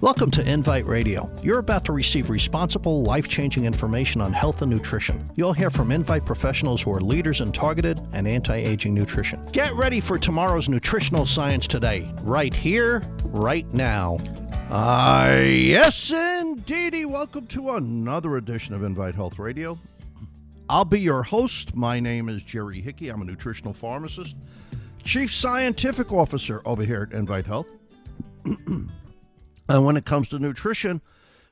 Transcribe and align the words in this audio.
Welcome 0.00 0.30
to 0.30 0.48
Invite 0.48 0.86
Radio. 0.86 1.28
You're 1.42 1.58
about 1.58 1.84
to 1.86 1.92
receive 1.92 2.30
responsible, 2.30 3.02
life-changing 3.02 3.64
information 3.64 4.20
on 4.20 4.32
health 4.32 4.62
and 4.62 4.70
nutrition. 4.70 5.28
You'll 5.34 5.52
hear 5.52 5.70
from 5.70 5.90
Invite 5.90 6.24
professionals 6.24 6.80
who 6.80 6.92
are 6.92 7.00
leaders 7.00 7.40
in 7.40 7.50
targeted 7.50 8.00
and 8.12 8.28
anti-aging 8.28 8.94
nutrition. 8.94 9.44
Get 9.50 9.74
ready 9.74 10.00
for 10.00 10.16
tomorrow's 10.16 10.68
nutritional 10.68 11.26
science 11.26 11.66
today, 11.66 12.08
right 12.20 12.54
here, 12.54 13.02
right 13.24 13.66
now. 13.74 14.18
Ah, 14.70 15.30
uh, 15.30 15.34
yes, 15.38 16.12
indeedy. 16.12 17.04
Welcome 17.04 17.48
to 17.48 17.70
another 17.72 18.36
edition 18.36 18.76
of 18.76 18.84
Invite 18.84 19.16
Health 19.16 19.40
Radio. 19.40 19.76
I'll 20.68 20.84
be 20.84 21.00
your 21.00 21.24
host. 21.24 21.74
My 21.74 21.98
name 21.98 22.28
is 22.28 22.44
Jerry 22.44 22.80
Hickey. 22.80 23.08
I'm 23.08 23.20
a 23.20 23.24
nutritional 23.24 23.74
pharmacist, 23.74 24.36
chief 25.02 25.32
scientific 25.32 26.12
officer 26.12 26.62
over 26.64 26.84
here 26.84 27.08
at 27.10 27.18
Invite 27.18 27.46
Health. 27.46 27.74
and 29.68 29.84
when 29.84 29.96
it 29.96 30.04
comes 30.04 30.28
to 30.28 30.38
nutrition, 30.38 31.00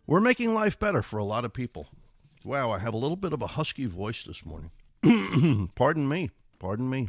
we're 0.07 0.21
making 0.21 0.55
life 0.55 0.79
better 0.79 1.03
for 1.03 1.19
a 1.19 1.25
lot 1.25 1.45
of 1.45 1.53
people. 1.53 1.89
Wow, 2.45 2.71
I 2.71 2.79
have 2.79 2.95
a 2.95 2.99
little 2.99 3.17
bit 3.17 3.33
of 3.33 3.43
a 3.43 3.49
husky 3.49 3.87
voice 3.87 4.23
this 4.23 4.45
morning. 4.45 4.71
pardon 5.75 6.09
me. 6.09 6.31
Pardon 6.59 6.89
me. 6.89 7.09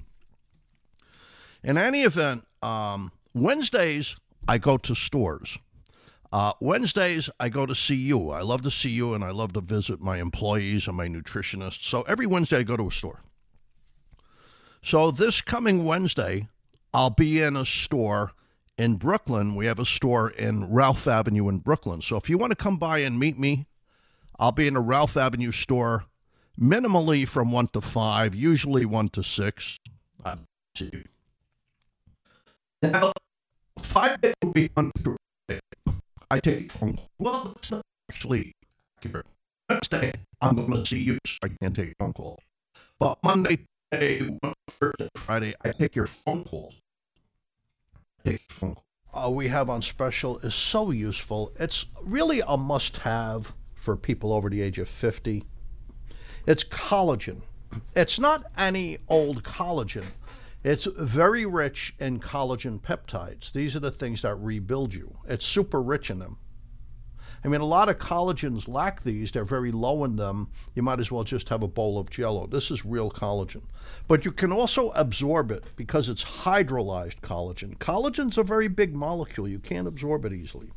In 1.63 1.77
any 1.77 2.01
event, 2.01 2.45
um, 2.61 3.11
Wednesdays 3.33 4.15
I 4.47 4.57
go 4.57 4.77
to 4.77 4.95
stores. 4.95 5.59
Uh, 6.31 6.53
Wednesdays, 6.59 7.29
I 7.39 7.49
go 7.49 7.65
to 7.65 7.75
see 7.75 7.95
you. 7.95 8.31
I 8.31 8.41
love 8.41 8.61
to 8.63 8.71
see 8.71 8.89
you 8.89 9.13
and 9.13 9.23
I 9.23 9.31
love 9.31 9.53
to 9.53 9.61
visit 9.61 10.01
my 10.01 10.19
employees 10.19 10.87
and 10.87 10.97
my 10.97 11.07
nutritionists. 11.07 11.83
So 11.83 12.01
every 12.03 12.25
Wednesday, 12.25 12.57
I 12.57 12.63
go 12.63 12.77
to 12.77 12.87
a 12.87 12.91
store. 12.91 13.21
So 14.81 15.11
this 15.11 15.41
coming 15.41 15.85
Wednesday, 15.85 16.47
I'll 16.93 17.09
be 17.09 17.41
in 17.41 17.55
a 17.55 17.65
store 17.65 18.31
in 18.77 18.95
Brooklyn. 18.95 19.55
We 19.55 19.65
have 19.65 19.79
a 19.79 19.85
store 19.85 20.29
in 20.29 20.71
Ralph 20.71 21.07
Avenue 21.07 21.49
in 21.49 21.59
Brooklyn. 21.59 22.01
So 22.01 22.17
if 22.17 22.29
you 22.29 22.37
want 22.37 22.51
to 22.51 22.55
come 22.55 22.77
by 22.77 22.99
and 22.99 23.19
meet 23.19 23.37
me, 23.39 23.65
I'll 24.39 24.51
be 24.51 24.67
in 24.67 24.75
a 24.75 24.81
Ralph 24.81 25.17
Avenue 25.17 25.51
store 25.51 26.05
minimally 26.59 27.27
from 27.27 27.51
1 27.51 27.69
to 27.69 27.81
5, 27.81 28.35
usually 28.35 28.85
1 28.85 29.09
to 29.09 29.23
6. 29.23 29.77
Now, 32.81 33.11
5 33.79 34.17
will 34.43 34.51
be 34.51 34.69
through. 35.01 35.17
I 36.29 36.39
take 36.39 36.71
phone 36.71 36.99
Well, 37.17 37.53
it's 37.55 37.71
not 37.71 37.81
actually 38.11 38.53
accurate. 38.97 39.25
Wednesday, 39.69 40.13
I'm 40.41 40.55
going 40.55 40.71
to 40.71 40.85
see 40.85 40.99
you, 40.99 41.17
so 41.25 41.37
I 41.43 41.49
can't 41.61 41.75
take 41.75 41.93
phone 41.97 42.13
calls. 42.13 42.39
But 42.99 43.17
Monday, 43.23 43.59
Thursday, 43.91 45.09
Friday, 45.15 45.53
I 45.63 45.71
take 45.71 45.95
your 45.95 46.07
phone 46.07 46.43
calls. 46.43 46.75
Uh, 49.15 49.29
we 49.29 49.47
have 49.47 49.69
on 49.69 49.81
special 49.81 50.37
is 50.39 50.53
so 50.53 50.91
useful. 50.91 51.51
It's 51.59 51.85
really 52.03 52.41
a 52.45 52.57
must 52.57 52.97
have 52.97 53.53
for 53.75 53.95
people 53.95 54.33
over 54.33 54.49
the 54.49 54.61
age 54.61 54.79
of 54.79 54.87
50. 54.87 55.43
It's 56.45 56.63
collagen. 56.63 57.41
It's 57.95 58.19
not 58.19 58.43
any 58.57 58.97
old 59.07 59.43
collagen. 59.43 60.05
It's 60.63 60.85
very 60.85 61.45
rich 61.45 61.95
in 61.99 62.19
collagen 62.19 62.81
peptides. 62.81 63.51
These 63.51 63.75
are 63.75 63.79
the 63.79 63.91
things 63.91 64.21
that 64.21 64.35
rebuild 64.35 64.93
you. 64.93 65.17
It's 65.27 65.45
super 65.45 65.81
rich 65.81 66.09
in 66.09 66.19
them. 66.19 66.37
I 67.43 67.47
mean, 67.47 67.61
a 67.61 67.65
lot 67.65 67.89
of 67.89 67.99
collagens 67.99 68.67
lack 68.67 69.03
these. 69.03 69.31
They're 69.31 69.45
very 69.45 69.71
low 69.71 70.03
in 70.03 70.15
them. 70.15 70.49
You 70.75 70.81
might 70.81 70.99
as 70.99 71.11
well 71.11 71.23
just 71.23 71.49
have 71.49 71.63
a 71.63 71.67
bowl 71.67 71.97
of 71.99 72.09
jello. 72.09 72.47
This 72.47 72.71
is 72.71 72.85
real 72.85 73.11
collagen. 73.11 73.61
But 74.07 74.25
you 74.25 74.31
can 74.31 74.51
also 74.51 74.89
absorb 74.91 75.51
it 75.51 75.63
because 75.75 76.09
it's 76.09 76.23
hydrolyzed 76.23 77.21
collagen. 77.21 77.77
Collagen's 77.77 78.37
a 78.37 78.43
very 78.43 78.67
big 78.67 78.95
molecule. 78.95 79.47
You 79.47 79.59
can't 79.59 79.87
absorb 79.87 80.25
it 80.25 80.33
easily. 80.33 80.71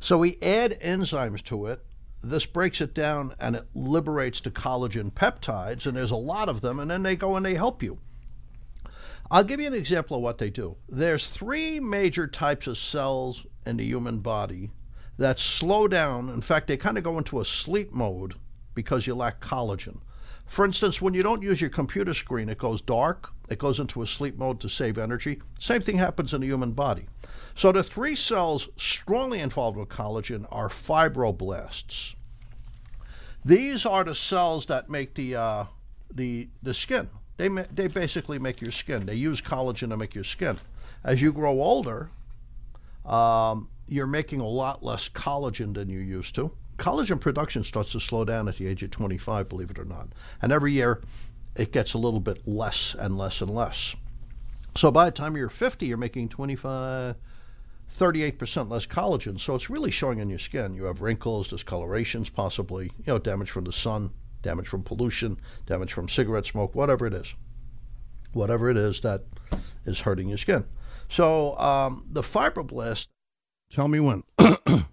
So 0.00 0.18
we 0.18 0.38
add 0.42 0.78
enzymes 0.80 1.42
to 1.44 1.66
it. 1.66 1.80
This 2.22 2.46
breaks 2.46 2.80
it 2.80 2.92
down 2.92 3.34
and 3.38 3.54
it 3.56 3.66
liberates 3.74 4.40
the 4.40 4.50
collagen 4.50 5.12
peptides, 5.12 5.86
and 5.86 5.96
there's 5.96 6.10
a 6.10 6.16
lot 6.16 6.48
of 6.48 6.60
them, 6.60 6.80
and 6.80 6.90
then 6.90 7.02
they 7.02 7.14
go 7.14 7.36
and 7.36 7.44
they 7.44 7.54
help 7.54 7.82
you. 7.82 7.98
I'll 9.30 9.44
give 9.44 9.60
you 9.60 9.66
an 9.66 9.74
example 9.74 10.16
of 10.16 10.22
what 10.22 10.38
they 10.38 10.50
do. 10.50 10.76
There's 10.88 11.30
three 11.30 11.80
major 11.80 12.26
types 12.26 12.66
of 12.66 12.78
cells 12.78 13.46
in 13.64 13.76
the 13.76 13.84
human 13.84 14.20
body 14.20 14.70
that 15.18 15.38
slow 15.38 15.88
down. 15.88 16.28
In 16.28 16.42
fact, 16.42 16.66
they 16.68 16.76
kind 16.76 16.98
of 16.98 17.04
go 17.04 17.18
into 17.18 17.40
a 17.40 17.44
sleep 17.44 17.92
mode 17.92 18.34
because 18.74 19.06
you 19.06 19.14
lack 19.14 19.40
collagen. 19.40 19.98
For 20.46 20.64
instance, 20.64 21.02
when 21.02 21.14
you 21.14 21.22
don't 21.22 21.42
use 21.42 21.60
your 21.60 21.70
computer 21.70 22.14
screen, 22.14 22.48
it 22.48 22.58
goes 22.58 22.80
dark, 22.80 23.30
it 23.48 23.58
goes 23.58 23.80
into 23.80 24.02
a 24.02 24.06
sleep 24.06 24.38
mode 24.38 24.60
to 24.60 24.68
save 24.68 24.96
energy. 24.98 25.42
Same 25.58 25.80
thing 25.80 25.96
happens 25.96 26.32
in 26.32 26.40
the 26.40 26.46
human 26.46 26.72
body. 26.72 27.06
So 27.54 27.72
the 27.72 27.82
three 27.82 28.14
cells 28.14 28.68
strongly 28.76 29.40
involved 29.40 29.76
with 29.76 29.88
collagen 29.88 30.46
are 30.50 30.68
fibroblasts. 30.68 32.14
These 33.44 33.86
are 33.86 34.04
the 34.04 34.14
cells 34.14 34.66
that 34.66 34.90
make 34.90 35.14
the 35.14 35.36
uh, 35.36 35.64
the 36.12 36.48
the 36.62 36.74
skin. 36.74 37.08
They, 37.36 37.48
they 37.48 37.86
basically 37.86 38.38
make 38.38 38.60
your 38.60 38.72
skin. 38.72 39.06
They 39.06 39.14
use 39.14 39.40
collagen 39.40 39.90
to 39.90 39.96
make 39.96 40.14
your 40.14 40.24
skin. 40.24 40.56
As 41.04 41.20
you 41.20 41.32
grow 41.32 41.60
older, 41.60 42.08
um, 43.04 43.68
you're 43.88 44.06
making 44.06 44.40
a 44.40 44.46
lot 44.46 44.82
less 44.82 45.08
collagen 45.08 45.74
than 45.74 45.88
you 45.88 46.00
used 46.00 46.34
to. 46.34 46.52
Collagen 46.78 47.20
production 47.20 47.64
starts 47.64 47.92
to 47.92 48.00
slow 48.00 48.24
down 48.24 48.48
at 48.48 48.56
the 48.56 48.66
age 48.66 48.82
of 48.82 48.90
25, 48.90 49.48
believe 49.48 49.70
it 49.70 49.78
or 49.78 49.84
not. 49.84 50.08
And 50.42 50.52
every 50.52 50.72
year, 50.72 51.00
it 51.54 51.72
gets 51.72 51.94
a 51.94 51.98
little 51.98 52.20
bit 52.20 52.46
less 52.46 52.94
and 52.98 53.16
less 53.16 53.40
and 53.40 53.50
less. 53.50 53.96
So 54.76 54.90
by 54.90 55.06
the 55.06 55.10
time 55.10 55.36
you're 55.36 55.48
50, 55.48 55.86
you're 55.86 55.96
making 55.96 56.28
25, 56.28 57.16
38% 57.98 58.70
less 58.70 58.86
collagen. 58.86 59.40
So 59.40 59.54
it's 59.54 59.70
really 59.70 59.90
showing 59.90 60.18
in 60.18 60.28
your 60.28 60.38
skin. 60.38 60.74
You 60.74 60.84
have 60.84 61.00
wrinkles, 61.00 61.48
discolorations, 61.48 62.28
possibly, 62.28 62.86
you 62.98 63.04
know, 63.06 63.18
damage 63.18 63.50
from 63.50 63.64
the 63.64 63.72
sun 63.72 64.12
damage 64.46 64.68
from 64.68 64.82
pollution, 64.82 65.38
damage 65.66 65.92
from 65.92 66.08
cigarette 66.08 66.46
smoke, 66.46 66.74
whatever 66.74 67.06
it 67.06 67.12
is. 67.12 67.34
Whatever 68.32 68.70
it 68.70 68.76
is 68.76 69.00
that 69.00 69.24
is 69.84 70.00
hurting 70.00 70.28
your 70.28 70.38
skin. 70.38 70.64
So 71.08 71.58
um, 71.58 72.04
the 72.08 72.22
fibroblast, 72.22 73.08
tell 73.70 73.88
me 73.88 74.00
when. 74.00 74.22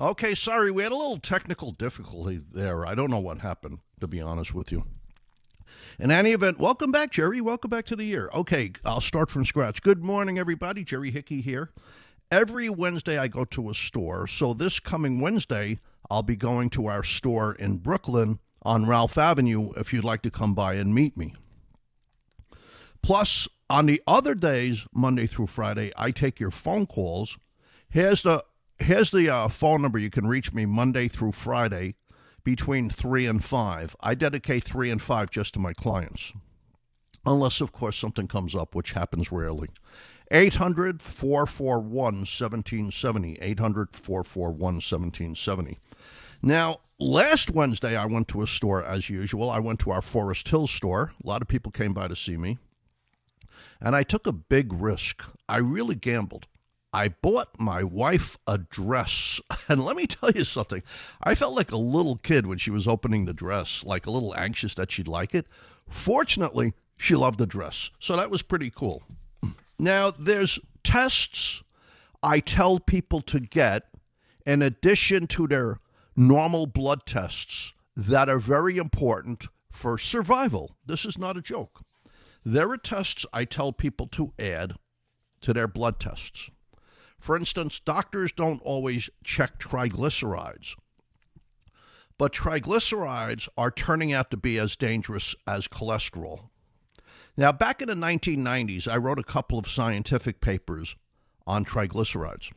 okay, 0.00 0.34
sorry, 0.34 0.70
we 0.70 0.82
had 0.82 0.92
a 0.92 0.96
little 0.96 1.18
technical 1.18 1.72
difficulty 1.72 2.40
there. 2.52 2.86
I 2.86 2.94
don't 2.94 3.10
know 3.10 3.18
what 3.18 3.38
happened, 3.38 3.80
to 4.00 4.06
be 4.06 4.20
honest 4.20 4.54
with 4.54 4.72
you. 4.72 4.84
In 5.98 6.10
any 6.10 6.32
event, 6.32 6.58
welcome 6.58 6.92
back, 6.92 7.10
Jerry. 7.10 7.40
Welcome 7.40 7.70
back 7.70 7.86
to 7.86 7.96
the 7.96 8.04
year. 8.04 8.30
Okay, 8.34 8.72
I'll 8.84 9.00
start 9.00 9.30
from 9.30 9.44
scratch. 9.44 9.82
Good 9.82 10.04
morning, 10.04 10.38
everybody. 10.38 10.84
Jerry 10.84 11.10
Hickey 11.10 11.40
here. 11.40 11.70
Every 12.30 12.68
Wednesday, 12.68 13.18
I 13.18 13.28
go 13.28 13.44
to 13.46 13.70
a 13.70 13.74
store. 13.74 14.26
So 14.26 14.52
this 14.52 14.80
coming 14.80 15.20
Wednesday, 15.20 15.78
I'll 16.10 16.22
be 16.22 16.36
going 16.36 16.70
to 16.70 16.86
our 16.86 17.02
store 17.02 17.54
in 17.54 17.78
Brooklyn 17.78 18.40
on 18.62 18.86
Ralph 18.86 19.16
Avenue 19.16 19.72
if 19.76 19.92
you'd 19.92 20.04
like 20.04 20.22
to 20.22 20.30
come 20.30 20.54
by 20.54 20.74
and 20.74 20.94
meet 20.94 21.16
me. 21.16 21.34
Plus, 23.00 23.48
on 23.70 23.86
the 23.86 24.02
other 24.06 24.34
days, 24.34 24.86
Monday 24.92 25.26
through 25.26 25.46
Friday, 25.46 25.92
I 25.96 26.10
take 26.10 26.40
your 26.40 26.50
phone 26.50 26.86
calls. 26.86 27.38
Here's 27.88 28.22
the 28.22 28.44
here's 28.78 29.10
the 29.10 29.28
uh, 29.28 29.48
phone 29.48 29.82
number 29.82 29.98
you 29.98 30.10
can 30.10 30.26
reach 30.26 30.52
me 30.52 30.66
Monday 30.66 31.08
through 31.08 31.32
Friday 31.32 31.94
between 32.44 32.88
3 32.88 33.26
and 33.26 33.44
5. 33.44 33.96
I 34.00 34.14
dedicate 34.14 34.64
3 34.64 34.90
and 34.90 35.02
5 35.02 35.30
just 35.30 35.54
to 35.54 35.60
my 35.60 35.72
clients. 35.72 36.32
Unless, 37.24 37.60
of 37.60 37.72
course, 37.72 37.96
something 37.96 38.28
comes 38.28 38.54
up, 38.54 38.74
which 38.74 38.92
happens 38.92 39.32
rarely. 39.32 39.68
800 40.30 41.02
441 41.02 41.90
1770. 41.90 43.38
800 43.40 43.96
441 43.96 44.60
1770. 44.60 45.78
Now, 46.40 46.80
last 47.00 47.50
Wednesday, 47.50 47.96
I 47.96 48.06
went 48.06 48.28
to 48.28 48.42
a 48.42 48.46
store 48.46 48.84
as 48.84 49.10
usual. 49.10 49.50
I 49.50 49.58
went 49.58 49.80
to 49.80 49.90
our 49.90 50.02
Forest 50.02 50.48
Hill 50.48 50.68
store. 50.68 51.12
A 51.22 51.26
lot 51.26 51.42
of 51.42 51.48
people 51.48 51.72
came 51.72 51.92
by 51.92 52.06
to 52.06 52.14
see 52.14 52.36
me. 52.36 52.58
And 53.80 53.96
I 53.96 54.04
took 54.04 54.26
a 54.26 54.32
big 54.32 54.72
risk. 54.72 55.24
I 55.48 55.56
really 55.56 55.96
gambled. 55.96 56.46
I 56.96 57.08
bought 57.08 57.60
my 57.60 57.82
wife 57.82 58.38
a 58.46 58.56
dress. 58.56 59.38
And 59.68 59.84
let 59.84 59.96
me 59.96 60.06
tell 60.06 60.30
you 60.30 60.44
something. 60.44 60.82
I 61.20 61.34
felt 61.34 61.56
like 61.56 61.72
a 61.72 61.76
little 61.76 62.16
kid 62.16 62.46
when 62.46 62.56
she 62.56 62.70
was 62.70 62.86
opening 62.86 63.24
the 63.24 63.34
dress, 63.34 63.84
like 63.84 64.06
a 64.06 64.12
little 64.12 64.32
anxious 64.34 64.74
that 64.76 64.92
she'd 64.92 65.08
like 65.08 65.34
it. 65.34 65.46
Fortunately, 65.88 66.72
she 66.96 67.16
loved 67.16 67.38
the 67.38 67.46
dress. 67.46 67.90
So 67.98 68.16
that 68.16 68.30
was 68.30 68.42
pretty 68.42 68.70
cool. 68.70 69.02
Now, 69.76 70.12
there's 70.12 70.60
tests 70.84 71.64
I 72.22 72.38
tell 72.38 72.78
people 72.78 73.20
to 73.22 73.40
get, 73.40 73.88
in 74.46 74.62
addition 74.62 75.26
to 75.26 75.48
their 75.48 75.80
normal 76.14 76.66
blood 76.66 77.04
tests 77.04 77.74
that 77.96 78.28
are 78.28 78.38
very 78.38 78.78
important 78.78 79.48
for 79.70 79.98
survival. 79.98 80.76
This 80.86 81.04
is 81.04 81.18
not 81.18 81.36
a 81.36 81.42
joke. 81.42 81.80
There 82.44 82.70
are 82.70 82.78
tests 82.78 83.26
I 83.32 83.44
tell 83.44 83.72
people 83.72 84.06
to 84.08 84.32
add 84.38 84.76
to 85.40 85.52
their 85.52 85.68
blood 85.68 85.98
tests. 85.98 86.50
For 87.18 87.36
instance, 87.36 87.80
doctors 87.80 88.32
don't 88.32 88.62
always 88.62 89.10
check 89.24 89.58
triglycerides, 89.58 90.74
but 92.18 92.32
triglycerides 92.32 93.48
are 93.56 93.70
turning 93.70 94.12
out 94.12 94.30
to 94.30 94.36
be 94.36 94.58
as 94.58 94.76
dangerous 94.76 95.34
as 95.46 95.66
cholesterol. 95.68 96.50
Now, 97.36 97.52
back 97.52 97.82
in 97.82 97.88
the 97.88 97.94
1990s, 97.94 98.88
I 98.88 98.96
wrote 98.96 99.18
a 99.18 99.24
couple 99.24 99.58
of 99.58 99.68
scientific 99.68 100.40
papers 100.40 100.96
on 101.46 101.64
triglycerides. 101.64 102.52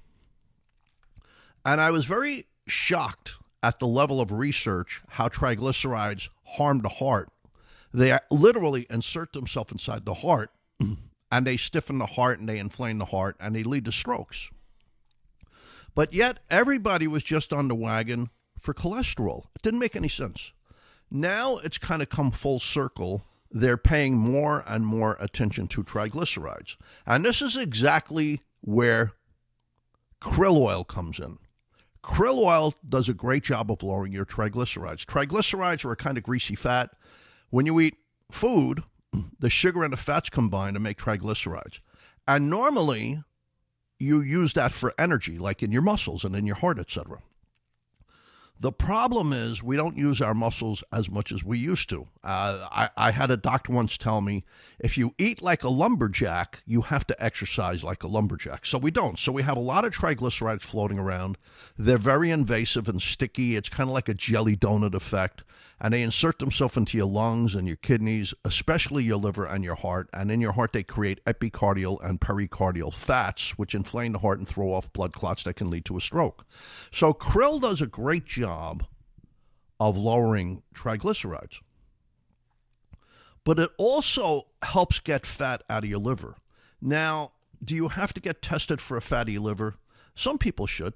And 1.66 1.82
I 1.82 1.92
was 1.92 2.06
very 2.06 2.46
shocked 2.68 3.38
at 3.62 3.80
the 3.80 3.88
level 3.88 4.22
of 4.22 4.32
research 4.32 5.02
how 5.10 5.28
triglycerides 5.28 6.30
harm 6.46 6.80
the 6.80 6.90
heart. 6.90 7.30
They 7.94 8.18
literally 8.32 8.88
insert 8.90 9.34
themselves 9.34 9.72
inside 9.72 10.06
the 10.06 10.14
heart 10.16 10.52
and 11.32 11.46
they 11.46 11.58
stiffen 11.58 11.98
the 11.98 12.06
heart 12.06 12.40
and 12.40 12.48
they 12.48 12.60
inflame 12.60 12.98
the 12.98 13.06
heart 13.06 13.36
and 13.40 13.56
they 13.56 13.64
lead 13.64 13.86
to 13.86 13.92
strokes. 13.92 14.50
But 15.96 16.14
yet, 16.14 16.40
everybody 16.50 17.08
was 17.08 17.24
just 17.24 17.52
on 17.52 17.68
the 17.68 17.76
wagon 17.76 18.30
for 18.60 18.74
cholesterol. 18.74 19.46
It 19.56 19.62
didn't 19.62 19.80
make 19.80 19.96
any 19.96 20.10
sense. 20.10 20.52
Now 21.12 21.58
it's 21.58 21.78
kind 21.78 22.02
of 22.02 22.10
come 22.10 22.32
full 22.32 22.60
circle. 22.60 23.24
They're 23.52 23.78
paying 23.78 24.16
more 24.16 24.64
and 24.68 24.86
more 24.86 25.18
attention 25.20 25.68
to 25.70 25.84
triglycerides. 25.84 26.76
And 27.06 27.26
this 27.26 27.42
is 27.42 27.56
exactly 27.56 28.42
where 28.62 29.14
krill 30.22 30.58
oil 30.58 30.84
comes 30.84 31.20
in. 31.20 31.40
Krill 32.04 32.38
oil 32.38 32.76
does 32.88 33.10
a 33.10 33.14
great 33.14 33.44
job 33.44 33.72
of 33.72 33.84
lowering 33.84 34.12
your 34.12 34.26
triglycerides. 34.26 35.06
Triglycerides 35.06 35.84
are 35.84 35.92
a 35.92 35.98
kind 35.98 36.18
of 36.18 36.24
greasy 36.24 36.56
fat. 36.56 36.92
When 37.50 37.66
you 37.66 37.80
eat 37.80 37.98
food, 38.32 38.84
the 39.40 39.50
sugar 39.50 39.84
and 39.84 39.94
the 39.94 39.98
fats 39.98 40.30
combine 40.30 40.74
to 40.74 40.80
make 40.80 40.98
triglycerides. 40.98 41.80
And 42.28 42.50
normally, 42.50 43.24
you 43.98 44.22
use 44.22 44.54
that 44.54 44.72
for 44.72 44.94
energy, 44.98 45.38
like 45.38 45.64
in 45.64 45.72
your 45.72 45.82
muscles 45.82 46.24
and 46.24 46.36
in 46.36 46.46
your 46.46 46.56
heart, 46.56 46.80
etc. 46.80 47.20
The 48.62 48.72
problem 48.74 49.32
is 49.32 49.64
we 49.64 49.78
don't 49.78 49.96
use 49.96 50.22
our 50.22 50.34
muscles 50.34 50.84
as 50.92 51.10
much 51.10 51.32
as 51.32 51.46
we 51.46 51.58
used 51.58 51.88
to. 51.90 52.08
Uh, 52.22 52.68
I, 52.70 52.90
I, 52.98 53.12
had 53.12 53.32
a 53.32 53.38
doctor 53.38 53.72
once 53.72 53.98
tell 53.98 54.20
me 54.20 54.44
if 54.80 54.98
you 54.98 55.16
eat 55.18 55.42
like 55.42 55.64
a 55.64 55.70
lumberjack, 55.70 56.62
you 56.66 56.82
have 56.82 57.08
to 57.08 57.24
exercise 57.24 57.86
like 57.86 58.04
a 58.04 58.10
lumberjack. 58.10 58.66
So 58.66 58.78
we 58.78 58.92
don't. 58.92 59.18
So 59.18 59.32
we 59.32 59.44
have 59.44 59.56
a 59.56 59.62
lot 59.62 59.86
of 59.86 59.96
triglycerides 59.96 60.64
floating 60.64 61.00
around. 61.00 61.38
They're 61.78 61.98
very 61.98 62.32
invasive 62.32 62.90
and 62.90 63.02
sticky. 63.02 63.56
It's 63.56 63.70
kind 63.70 63.90
of 63.90 63.94
like 63.94 64.10
a 64.10 64.14
jelly 64.14 64.58
donut 64.58 64.94
effect 64.94 65.44
and 65.82 65.94
they 65.94 66.02
insert 66.02 66.40
themselves 66.40 66.76
into 66.76 66.98
your 66.98 67.08
lungs 67.08 67.56
and 67.56 67.68
your 67.68 67.78
kidneys, 67.78 68.34
especially 68.44 69.04
your 69.04 69.18
liver 69.18 69.46
and 69.46 69.64
your 69.64 69.76
heart. 69.76 70.10
And 70.14 70.30
in 70.30 70.42
your 70.42 70.52
heart, 70.52 70.74
they 70.74 70.84
create 70.84 71.24
epicardial 71.26 72.04
and 72.04 72.20
pericardial 72.20 72.94
fats, 72.94 73.58
which 73.58 73.74
inflame 73.74 74.12
the 74.12 74.20
heart 74.20 74.40
and 74.40 74.48
throw 74.48 74.74
off 74.74 74.92
blood 74.92 75.14
clots 75.14 75.44
that 75.44 75.56
can 75.56 75.70
lead 75.70 75.86
to 75.86 75.98
a 75.98 76.02
stroke. 76.02 76.46
So, 76.92 77.14
krill 77.14 77.62
does 77.62 77.80
a 77.82 77.88
great 77.88 78.26
job 78.26 78.86
of 79.80 79.98
lowering 79.98 80.64
triglycerides. 80.76 81.62
But 83.46 83.60
it 83.60 83.70
also 83.78 84.48
helps 84.62 85.00
get 85.00 85.26
fat 85.26 85.64
out 85.70 85.86
of 85.86 85.90
your 85.90 86.00
liver. 86.00 86.36
Now, 86.82 87.32
do 87.64 87.74
you 87.74 87.88
have 87.88 88.14
to 88.14 88.22
get 88.22 88.42
tested 88.42 88.82
for 88.82 88.98
a 88.98 89.02
fatty 89.02 89.40
liver? 89.40 89.76
Some 90.16 90.38
people 90.38 90.68
should. 90.68 90.94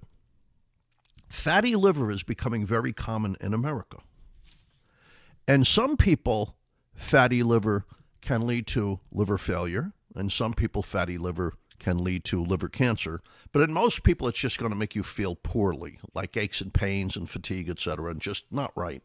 Fatty 1.30 1.76
liver 1.76 2.12
is 2.12 2.24
becoming 2.24 2.66
very 2.66 2.94
common 2.94 3.38
in 3.40 3.54
America. 3.54 3.98
And 5.48 5.68
some 5.68 5.98
people, 5.98 6.56
fatty 6.94 7.44
liver 7.44 7.86
can 8.22 8.48
lead 8.48 8.66
to 8.68 9.02
liver 9.12 9.38
failure, 9.38 9.94
and 10.16 10.32
some 10.32 10.54
people, 10.54 10.82
fatty 10.82 11.18
liver 11.18 11.54
can 11.80 12.02
lead 12.02 12.24
to 12.24 12.42
liver 12.42 12.70
cancer. 12.70 13.22
But 13.52 13.64
in 13.64 13.74
most 13.74 14.04
people, 14.04 14.28
it's 14.30 14.40
just 14.40 14.58
going 14.58 14.72
to 14.72 14.78
make 14.78 14.96
you 14.96 15.04
feel 15.04 15.36
poorly, 15.36 16.00
like 16.14 16.38
aches 16.38 16.62
and 16.62 16.74
pains 16.74 17.18
and 17.18 17.30
fatigue, 17.30 17.70
etc., 17.70 18.12
and 18.12 18.22
just 18.22 18.46
not 18.52 18.72
right. 18.76 19.04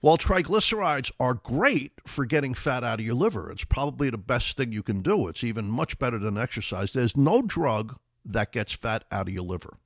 While 0.00 0.18
triglycerides 0.18 1.12
are 1.20 1.34
great 1.34 1.92
for 2.06 2.24
getting 2.24 2.54
fat 2.54 2.82
out 2.82 3.00
of 3.00 3.06
your 3.06 3.14
liver, 3.14 3.52
it's 3.52 3.64
probably 3.64 4.10
the 4.10 4.18
best 4.18 4.56
thing 4.56 4.72
you 4.72 4.82
can 4.82 5.02
do. 5.02 5.28
It's 5.28 5.44
even 5.44 5.70
much 5.70 5.98
better 5.98 6.18
than 6.18 6.38
exercise. 6.38 6.92
There's 6.92 7.16
no 7.16 7.42
drug 7.42 7.98
that 8.24 8.50
gets 8.50 8.72
fat 8.72 9.04
out 9.12 9.28
of 9.28 9.34
your 9.34 9.44
liver 9.44 9.76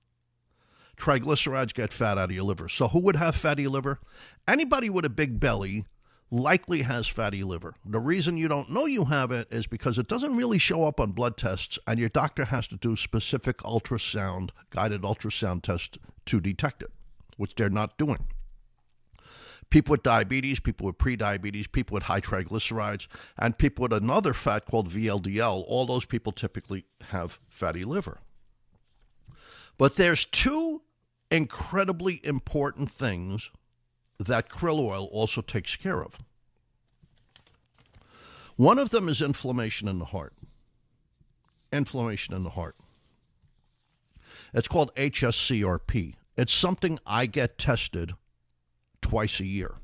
triglycerides 0.97 1.75
get 1.75 1.93
fat 1.93 2.19
out 2.19 2.31
of 2.31 2.33
your 2.33 2.45
liver. 2.45 2.69
So, 2.69 2.89
who 2.89 3.01
would 3.01 3.17
have 3.17 3.35
fatty 3.35 3.67
liver? 3.67 4.01
Anybody 4.47 4.91
with 4.91 5.05
a 5.05 5.11
big 5.11 5.41
belly 5.41 5.85
likely 6.31 6.83
has 6.83 7.07
fatty 7.07 7.45
liver. 7.45 7.75
The 7.85 8.01
reason 8.01 8.37
you 8.37 8.49
don't 8.49 8.71
know 8.71 8.87
you 8.87 9.07
have 9.07 9.31
it 9.31 9.49
is 9.51 9.67
because 9.67 9.99
it 9.99 10.09
doesn't 10.09 10.37
really 10.37 10.59
show 10.59 10.85
up 10.87 11.01
on 11.01 11.13
blood 11.13 11.37
tests, 11.37 11.79
and 11.87 11.99
your 11.99 12.09
doctor 12.09 12.47
has 12.47 12.67
to 12.69 12.77
do 12.77 12.97
specific 12.97 13.59
ultrasound, 13.59 14.51
guided 14.71 15.03
ultrasound 15.03 15.63
tests 15.63 15.99
to 16.27 16.41
detect 16.41 16.83
it, 16.83 16.91
which 17.37 17.55
they're 17.55 17.71
not 17.71 17.97
doing. 17.99 18.27
People 19.71 19.93
with 19.93 20.03
diabetes, 20.03 20.61
people 20.61 20.87
with 20.87 20.99
prediabetes, 20.99 21.71
people 21.71 21.95
with 21.95 22.05
high 22.05 22.21
triglycerides, 22.21 23.07
and 23.39 23.59
people 23.59 23.85
with 23.85 23.93
another 23.93 24.33
fat 24.33 24.67
called 24.67 24.91
VLDL, 24.91 25.65
all 25.67 25.87
those 25.87 26.05
people 26.05 26.33
typically 26.33 26.85
have 27.11 27.41
fatty 27.49 27.85
liver. 27.85 28.21
But 29.77 29.97
there's 29.97 30.25
two 30.25 30.83
incredibly 31.31 32.21
important 32.25 32.91
things 32.91 33.51
that 34.19 34.49
krill 34.49 34.79
oil 34.81 35.09
also 35.11 35.41
takes 35.41 35.77
care 35.77 36.03
of. 36.03 36.19
One 38.57 38.79
of 38.79 38.91
them 38.91 39.09
is 39.09 39.21
inflammation 39.21 39.89
in 39.89 39.99
the 39.99 40.05
heart. 40.07 40.35
Inflammation 41.73 42.35
in 42.35 42.45
the 42.45 42.51
heart. 42.51 42.77
It's 44.53 44.69
called 44.69 44.95
HSCRP. 44.95 46.15
It's 46.37 46.55
something 46.55 47.01
I 47.05 47.27
get 47.27 47.59
tested 47.59 48.13
twice 49.03 49.41
a 49.41 49.45
year. 49.45 49.75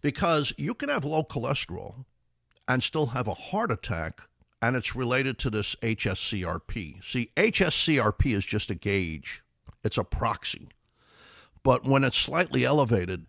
Because 0.00 0.52
you 0.56 0.72
can 0.74 0.88
have 0.88 1.04
low 1.04 1.24
cholesterol 1.24 2.04
and 2.68 2.82
still 2.82 3.06
have 3.06 3.26
a 3.26 3.34
heart 3.34 3.72
attack 3.72 4.22
and 4.62 4.76
it's 4.76 4.96
related 4.96 5.38
to 5.38 5.50
this 5.50 5.76
HSCRP. 5.76 7.04
See, 7.04 7.30
HSCRP 7.36 8.34
is 8.34 8.44
just 8.46 8.70
a 8.70 8.74
gauge, 8.74 9.42
it's 9.84 9.98
a 9.98 10.04
proxy. 10.04 10.68
But 11.62 11.84
when 11.84 12.04
it's 12.04 12.16
slightly 12.16 12.64
elevated, 12.64 13.26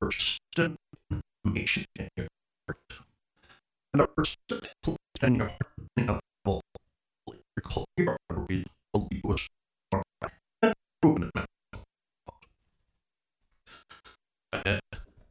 persistent 0.00 0.78
inflammation 1.44 1.84
in 1.96 2.08
your 2.16 2.28
heart, 2.66 2.78
and 3.92 4.02
a 4.02 4.06
persistent 4.06 4.66
in 5.22 5.34
your 5.36 5.48
heart, 5.48 5.62
your 7.96 8.16
arteries 8.30 8.66
will 8.92 9.08
lead 9.10 9.22
to 9.22 9.30
a 9.32 9.38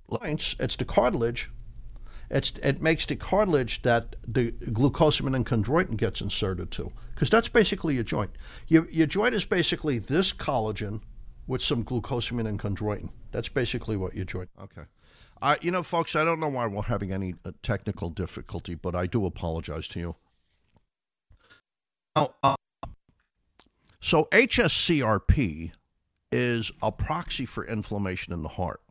lines, 0.07 0.55
it's 0.59 0.75
the 0.75 0.85
cartilage 0.85 1.50
it's, 2.31 2.53
it 2.63 2.81
makes 2.81 3.05
the 3.05 3.17
cartilage 3.17 3.81
that 3.81 4.15
the 4.25 4.51
glucosamine 4.51 5.35
and 5.35 5.45
chondroitin 5.45 5.97
gets 5.97 6.21
inserted 6.21 6.71
to, 6.71 6.91
because 7.13 7.29
that's 7.29 7.50
basically 7.50 7.95
your 7.95 8.05
joint. 8.05 8.31
Your, 8.67 8.89
your 8.89 9.05
joint 9.05 9.35
is 9.35 9.43
basically 9.43 10.00
this 10.00 10.31
collagen 10.31 11.01
with 11.45 11.61
some 11.61 11.83
glucosamine 11.83 12.47
and 12.47 12.57
chondroitin. 12.57 13.09
That's 13.31 13.50
basically 13.50 13.97
what 13.97 14.15
your 14.15 14.25
joint. 14.25 14.50
Okay. 14.59 14.83
You 15.61 15.71
know, 15.71 15.83
folks, 15.83 16.15
I 16.15 16.23
don't 16.23 16.39
know 16.39 16.47
why 16.47 16.67
we're 16.67 16.83
having 16.83 17.11
any 17.11 17.35
uh, 17.43 17.51
technical 17.63 18.09
difficulty, 18.09 18.75
but 18.75 18.95
I 18.95 19.07
do 19.07 19.25
apologize 19.25 19.88
to 19.89 20.00
you. 20.00 20.15
Oh, 22.15 22.33
uh, 22.43 22.55
so 24.00 24.27
HSCRP 24.31 25.71
is 26.31 26.71
a 26.81 26.91
proxy 26.91 27.45
for 27.45 27.65
inflammation 27.65 28.31
in 28.33 28.43
the 28.43 28.50
heart. 28.50 28.81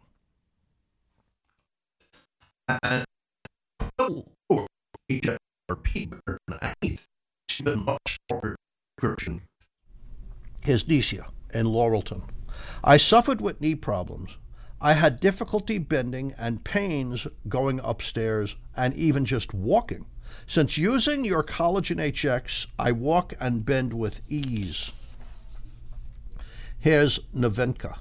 And 2.83 3.05
his 10.63 10.85
Nesia 10.85 11.27
and 11.51 11.67
Laurelton. 11.67 12.23
I 12.83 12.97
suffered 12.97 13.41
with 13.41 13.61
knee 13.61 13.75
problems. 13.75 14.39
I 14.81 14.95
had 14.95 15.21
difficulty 15.21 15.79
bending 15.79 16.35
and 16.39 16.65
pains 16.65 17.27
going 17.49 17.81
upstairs 17.81 18.57
and 18.75 18.95
even 18.95 19.27
just 19.27 19.53
walking. 19.53 20.07
Since 20.47 20.79
using 20.79 21.25
your 21.25 21.43
Collagen 21.43 21.99
HX, 21.99 22.69
I 22.79 22.93
walk 22.93 23.35
and 23.39 23.67
bend 23.67 23.93
with 23.93 24.23
ease. 24.29 24.93
Here's 26.79 27.19
Navenka. 27.35 27.99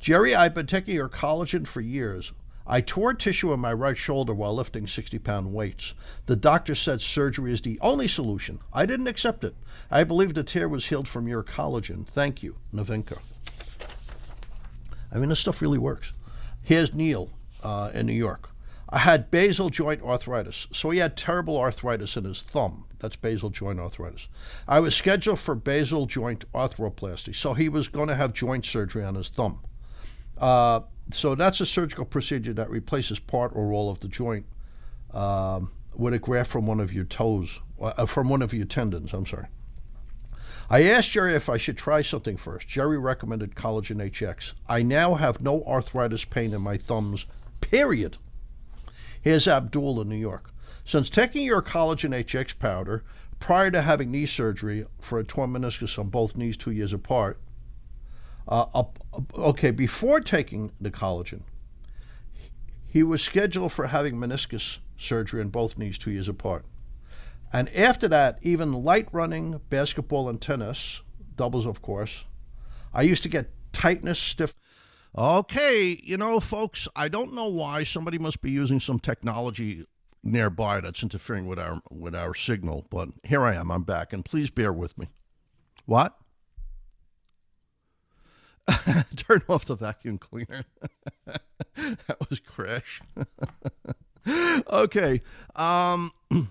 Jerry, 0.00 0.34
I've 0.34 0.54
been 0.54 0.66
taking 0.66 0.94
your 0.94 1.10
collagen 1.10 1.66
for 1.66 1.82
years. 1.82 2.32
I 2.70 2.82
tore 2.82 3.14
tissue 3.14 3.52
in 3.54 3.60
my 3.60 3.72
right 3.72 3.96
shoulder 3.96 4.34
while 4.34 4.54
lifting 4.54 4.86
60 4.86 5.18
pound 5.20 5.54
weights. 5.54 5.94
The 6.26 6.36
doctor 6.36 6.74
said 6.74 7.00
surgery 7.00 7.52
is 7.52 7.62
the 7.62 7.78
only 7.80 8.06
solution. 8.06 8.60
I 8.74 8.84
didn't 8.84 9.06
accept 9.06 9.42
it. 9.42 9.54
I 9.90 10.04
believe 10.04 10.34
the 10.34 10.44
tear 10.44 10.68
was 10.68 10.86
healed 10.86 11.08
from 11.08 11.26
your 11.26 11.42
collagen. 11.42 12.06
Thank 12.06 12.42
you, 12.42 12.56
Navinka. 12.72 13.18
I 15.10 15.16
mean, 15.16 15.30
this 15.30 15.40
stuff 15.40 15.62
really 15.62 15.78
works. 15.78 16.12
Here's 16.62 16.94
Neil 16.94 17.30
uh, 17.62 17.90
in 17.94 18.04
New 18.04 18.12
York. 18.12 18.50
I 18.90 18.98
had 18.98 19.30
basal 19.30 19.70
joint 19.70 20.02
arthritis. 20.02 20.66
So 20.72 20.90
he 20.90 20.98
had 20.98 21.16
terrible 21.16 21.56
arthritis 21.56 22.16
in 22.18 22.24
his 22.24 22.42
thumb. 22.42 22.84
That's 22.98 23.16
basal 23.16 23.48
joint 23.48 23.80
arthritis. 23.80 24.28
I 24.66 24.80
was 24.80 24.94
scheduled 24.94 25.40
for 25.40 25.54
basal 25.54 26.04
joint 26.04 26.44
arthroplasty. 26.52 27.34
So 27.34 27.54
he 27.54 27.70
was 27.70 27.88
going 27.88 28.08
to 28.08 28.14
have 28.14 28.34
joint 28.34 28.66
surgery 28.66 29.04
on 29.04 29.14
his 29.14 29.30
thumb. 29.30 29.60
Uh, 30.36 30.80
so 31.10 31.34
that's 31.34 31.60
a 31.60 31.66
surgical 31.66 32.04
procedure 32.04 32.52
that 32.52 32.70
replaces 32.70 33.18
part 33.18 33.52
or 33.54 33.72
all 33.72 33.90
of 33.90 34.00
the 34.00 34.08
joint 34.08 34.46
um, 35.12 35.70
with 35.94 36.14
a 36.14 36.18
graft 36.18 36.50
from 36.50 36.66
one 36.66 36.80
of 36.80 36.92
your 36.92 37.04
toes, 37.04 37.60
uh, 37.80 38.06
from 38.06 38.28
one 38.28 38.42
of 38.42 38.52
your 38.52 38.66
tendons. 38.66 39.12
I'm 39.12 39.26
sorry. 39.26 39.46
I 40.70 40.82
asked 40.82 41.12
Jerry 41.12 41.34
if 41.34 41.48
I 41.48 41.56
should 41.56 41.78
try 41.78 42.02
something 42.02 42.36
first. 42.36 42.68
Jerry 42.68 42.98
recommended 42.98 43.54
Collagen 43.54 44.10
HX. 44.10 44.52
I 44.68 44.82
now 44.82 45.14
have 45.14 45.40
no 45.40 45.62
arthritis 45.64 46.26
pain 46.26 46.52
in 46.52 46.60
my 46.60 46.76
thumbs, 46.76 47.24
period. 47.62 48.18
Here's 49.20 49.48
Abdul 49.48 50.00
in 50.02 50.10
New 50.10 50.16
York. 50.16 50.50
Since 50.84 51.08
taking 51.08 51.44
your 51.44 51.62
Collagen 51.62 52.14
HX 52.24 52.58
powder 52.58 53.02
prior 53.40 53.70
to 53.70 53.82
having 53.82 54.10
knee 54.10 54.26
surgery 54.26 54.86
for 55.00 55.18
a 55.18 55.24
torn 55.24 55.50
meniscus 55.50 55.98
on 55.98 56.08
both 56.08 56.36
knees 56.36 56.56
two 56.56 56.70
years 56.70 56.92
apart, 56.92 57.38
uh, 58.48 58.84
okay, 59.34 59.70
before 59.70 60.20
taking 60.20 60.72
the 60.80 60.90
collagen, 60.90 61.42
he 62.86 63.02
was 63.02 63.22
scheduled 63.22 63.72
for 63.72 63.88
having 63.88 64.16
meniscus 64.16 64.78
surgery 64.96 65.40
in 65.40 65.50
both 65.50 65.76
knees 65.76 65.98
two 65.98 66.10
years 66.10 66.28
apart. 66.28 66.64
And 67.52 67.74
after 67.74 68.08
that, 68.08 68.38
even 68.42 68.72
light 68.72 69.08
running, 69.12 69.60
basketball, 69.68 70.28
and 70.28 70.40
tennis, 70.40 71.02
doubles, 71.36 71.66
of 71.66 71.82
course, 71.82 72.24
I 72.92 73.02
used 73.02 73.22
to 73.22 73.28
get 73.28 73.50
tightness, 73.72 74.18
stiff. 74.18 74.54
Okay, 75.16 76.00
you 76.02 76.16
know, 76.16 76.40
folks, 76.40 76.88
I 76.94 77.08
don't 77.08 77.34
know 77.34 77.48
why 77.48 77.84
somebody 77.84 78.18
must 78.18 78.42
be 78.42 78.50
using 78.50 78.80
some 78.80 78.98
technology 78.98 79.84
nearby 80.22 80.80
that's 80.80 81.02
interfering 81.02 81.46
with 81.46 81.58
our 81.58 81.80
with 81.90 82.14
our 82.14 82.34
signal, 82.34 82.86
but 82.90 83.08
here 83.24 83.42
I 83.42 83.54
am. 83.54 83.70
I'm 83.70 83.84
back, 83.84 84.12
and 84.12 84.24
please 84.24 84.50
bear 84.50 84.72
with 84.72 84.98
me. 84.98 85.08
What? 85.86 86.18
Turn 89.16 89.42
off 89.48 89.64
the 89.64 89.76
vacuum 89.76 90.18
cleaner. 90.18 90.64
that 91.26 92.28
was 92.28 92.40
crash. 92.40 93.00
okay. 94.70 95.20
Um, 95.54 96.12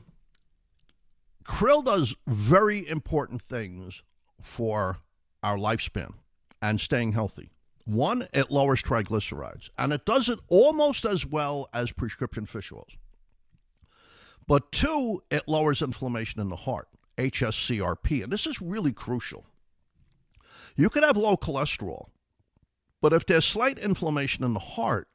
krill 1.44 1.86
does 1.86 2.16
very 2.26 2.88
important 2.88 3.42
things 3.42 4.04
for 4.42 4.98
our 5.44 5.58
lifespan 5.58 6.14
and 6.62 6.82
staying 6.82 7.14
healthy. 7.14 7.52
One, 7.86 8.28
it 8.34 8.52
lowers 8.52 8.82
triglycerides, 8.82 9.70
and 9.78 9.94
it 9.94 10.06
does 10.06 10.28
it 10.28 10.40
almost 10.50 11.06
as 11.06 11.26
well 11.26 11.70
as 11.74 11.94
prescription 11.94 12.46
fish 12.46 12.72
oils. 12.72 12.98
But 14.46 14.72
two, 14.72 15.24
it 15.30 15.48
lowers 15.48 15.82
inflammation 15.82 16.42
in 16.42 16.50
the 16.50 16.58
heart, 16.58 16.90
HSCRP, 17.18 18.24
and 18.24 18.32
this 18.32 18.46
is 18.46 18.62
really 18.62 18.92
crucial. 18.92 19.46
You 20.78 20.90
could 20.92 21.04
have 21.04 21.18
low 21.18 21.36
cholesterol, 21.36 22.10
but 23.02 23.12
if 23.12 23.26
there's 23.26 23.46
slight 23.46 23.80
inflammation 23.80 24.44
in 24.44 24.54
the 24.54 24.60
heart, 24.60 25.08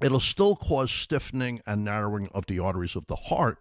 it'll 0.00 0.20
still 0.20 0.56
cause 0.56 0.90
stiffening 0.90 1.60
and 1.66 1.84
narrowing 1.84 2.28
of 2.32 2.46
the 2.46 2.58
arteries 2.58 2.96
of 2.96 3.06
the 3.06 3.16
heart. 3.16 3.58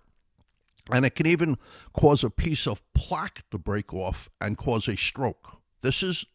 And 0.90 1.06
it 1.06 1.16
can 1.16 1.28
even 1.28 1.58
cause 1.94 2.24
a 2.24 2.30
piece 2.30 2.66
of 2.66 2.82
plaque 2.94 3.44
to 3.52 3.58
break 3.58 3.94
off 3.94 4.30
and 4.40 4.58
cause 4.58 4.88
a 4.88 4.96
stroke. 4.96 5.58
This 5.82 6.02
is 6.02 6.26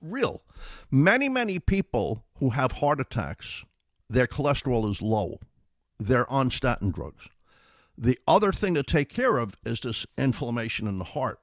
real. 0.00 0.42
Many, 0.90 1.28
many 1.28 1.58
people 1.58 2.24
who 2.38 2.50
have 2.50 2.72
heart 2.72 3.00
attacks, 3.00 3.64
their 4.08 4.26
cholesterol 4.26 4.88
is 4.90 5.00
low. 5.00 5.40
They're 5.98 6.30
on 6.30 6.50
statin 6.50 6.90
drugs. 6.90 7.28
The 7.96 8.18
other 8.28 8.52
thing 8.52 8.74
to 8.74 8.82
take 8.82 9.08
care 9.08 9.38
of 9.38 9.56
is 9.64 9.80
this 9.80 10.04
inflammation 10.18 10.86
in 10.86 10.98
the 10.98 11.04
heart. 11.04 11.40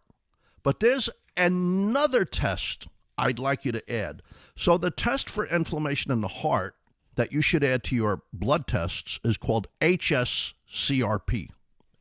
But 0.64 0.80
there's 0.80 1.10
another 1.36 2.26
test 2.26 2.88
I'd 3.18 3.40
like 3.40 3.66
you 3.66 3.72
to 3.72 3.92
add. 3.92 4.22
So, 4.56 4.78
the 4.78 4.92
test 4.92 5.30
for 5.30 5.46
inflammation 5.46 6.12
in 6.12 6.22
the 6.22 6.28
heart 6.28 6.76
that 7.16 7.32
you 7.32 7.42
should 7.42 7.64
add 7.64 7.84
to 7.86 7.96
your 7.96 8.24
blood 8.34 8.68
tests 8.68 9.20
is 9.24 9.38
called 9.38 9.68
HSCRP. 9.82 11.50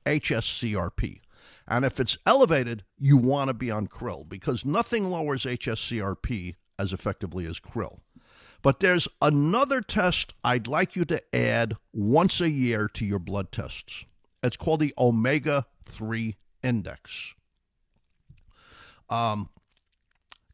HSCRP. 0.06 1.20
And 1.68 1.84
if 1.84 2.00
it's 2.00 2.18
elevated, 2.26 2.84
you 2.98 3.16
want 3.16 3.48
to 3.48 3.54
be 3.54 3.70
on 3.70 3.86
krill 3.86 4.28
because 4.28 4.64
nothing 4.64 5.04
lowers 5.04 5.44
HSCRP 5.44 6.56
as 6.78 6.92
effectively 6.92 7.46
as 7.46 7.60
krill. 7.60 8.00
But 8.62 8.80
there's 8.80 9.08
another 9.22 9.80
test 9.80 10.34
I'd 10.44 10.66
like 10.66 10.96
you 10.96 11.04
to 11.06 11.22
add 11.34 11.76
once 11.92 12.40
a 12.40 12.50
year 12.50 12.88
to 12.94 13.04
your 13.04 13.18
blood 13.18 13.52
tests. 13.52 14.04
It's 14.42 14.56
called 14.56 14.80
the 14.80 14.94
omega 14.98 15.66
3 15.86 16.36
index. 16.62 17.34
Um, 19.08 19.48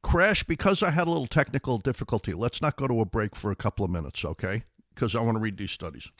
Crash, 0.06 0.44
because 0.44 0.84
I 0.84 0.92
had 0.92 1.08
a 1.08 1.10
little 1.10 1.26
technical 1.26 1.78
difficulty, 1.78 2.32
let's 2.32 2.62
not 2.62 2.76
go 2.76 2.86
to 2.86 3.00
a 3.00 3.04
break 3.04 3.34
for 3.34 3.50
a 3.50 3.56
couple 3.56 3.84
of 3.84 3.90
minutes, 3.90 4.24
okay? 4.24 4.62
Because 4.94 5.16
I 5.16 5.20
want 5.20 5.36
to 5.36 5.42
read 5.42 5.58
these 5.58 5.72
studies. 5.72 6.12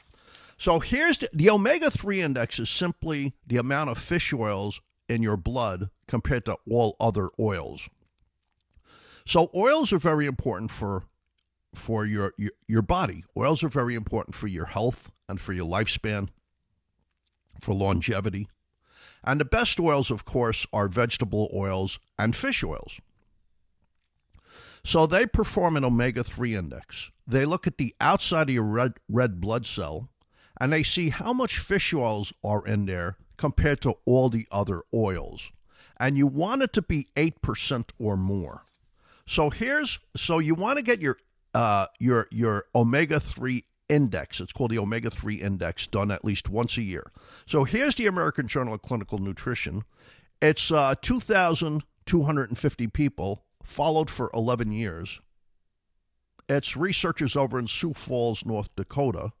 So 0.57 0.81
here's 0.81 1.19
the, 1.19 1.29
the 1.31 1.49
omega 1.49 1.89
3 1.89 2.21
index 2.21 2.59
is 2.59 2.69
simply 2.69 3.31
the 3.47 3.55
amount 3.55 3.89
of 3.89 3.97
fish 3.97 4.33
oils 4.33 4.81
in 5.07 5.23
your 5.23 5.37
blood 5.37 5.89
compared 6.05 6.43
to 6.47 6.57
all 6.69 6.97
other 6.99 7.29
oils. 7.39 7.87
So 9.25 9.49
oils 9.55 9.93
are 9.93 9.99
very 9.99 10.25
important 10.25 10.69
for 10.69 11.05
for 11.73 12.05
your, 12.05 12.33
your 12.37 12.51
your 12.67 12.81
body. 12.81 13.23
Oils 13.37 13.63
are 13.63 13.69
very 13.69 13.95
important 13.95 14.35
for 14.35 14.47
your 14.47 14.65
health 14.65 15.11
and 15.29 15.39
for 15.39 15.53
your 15.53 15.65
lifespan 15.65 16.27
for 17.61 17.73
longevity. 17.73 18.49
And 19.23 19.39
the 19.39 19.45
best 19.45 19.79
oils, 19.79 20.11
of 20.11 20.25
course, 20.25 20.65
are 20.73 20.89
vegetable 20.89 21.49
oils 21.53 21.99
and 22.19 22.35
fish 22.35 22.65
oils. 22.65 22.99
So 24.87 25.05
they 25.05 25.25
perform 25.25 25.75
an 25.75 25.83
omega 25.83 26.23
3 26.23 26.55
index. 26.55 27.11
They 27.27 27.43
look 27.43 27.67
at 27.67 27.77
the 27.77 27.93
outside 27.99 28.47
of 28.47 28.55
your 28.55 28.63
red, 28.63 28.93
red 29.09 29.41
blood 29.41 29.65
cell 29.65 30.07
and 30.61 30.71
they 30.71 30.81
see 30.81 31.09
how 31.09 31.33
much 31.33 31.59
fish 31.59 31.93
oils 31.93 32.31
are 32.41 32.65
in 32.65 32.85
there 32.85 33.17
compared 33.35 33.81
to 33.81 33.95
all 34.05 34.29
the 34.29 34.47
other 34.49 34.83
oils. 34.93 35.51
And 35.99 36.17
you 36.17 36.25
want 36.25 36.61
it 36.61 36.71
to 36.71 36.81
be 36.81 37.09
8% 37.17 37.89
or 37.99 38.15
more. 38.15 38.63
So 39.27 39.49
here's 39.49 39.99
so 40.15 40.39
you 40.39 40.55
want 40.55 40.77
to 40.77 40.83
get 40.83 41.01
your 41.01 41.17
uh, 41.53 41.87
your 41.99 42.29
your 42.31 42.67
omega 42.73 43.19
3 43.19 43.65
index. 43.89 44.39
It's 44.39 44.53
called 44.53 44.71
the 44.71 44.79
omega 44.79 45.09
3 45.09 45.35
index, 45.35 45.85
done 45.85 46.11
at 46.11 46.23
least 46.23 46.47
once 46.47 46.77
a 46.77 46.81
year. 46.81 47.11
So 47.45 47.65
here's 47.65 47.95
the 47.95 48.07
American 48.07 48.47
Journal 48.47 48.75
of 48.75 48.83
Clinical 48.83 49.19
Nutrition. 49.19 49.83
It's 50.41 50.71
uh, 50.71 50.95
2,250 51.01 52.87
people, 52.87 53.43
followed 53.67 54.09
for 54.09 54.31
11 54.33 54.71
years. 54.71 55.19
It's 56.47 56.77
researchers 56.77 57.35
over 57.35 57.59
in 57.59 57.67
Sioux 57.67 57.93
Falls, 57.93 58.45
North 58.45 58.73
Dakota. 58.75 59.33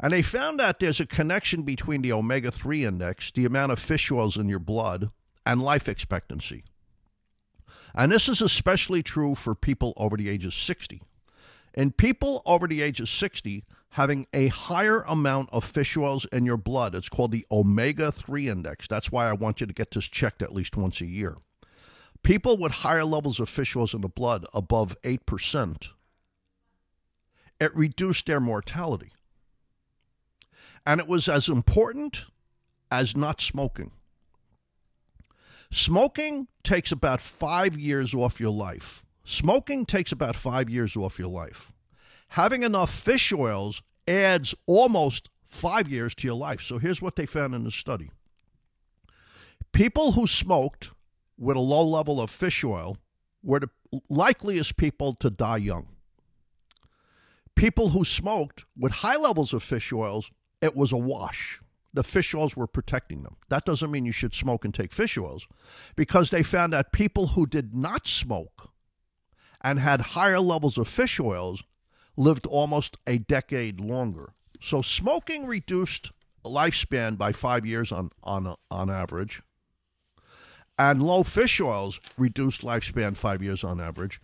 And 0.00 0.12
they 0.12 0.22
found 0.22 0.60
out 0.60 0.80
there's 0.80 0.98
a 0.98 1.06
connection 1.06 1.62
between 1.62 2.02
the 2.02 2.12
omega 2.12 2.50
3 2.50 2.84
index, 2.84 3.30
the 3.30 3.44
amount 3.44 3.72
of 3.72 3.78
fish 3.78 4.10
oils 4.10 4.36
in 4.36 4.48
your 4.48 4.58
blood, 4.58 5.10
and 5.44 5.60
life 5.60 5.88
expectancy. 5.88 6.64
And 7.94 8.10
this 8.10 8.28
is 8.28 8.40
especially 8.40 9.02
true 9.02 9.34
for 9.34 9.54
people 9.54 9.92
over 9.96 10.16
the 10.16 10.30
age 10.30 10.46
of 10.46 10.54
60. 10.54 11.02
In 11.74 11.92
people 11.92 12.42
over 12.46 12.66
the 12.66 12.80
age 12.80 12.98
of 12.98 13.08
60, 13.08 13.64
having 13.90 14.26
a 14.32 14.48
higher 14.48 15.02
amount 15.02 15.50
of 15.52 15.64
fish 15.64 15.96
oils 15.96 16.26
in 16.32 16.46
your 16.46 16.56
blood, 16.56 16.94
it's 16.94 17.08
called 17.10 17.32
the 17.32 17.46
omega 17.50 18.10
3 18.10 18.48
index. 18.48 18.88
That's 18.88 19.12
why 19.12 19.28
I 19.28 19.34
want 19.34 19.60
you 19.60 19.66
to 19.66 19.74
get 19.74 19.90
this 19.90 20.06
checked 20.06 20.40
at 20.40 20.54
least 20.54 20.76
once 20.76 21.00
a 21.02 21.06
year. 21.06 21.36
People 22.28 22.58
with 22.58 22.72
higher 22.72 23.06
levels 23.06 23.40
of 23.40 23.48
fish 23.48 23.74
oils 23.74 23.94
in 23.94 24.02
the 24.02 24.08
blood, 24.08 24.44
above 24.52 24.94
8%, 25.00 25.88
it 27.58 27.74
reduced 27.74 28.26
their 28.26 28.38
mortality. 28.38 29.12
And 30.84 31.00
it 31.00 31.06
was 31.06 31.26
as 31.26 31.48
important 31.48 32.26
as 32.92 33.16
not 33.16 33.40
smoking. 33.40 33.92
Smoking 35.72 36.48
takes 36.62 36.92
about 36.92 37.22
five 37.22 37.78
years 37.78 38.12
off 38.12 38.38
your 38.38 38.52
life. 38.52 39.06
Smoking 39.24 39.86
takes 39.86 40.12
about 40.12 40.36
five 40.36 40.68
years 40.68 40.98
off 40.98 41.18
your 41.18 41.28
life. 41.28 41.72
Having 42.32 42.62
enough 42.62 42.92
fish 42.92 43.32
oils 43.32 43.80
adds 44.06 44.54
almost 44.66 45.30
five 45.46 45.88
years 45.88 46.14
to 46.16 46.26
your 46.26 46.36
life. 46.36 46.60
So 46.60 46.76
here's 46.76 47.00
what 47.00 47.16
they 47.16 47.24
found 47.24 47.54
in 47.54 47.64
the 47.64 47.70
study 47.70 48.10
people 49.72 50.12
who 50.12 50.26
smoked 50.26 50.90
with 51.38 51.56
a 51.56 51.60
low 51.60 51.86
level 51.86 52.20
of 52.20 52.30
fish 52.30 52.64
oil 52.64 52.98
were 53.42 53.60
the 53.60 53.70
likeliest 54.10 54.76
people 54.76 55.14
to 55.14 55.30
die 55.30 55.58
young. 55.58 55.88
people 57.54 57.90
who 57.90 58.04
smoked 58.04 58.64
with 58.78 58.92
high 58.92 59.16
levels 59.16 59.52
of 59.52 59.62
fish 59.62 59.92
oils, 59.92 60.30
it 60.62 60.76
was 60.76 60.92
a 60.92 60.96
wash. 60.96 61.60
The 61.92 62.04
fish 62.04 62.34
oils 62.34 62.56
were 62.56 62.66
protecting 62.66 63.22
them. 63.22 63.36
That 63.48 63.64
doesn't 63.64 63.90
mean 63.90 64.06
you 64.06 64.12
should 64.12 64.34
smoke 64.34 64.64
and 64.64 64.72
take 64.74 64.92
fish 64.92 65.18
oils 65.18 65.48
because 65.96 66.30
they 66.30 66.42
found 66.42 66.72
that 66.72 66.92
people 66.92 67.28
who 67.28 67.46
did 67.46 67.74
not 67.74 68.06
smoke 68.06 68.70
and 69.60 69.80
had 69.80 70.00
higher 70.00 70.40
levels 70.40 70.78
of 70.78 70.86
fish 70.88 71.18
oils 71.18 71.64
lived 72.16 72.46
almost 72.46 72.96
a 73.06 73.18
decade 73.18 73.80
longer. 73.80 74.34
So 74.60 74.82
smoking 74.82 75.46
reduced 75.46 76.12
lifespan 76.44 77.18
by 77.18 77.32
five 77.32 77.66
years 77.66 77.90
on 77.92 78.10
on 78.22 78.54
on 78.70 78.90
average, 78.90 79.42
and 80.78 81.02
low 81.02 81.22
fish 81.22 81.60
oils 81.60 82.00
reduced 82.16 82.62
lifespan 82.62 83.16
five 83.16 83.42
years 83.42 83.64
on 83.64 83.80
average. 83.80 84.20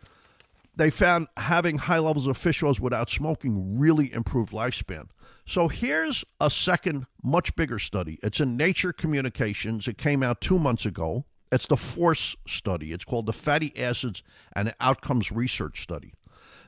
They 0.77 0.91
found 0.91 1.29
having 1.37 1.79
high 1.79 1.99
levels 1.99 2.27
of 2.27 2.37
fish 2.37 2.63
oils 2.63 2.81
without 2.81 3.11
smoking 3.11 3.79
really 3.79 4.13
improved 4.13 4.53
lifespan. 4.53 5.09
So 5.47 5.69
here's 5.69 6.25
a 6.41 6.51
second, 6.51 7.07
much 7.23 7.55
bigger 7.55 7.79
study. 7.79 8.19
It's 8.23 8.41
in 8.41 8.57
Nature 8.57 8.93
Communications. 8.93 9.87
It 9.87 9.99
came 9.99 10.23
out 10.23 10.41
two 10.41 10.59
months 10.59 10.87
ago. 10.87 11.27
It's 11.53 11.67
the 11.67 11.77
FORCE 11.77 12.37
study. 12.49 12.93
It's 12.93 13.05
called 13.05 13.27
the 13.27 13.33
Fatty 13.33 13.73
Acids 13.79 14.23
and 14.57 14.75
Outcomes 14.81 15.31
Research 15.31 15.83
Study. 15.83 16.15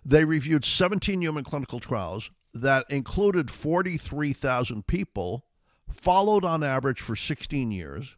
They 0.05 0.25
reviewed 0.25 0.65
17 0.65 1.21
human 1.21 1.43
clinical 1.43 1.81
trials 1.81 2.31
that 2.55 2.87
included 2.89 3.51
43,000 3.51 4.87
people, 4.87 5.47
followed 5.91 6.45
on 6.45 6.63
average 6.63 7.01
for 7.01 7.17
16 7.17 7.73
years, 7.73 8.17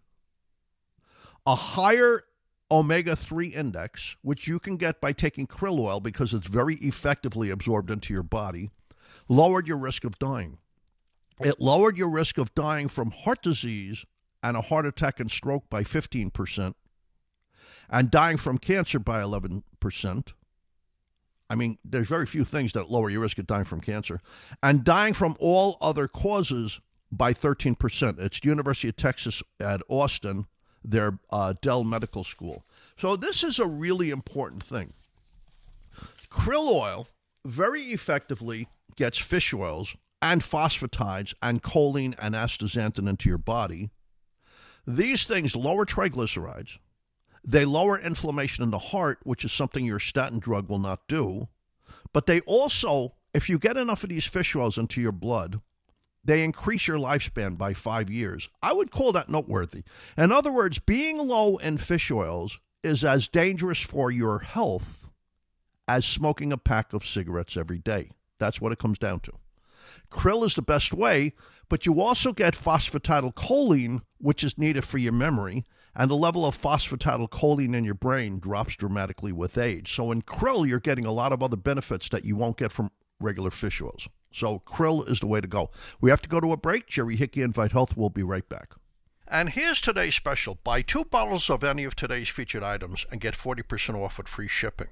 a 1.48 1.54
higher 1.54 2.24
omega 2.70 3.16
3 3.16 3.46
index, 3.46 4.16
which 4.20 4.46
you 4.46 4.58
can 4.58 4.76
get 4.76 5.00
by 5.00 5.12
taking 5.12 5.46
krill 5.46 5.80
oil 5.80 5.98
because 5.98 6.34
it's 6.34 6.46
very 6.46 6.74
effectively 6.74 7.48
absorbed 7.48 7.90
into 7.90 8.12
your 8.12 8.22
body, 8.22 8.68
lowered 9.30 9.66
your 9.66 9.78
risk 9.78 10.04
of 10.04 10.18
dying. 10.18 10.58
It 11.40 11.58
lowered 11.58 11.96
your 11.96 12.10
risk 12.10 12.36
of 12.36 12.54
dying 12.54 12.88
from 12.88 13.12
heart 13.12 13.40
disease 13.40 14.04
and 14.42 14.58
a 14.58 14.60
heart 14.60 14.84
attack 14.84 15.20
and 15.20 15.30
stroke 15.30 15.70
by 15.70 15.84
15%, 15.84 16.74
and 17.88 18.10
dying 18.10 18.36
from 18.36 18.58
cancer 18.58 18.98
by 18.98 19.18
11%. 19.18 20.32
I 21.48 21.54
mean, 21.54 21.78
there's 21.82 22.08
very 22.08 22.26
few 22.26 22.44
things 22.44 22.74
that 22.74 22.90
lower 22.90 23.08
your 23.08 23.22
risk 23.22 23.38
of 23.38 23.46
dying 23.46 23.64
from 23.64 23.80
cancer, 23.80 24.20
and 24.62 24.84
dying 24.84 25.14
from 25.14 25.34
all 25.40 25.78
other 25.80 26.08
causes 26.08 26.82
by 27.10 27.32
13%. 27.32 28.18
It's 28.18 28.38
the 28.38 28.48
University 28.50 28.90
of 28.90 28.96
Texas 28.96 29.42
at 29.58 29.80
Austin, 29.88 30.44
their 30.85 31.18
uh, 31.30 31.54
Dell 31.61 31.85
Medical 31.85 32.25
School. 32.25 32.64
So 32.99 33.16
this 33.16 33.42
is 33.42 33.58
a 33.58 33.66
really 33.66 34.11
important 34.11 34.62
thing. 34.62 34.92
Krill 36.30 36.70
oil 36.70 37.08
very 37.44 37.82
effectively 37.82 38.68
gets 38.97 39.18
fish 39.18 39.54
oils 39.54 39.97
and 40.20 40.42
phosphatides 40.42 41.35
and 41.42 41.62
choline 41.62 42.14
and 42.18 42.35
astaxanthin 42.35 43.08
into 43.08 43.28
your 43.28 43.38
body. 43.38 43.90
These 44.87 45.25
things 45.25 45.54
lower 45.54 45.85
triglycerides, 45.85 46.78
they 47.44 47.64
lower 47.64 47.99
inflammation 47.99 48.64
in 48.64 48.70
the 48.70 48.78
heart, 48.78 49.18
which 49.23 49.44
is 49.44 49.52
something 49.52 49.85
your 49.85 50.00
statin 50.00 50.38
drug 50.38 50.68
will 50.68 50.78
not 50.78 51.06
do. 51.08 51.49
But 52.12 52.26
they 52.26 52.40
also, 52.40 53.14
if 53.32 53.49
you 53.49 53.58
get 53.58 53.76
enough 53.76 54.02
of 54.02 54.11
these 54.11 54.25
fish 54.25 54.56
oils 54.56 54.76
into 54.76 55.00
your 55.00 55.12
blood, 55.12 55.61
they 56.28 56.44
increase 56.44 56.87
your 56.87 56.99
lifespan 56.99 57.56
by 57.56 57.73
five 57.73 58.11
years. 58.11 58.50
I 58.62 58.75
would 58.75 58.90
call 58.90 59.12
that 59.12 59.30
noteworthy. 59.30 59.82
In 60.16 60.30
other 60.30 60.52
words, 60.52 60.78
being 60.78 61.16
low 61.16 61.56
in 61.56 61.78
fish 61.78 62.11
oils 62.11 62.61
is 62.82 63.02
as 63.02 63.28
dangerous 63.28 63.80
for 63.80 64.11
your 64.11 64.40
health 64.40 65.08
as 65.88 66.04
smoking 66.04 66.52
a 66.52 66.58
pack 66.58 66.92
of 66.92 67.06
cigarettes 67.06 67.56
every 67.56 67.78
day. 67.78 68.11
That's 68.38 68.61
what 68.61 68.73
it 68.73 68.78
comes 68.78 68.99
down 68.99 69.20
to. 69.20 69.32
Krill 70.11 70.44
is 70.44 70.54
the 70.54 70.61
best 70.61 70.92
way, 70.92 71.32
but 71.70 71.87
you 71.87 71.99
also 71.99 72.35
get 72.35 72.54
phosphatidylcholine, 72.54 74.02
which 74.18 74.44
is 74.44 74.58
needed 74.58 74.85
for 74.85 74.99
your 74.99 75.14
memory, 75.14 75.64
and 75.97 76.11
the 76.11 76.14
level 76.14 76.44
of 76.44 76.61
phosphatidylcholine 76.61 77.75
in 77.75 77.85
your 77.85 77.94
brain 77.94 78.38
drops 78.38 78.76
dramatically 78.76 79.33
with 79.33 79.57
age. 79.57 79.94
So 79.94 80.12
in 80.12 80.20
krill, 80.20 80.68
you're 80.68 80.79
getting 80.79 81.07
a 81.07 81.11
lot 81.11 81.33
of 81.33 81.42
other 81.42 81.57
benefits 81.57 82.11
that 82.11 82.26
you 82.26 82.37
won't 82.37 82.59
get 82.59 82.70
from 82.70 82.90
regular 83.18 83.50
fish 83.50 83.81
oils. 83.81 84.09
So 84.38 84.62
krill 84.66 85.09
is 85.11 85.20
the 85.20 85.27
way 85.27 85.40
to 85.40 85.48
go. 85.48 85.70
We 86.01 86.11
have 86.11 86.22
to 86.22 86.29
go 86.29 86.40
to 86.40 86.53
a 86.53 86.57
break. 86.57 86.87
Jerry 86.87 87.16
Hickey 87.16 87.42
Invite 87.42 87.72
Health 87.72 87.96
will 87.96 88.11
be 88.11 88.22
right 88.22 88.48
back. 88.48 88.74
And 89.27 89.51
here's 89.51 89.81
today's 89.81 90.14
special. 90.14 90.59
Buy 90.64 90.81
two 90.81 91.05
bottles 91.05 91.51
of 91.51 91.62
any 91.62 91.85
of 91.85 91.94
today's 91.94 92.29
featured 92.29 92.62
items 92.62 93.05
and 93.11 93.20
get 93.20 93.37
40% 93.37 93.94
off 93.96 94.16
with 94.16 94.29
free 94.29 94.48
shipping. 94.48 94.88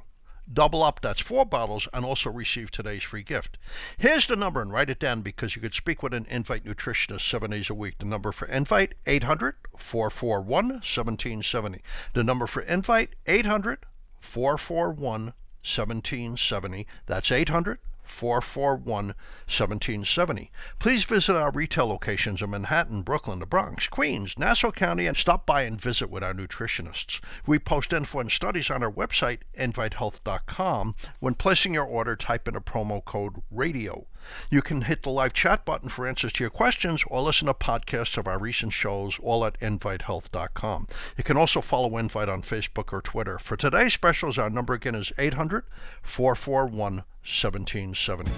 Double 0.52 0.82
up, 0.82 1.00
that's 1.00 1.20
four 1.20 1.44
bottles, 1.44 1.88
and 1.92 2.04
also 2.04 2.30
receive 2.30 2.70
today's 2.70 3.02
free 3.02 3.24
gift. 3.24 3.58
Here's 3.98 4.28
the 4.28 4.36
number, 4.36 4.62
and 4.62 4.72
write 4.72 4.90
it 4.90 5.00
down 5.00 5.22
because 5.22 5.56
you 5.56 5.62
could 5.62 5.74
speak 5.74 6.02
with 6.02 6.14
an 6.14 6.26
Invite 6.28 6.64
nutritionist 6.64 7.28
seven 7.28 7.50
days 7.50 7.68
a 7.68 7.74
week. 7.74 7.98
The 7.98 8.04
number 8.04 8.30
for 8.30 8.46
Invite, 8.46 8.94
800 9.06 9.56
441 9.76 10.68
1770. 10.68 11.82
The 12.14 12.22
number 12.22 12.46
for 12.46 12.62
Invite, 12.62 13.14
800 13.26 13.86
441 14.20 15.34
1770. 15.64 16.86
That's 17.06 17.32
800 17.32 17.78
441 18.06 19.06
1770. 19.48 20.50
Please 20.78 21.04
visit 21.04 21.36
our 21.36 21.50
retail 21.50 21.86
locations 21.86 22.42
in 22.42 22.50
Manhattan, 22.50 23.02
Brooklyn, 23.02 23.38
the 23.38 23.46
Bronx, 23.46 23.88
Queens, 23.88 24.38
Nassau 24.38 24.70
County, 24.70 25.06
and 25.06 25.16
stop 25.16 25.46
by 25.46 25.62
and 25.62 25.80
visit 25.80 26.10
with 26.10 26.22
our 26.22 26.32
nutritionists. 26.32 27.20
We 27.46 27.58
post 27.58 27.92
info 27.92 28.20
and 28.20 28.30
studies 28.30 28.70
on 28.70 28.82
our 28.82 28.90
website, 28.90 29.40
invitehealth.com. 29.58 30.94
When 31.20 31.34
placing 31.34 31.74
your 31.74 31.84
order, 31.84 32.16
type 32.16 32.48
in 32.48 32.56
a 32.56 32.60
promo 32.60 33.04
code 33.04 33.42
RADIO. 33.50 34.06
You 34.50 34.60
can 34.60 34.82
hit 34.82 35.02
the 35.02 35.10
live 35.10 35.32
chat 35.32 35.64
button 35.64 35.88
for 35.88 36.06
answers 36.06 36.32
to 36.32 36.42
your 36.42 36.50
questions 36.50 37.04
or 37.06 37.20
listen 37.20 37.46
to 37.46 37.54
podcasts 37.54 38.16
of 38.16 38.26
our 38.26 38.38
recent 38.38 38.72
shows, 38.72 39.18
all 39.22 39.44
at 39.44 39.58
invitehealth.com. 39.60 40.88
You 41.16 41.24
can 41.24 41.36
also 41.36 41.60
follow 41.60 41.96
Invite 41.96 42.28
on 42.28 42.42
Facebook 42.42 42.92
or 42.92 43.00
Twitter. 43.00 43.38
For 43.38 43.56
today's 43.56 43.94
specials, 43.94 44.36
our 44.38 44.50
number 44.50 44.74
again 44.74 44.94
is 44.94 45.12
800 45.18 45.64
441 46.02 47.04
1770. 47.26 48.30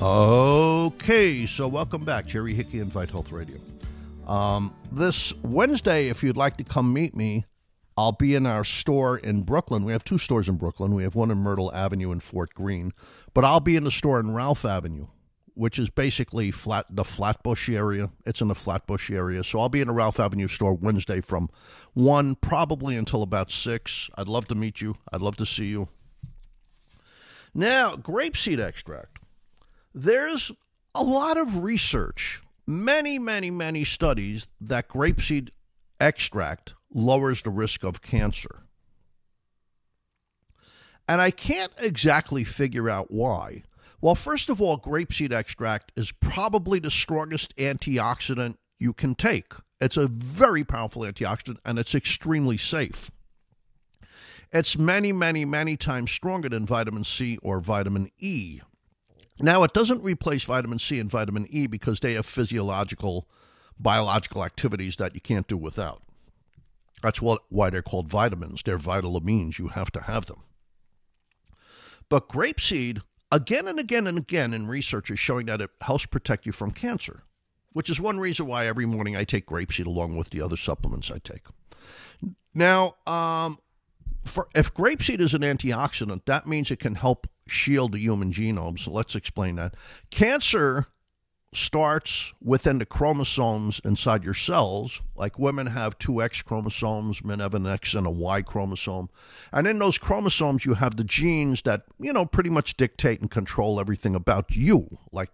Okay, 0.00 1.46
so 1.46 1.66
welcome 1.66 2.04
back, 2.04 2.26
Jerry 2.26 2.54
Hickey, 2.54 2.78
Invite 2.78 3.10
Health 3.10 3.32
Radio. 3.32 3.58
Um, 4.26 4.72
this 4.92 5.34
Wednesday, 5.42 6.08
if 6.08 6.22
you'd 6.22 6.36
like 6.36 6.56
to 6.58 6.64
come 6.64 6.92
meet 6.92 7.16
me, 7.16 7.44
I'll 7.96 8.12
be 8.12 8.36
in 8.36 8.46
our 8.46 8.62
store 8.64 9.18
in 9.18 9.42
Brooklyn. 9.42 9.84
We 9.84 9.92
have 9.92 10.04
two 10.04 10.16
stores 10.16 10.48
in 10.48 10.56
Brooklyn. 10.56 10.94
We 10.94 11.02
have 11.02 11.16
one 11.16 11.32
in 11.32 11.38
Myrtle 11.38 11.74
Avenue 11.74 12.12
and 12.12 12.22
Fort 12.22 12.54
Greene, 12.54 12.92
but 13.34 13.44
I'll 13.44 13.60
be 13.60 13.74
in 13.74 13.82
the 13.82 13.90
store 13.90 14.20
in 14.20 14.32
Ralph 14.32 14.64
Avenue, 14.64 15.08
which 15.54 15.76
is 15.76 15.90
basically 15.90 16.52
flat 16.52 16.86
the 16.88 17.04
Flatbush 17.04 17.68
area. 17.68 18.10
It's 18.24 18.40
in 18.40 18.46
the 18.46 18.54
Flatbush 18.54 19.10
area, 19.10 19.42
so 19.42 19.58
I'll 19.58 19.68
be 19.68 19.80
in 19.80 19.88
the 19.88 19.92
Ralph 19.92 20.20
Avenue 20.20 20.48
store 20.48 20.72
Wednesday 20.74 21.20
from 21.20 21.50
one 21.94 22.36
probably 22.36 22.96
until 22.96 23.24
about 23.24 23.50
six. 23.50 24.08
I'd 24.14 24.28
love 24.28 24.46
to 24.48 24.54
meet 24.54 24.80
you. 24.80 24.94
I'd 25.12 25.20
love 25.20 25.36
to 25.36 25.46
see 25.46 25.66
you. 25.66 25.88
Now, 27.54 27.94
grapeseed 27.96 28.60
extract. 28.60 29.18
There's 29.94 30.52
a 30.94 31.02
lot 31.02 31.36
of 31.36 31.62
research, 31.62 32.42
many, 32.66 33.18
many, 33.18 33.50
many 33.50 33.84
studies 33.84 34.48
that 34.60 34.88
grapeseed 34.88 35.50
extract 36.00 36.74
lowers 36.92 37.42
the 37.42 37.50
risk 37.50 37.84
of 37.84 38.02
cancer. 38.02 38.62
And 41.08 41.20
I 41.20 41.30
can't 41.32 41.72
exactly 41.78 42.44
figure 42.44 42.88
out 42.88 43.10
why. 43.10 43.64
Well, 44.00 44.14
first 44.14 44.48
of 44.48 44.60
all, 44.60 44.78
grapeseed 44.78 45.32
extract 45.32 45.92
is 45.96 46.12
probably 46.12 46.78
the 46.78 46.90
strongest 46.90 47.54
antioxidant 47.56 48.56
you 48.78 48.92
can 48.92 49.14
take. 49.14 49.52
It's 49.80 49.96
a 49.96 50.06
very 50.06 50.64
powerful 50.64 51.02
antioxidant 51.02 51.58
and 51.64 51.78
it's 51.78 51.94
extremely 51.94 52.56
safe. 52.56 53.10
It's 54.52 54.76
many, 54.76 55.12
many, 55.12 55.44
many 55.44 55.76
times 55.76 56.10
stronger 56.10 56.48
than 56.48 56.66
vitamin 56.66 57.04
C 57.04 57.38
or 57.42 57.60
vitamin 57.60 58.10
E. 58.18 58.60
Now, 59.38 59.62
it 59.62 59.72
doesn't 59.72 60.02
replace 60.02 60.42
vitamin 60.42 60.78
C 60.78 60.98
and 60.98 61.10
vitamin 61.10 61.46
E 61.50 61.66
because 61.66 62.00
they 62.00 62.14
have 62.14 62.26
physiological, 62.26 63.28
biological 63.78 64.44
activities 64.44 64.96
that 64.96 65.14
you 65.14 65.20
can't 65.20 65.46
do 65.46 65.56
without. 65.56 66.02
That's 67.02 67.22
what, 67.22 67.42
why 67.48 67.70
they're 67.70 67.80
called 67.80 68.08
vitamins. 68.08 68.62
They're 68.62 68.76
vital 68.76 69.18
amines. 69.18 69.58
You 69.58 69.68
have 69.68 69.90
to 69.92 70.02
have 70.02 70.26
them. 70.26 70.42
But 72.08 72.28
grapeseed, 72.28 73.02
again 73.32 73.68
and 73.68 73.78
again 73.78 74.06
and 74.06 74.18
again 74.18 74.52
in 74.52 74.66
research, 74.66 75.10
is 75.10 75.18
showing 75.18 75.46
that 75.46 75.62
it 75.62 75.70
helps 75.80 76.06
protect 76.06 76.44
you 76.44 76.52
from 76.52 76.72
cancer, 76.72 77.22
which 77.72 77.88
is 77.88 78.00
one 78.00 78.18
reason 78.18 78.46
why 78.46 78.66
every 78.66 78.84
morning 78.84 79.16
I 79.16 79.24
take 79.24 79.46
grapeseed 79.46 79.86
along 79.86 80.16
with 80.16 80.30
the 80.30 80.42
other 80.42 80.56
supplements 80.56 81.10
I 81.10 81.18
take. 81.18 81.44
Now, 82.52 82.96
um, 83.06 83.58
for, 84.24 84.48
if 84.54 84.72
grapeseed 84.74 85.20
is 85.20 85.34
an 85.34 85.42
antioxidant, 85.42 86.24
that 86.26 86.46
means 86.46 86.70
it 86.70 86.78
can 86.78 86.94
help 86.94 87.26
shield 87.46 87.92
the 87.92 87.98
human 87.98 88.32
genome. 88.32 88.78
So 88.78 88.90
let's 88.90 89.14
explain 89.14 89.56
that. 89.56 89.74
Cancer 90.10 90.86
starts 91.52 92.32
within 92.40 92.78
the 92.78 92.86
chromosomes 92.86 93.80
inside 93.84 94.24
your 94.24 94.34
cells. 94.34 95.02
Like 95.16 95.38
women 95.38 95.66
have 95.68 95.98
two 95.98 96.22
X 96.22 96.42
chromosomes, 96.42 97.24
men 97.24 97.40
have 97.40 97.54
an 97.54 97.66
X 97.66 97.94
and 97.94 98.06
a 98.06 98.10
Y 98.10 98.42
chromosome. 98.42 99.10
And 99.52 99.66
in 99.66 99.78
those 99.78 99.98
chromosomes, 99.98 100.64
you 100.64 100.74
have 100.74 100.96
the 100.96 101.04
genes 101.04 101.62
that, 101.62 101.82
you 101.98 102.12
know, 102.12 102.24
pretty 102.24 102.50
much 102.50 102.76
dictate 102.76 103.20
and 103.20 103.30
control 103.30 103.80
everything 103.80 104.14
about 104.14 104.54
you, 104.54 104.98
like 105.12 105.30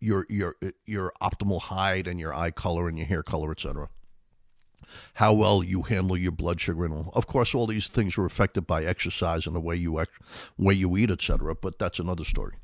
your 0.00 0.26
your 0.28 0.56
your 0.84 1.12
optimal 1.22 1.60
height 1.60 2.06
and 2.06 2.20
your 2.20 2.34
eye 2.34 2.50
color 2.50 2.88
and 2.88 2.98
your 2.98 3.06
hair 3.06 3.22
color, 3.22 3.52
etc. 3.52 3.88
How 5.14 5.32
well 5.32 5.62
you 5.62 5.82
handle 5.82 6.16
your 6.16 6.32
blood 6.32 6.60
sugar, 6.60 6.84
and 6.84 7.08
of 7.12 7.26
course, 7.26 7.54
all 7.54 7.66
these 7.66 7.88
things 7.88 8.16
are 8.18 8.24
affected 8.24 8.66
by 8.66 8.84
exercise 8.84 9.46
and 9.46 9.54
the 9.54 9.60
way 9.60 9.76
you 9.76 10.00
ex- 10.00 10.10
way 10.58 10.74
you 10.74 10.96
eat, 10.96 11.10
etc. 11.10 11.54
But 11.54 11.78
that's 11.78 11.98
another 11.98 12.24
story. 12.24 12.56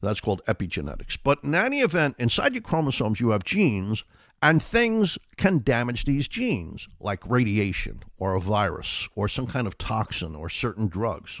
That's 0.00 0.20
called 0.20 0.42
epigenetics. 0.46 1.16
But 1.22 1.42
in 1.42 1.54
any 1.54 1.80
event, 1.80 2.16
inside 2.18 2.54
your 2.54 2.62
chromosomes, 2.62 3.20
you 3.20 3.30
have 3.30 3.44
genes, 3.44 4.04
and 4.42 4.62
things 4.62 5.18
can 5.36 5.62
damage 5.62 6.04
these 6.04 6.28
genes, 6.28 6.88
like 7.00 7.28
radiation 7.28 8.02
or 8.18 8.34
a 8.34 8.40
virus 8.40 9.08
or 9.14 9.28
some 9.28 9.46
kind 9.46 9.66
of 9.66 9.78
toxin 9.78 10.34
or 10.34 10.48
certain 10.48 10.88
drugs. 10.88 11.40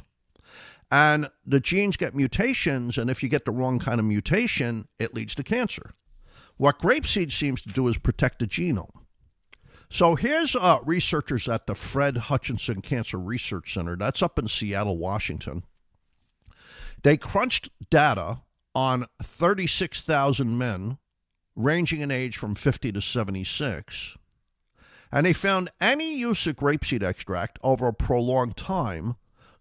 And 0.90 1.28
the 1.44 1.60
genes 1.60 1.96
get 1.96 2.14
mutations, 2.14 2.96
and 2.96 3.10
if 3.10 3.22
you 3.22 3.28
get 3.28 3.44
the 3.44 3.50
wrong 3.50 3.78
kind 3.78 3.98
of 3.98 4.06
mutation, 4.06 4.88
it 4.98 5.14
leads 5.14 5.34
to 5.34 5.42
cancer. 5.42 5.90
What 6.56 6.78
grapeseed 6.78 7.32
seems 7.32 7.60
to 7.62 7.68
do 7.68 7.88
is 7.88 7.98
protect 7.98 8.38
the 8.38 8.46
genome. 8.46 9.03
So 9.94 10.16
here's 10.16 10.56
uh, 10.56 10.80
researchers 10.84 11.48
at 11.48 11.68
the 11.68 11.76
Fred 11.76 12.16
Hutchinson 12.16 12.82
Cancer 12.82 13.16
Research 13.16 13.72
Center, 13.72 13.94
that's 13.96 14.22
up 14.22 14.40
in 14.40 14.48
Seattle, 14.48 14.98
Washington. 14.98 15.62
They 17.04 17.16
crunched 17.16 17.68
data 17.90 18.40
on 18.74 19.06
36,000 19.22 20.58
men 20.58 20.98
ranging 21.54 22.00
in 22.00 22.10
age 22.10 22.36
from 22.36 22.56
50 22.56 22.90
to 22.90 23.00
76, 23.00 24.16
and 25.12 25.26
they 25.26 25.32
found 25.32 25.70
any 25.80 26.12
use 26.16 26.44
of 26.48 26.56
grapeseed 26.56 27.04
extract 27.04 27.60
over 27.62 27.86
a 27.86 27.94
prolonged 27.94 28.56
time 28.56 29.14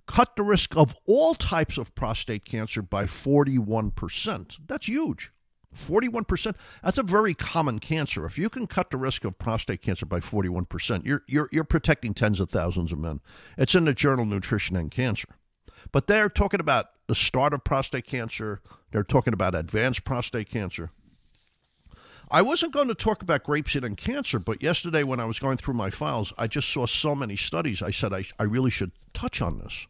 cut 0.08 0.36
the 0.36 0.42
risk 0.42 0.76
of 0.76 0.96
all 1.06 1.36
types 1.36 1.78
of 1.78 1.94
prostate 1.94 2.44
cancer 2.44 2.82
by 2.82 3.04
41%. 3.04 4.58
That's 4.66 4.88
huge. 4.88 5.32
41%. 5.74 6.56
That's 6.84 6.98
a 6.98 7.04
very 7.04 7.34
common 7.34 7.80
cancer. 7.80 8.26
If 8.26 8.38
you 8.38 8.50
can 8.50 8.68
cut 8.68 8.90
the 8.90 8.98
risk 8.98 9.26
of 9.26 9.38
prostate 9.38 9.82
cancer 9.82 10.06
by 10.06 10.20
41%, 10.20 11.06
you're, 11.06 11.24
you're, 11.28 11.50
you're 11.52 11.64
protecting 11.64 12.14
tens 12.14 12.40
of 12.40 12.50
thousands 12.50 12.92
of 12.92 13.00
men. 13.00 13.22
It's 13.58 13.76
in 13.76 13.86
the 13.86 13.94
journal 13.94 14.26
Nutrition 14.26 14.76
and 14.76 14.92
Cancer. 14.92 15.30
But 15.92 16.08
they're 16.08 16.30
talking 16.30 16.60
about 16.60 16.88
the 17.08 17.16
start 17.16 17.54
of 17.54 17.64
prostate 17.64 18.06
cancer, 18.06 18.62
they're 18.92 19.04
talking 19.04 19.34
about 19.34 19.56
advanced 19.56 20.06
prostate 20.06 20.50
cancer. 20.50 20.92
I 22.32 22.42
wasn't 22.42 22.74
going 22.74 22.88
to 22.88 22.96
talk 22.96 23.22
about 23.22 23.44
grapeseed 23.44 23.84
and 23.84 23.98
cancer, 23.98 24.40
but 24.40 24.64
yesterday 24.64 25.04
when 25.04 25.20
I 25.20 25.26
was 25.26 25.40
going 25.40 25.58
through 25.58 25.76
my 25.76 25.90
files, 25.90 26.34
I 26.38 26.48
just 26.48 26.72
saw 26.72 26.88
so 26.88 27.14
many 27.14 27.36
studies. 27.36 27.82
I 27.82 27.92
said 27.92 28.14
I, 28.14 28.26
I 28.40 28.44
really 28.44 28.72
should 28.72 28.92
touch 29.14 29.42
on 29.42 29.60
this. 29.60 29.86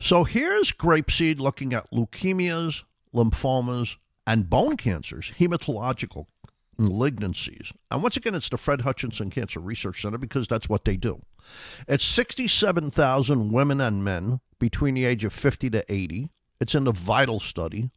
So 0.00 0.24
here's 0.24 0.72
grapeseed 0.72 1.38
looking 1.40 1.74
at 1.74 1.90
leukemias, 1.90 2.84
lymphomas, 3.14 3.96
and 4.26 4.48
bone 4.48 4.76
cancers, 4.76 5.32
hematological 5.38 6.26
malignancies. 6.78 7.72
And 7.90 8.02
once 8.02 8.16
again, 8.16 8.34
it's 8.34 8.48
the 8.48 8.56
Fred 8.56 8.82
Hutchinson 8.82 9.30
Cancer 9.30 9.60
Research 9.60 10.02
Center 10.02 10.18
because 10.18 10.48
that's 10.48 10.68
what 10.68 10.84
they 10.84 10.96
do. 10.96 11.22
It's 11.88 12.04
67,000 12.04 13.52
women 13.52 13.80
and 13.80 14.04
men 14.04 14.40
between 14.58 14.94
the 14.94 15.04
age 15.04 15.24
of 15.24 15.32
50 15.32 15.70
to 15.70 15.92
80. 15.92 16.30
It's 16.60 16.74
in 16.74 16.84
the 16.84 16.92
VITAL 16.92 17.40
study. 17.40 17.90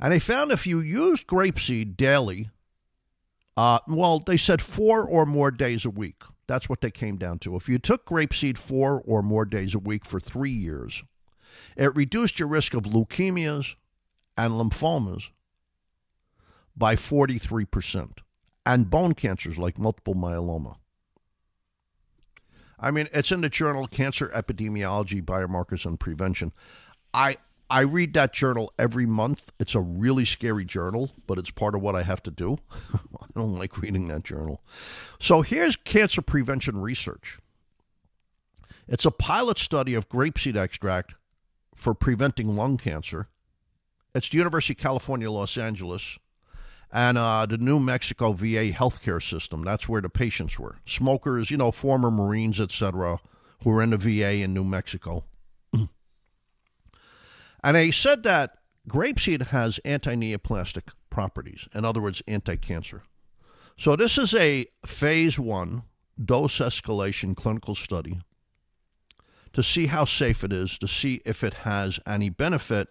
And 0.00 0.12
they 0.12 0.18
found 0.18 0.50
if 0.50 0.66
you 0.66 0.80
used 0.80 1.26
grapeseed 1.26 1.96
daily, 1.96 2.50
uh, 3.56 3.78
well, 3.86 4.18
they 4.18 4.36
said 4.36 4.60
four 4.60 5.08
or 5.08 5.24
more 5.24 5.50
days 5.50 5.84
a 5.84 5.90
week. 5.90 6.22
That's 6.46 6.68
what 6.68 6.80
they 6.80 6.90
came 6.90 7.16
down 7.16 7.38
to. 7.40 7.56
If 7.56 7.68
you 7.68 7.78
took 7.78 8.04
grapeseed 8.04 8.58
four 8.58 9.00
or 9.06 9.22
more 9.22 9.44
days 9.44 9.74
a 9.74 9.78
week 9.78 10.04
for 10.04 10.20
three 10.20 10.50
years, 10.50 11.04
it 11.76 11.94
reduced 11.94 12.38
your 12.38 12.48
risk 12.48 12.74
of 12.74 12.82
leukemias 12.82 13.76
and 14.36 14.54
lymphomas 14.54 15.30
by 16.76 16.96
43%, 16.96 18.18
and 18.66 18.90
bone 18.90 19.14
cancers 19.14 19.58
like 19.58 19.78
multiple 19.78 20.14
myeloma. 20.14 20.76
I 22.78 22.90
mean, 22.90 23.08
it's 23.12 23.30
in 23.30 23.40
the 23.40 23.48
journal 23.48 23.86
Cancer 23.86 24.28
Epidemiology, 24.34 25.22
Biomarkers, 25.22 25.86
and 25.86 25.98
Prevention. 25.98 26.52
I 27.12 27.38
I 27.70 27.80
read 27.80 28.12
that 28.14 28.32
journal 28.32 28.72
every 28.78 29.06
month. 29.06 29.50
It's 29.58 29.74
a 29.74 29.80
really 29.80 30.24
scary 30.24 30.64
journal, 30.64 31.12
but 31.26 31.38
it's 31.38 31.50
part 31.50 31.74
of 31.74 31.80
what 31.80 31.96
I 31.96 32.02
have 32.02 32.22
to 32.24 32.30
do. 32.30 32.58
I 32.94 33.26
don't 33.34 33.58
like 33.58 33.78
reading 33.78 34.08
that 34.08 34.22
journal. 34.22 34.62
So 35.18 35.40
here's 35.42 35.76
cancer 35.76 36.20
prevention 36.20 36.80
research. 36.80 37.38
It's 38.86 39.06
a 39.06 39.10
pilot 39.10 39.58
study 39.58 39.94
of 39.94 40.10
grapeseed 40.10 40.56
extract 40.56 41.14
for 41.74 41.94
preventing 41.94 42.48
lung 42.54 42.76
cancer. 42.76 43.28
It's 44.14 44.28
the 44.28 44.38
University 44.38 44.74
of 44.74 44.78
California, 44.78 45.28
Los 45.28 45.56
Angeles, 45.56 46.18
and 46.92 47.18
uh, 47.18 47.46
the 47.46 47.58
New 47.58 47.80
Mexico 47.80 48.32
VA 48.32 48.70
healthcare 48.70 49.20
system. 49.20 49.64
That's 49.64 49.88
where 49.88 50.00
the 50.00 50.08
patients 50.08 50.56
were. 50.56 50.76
Smokers, 50.86 51.50
you 51.50 51.56
know, 51.56 51.72
former 51.72 52.12
Marines, 52.12 52.60
etc., 52.60 53.18
who 53.64 53.70
were 53.70 53.82
in 53.82 53.90
the 53.90 53.96
VA 53.96 54.34
in 54.34 54.54
New 54.54 54.62
Mexico. 54.62 55.24
and 55.72 55.88
they 57.64 57.90
said 57.90 58.22
that 58.22 58.58
grapeseed 58.88 59.48
has 59.48 59.80
anti-neoplastic 59.84 60.92
properties, 61.10 61.66
in 61.74 61.84
other 61.84 62.00
words, 62.00 62.22
anti-cancer. 62.28 63.02
So 63.76 63.96
this 63.96 64.16
is 64.16 64.32
a 64.34 64.66
phase 64.86 65.40
one 65.40 65.82
dose 66.22 66.58
escalation 66.58 67.34
clinical 67.34 67.74
study 67.74 68.20
to 69.52 69.64
see 69.64 69.86
how 69.86 70.04
safe 70.04 70.44
it 70.44 70.52
is, 70.52 70.78
to 70.78 70.86
see 70.86 71.20
if 71.24 71.42
it 71.42 71.54
has 71.54 71.98
any 72.06 72.30
benefit 72.30 72.88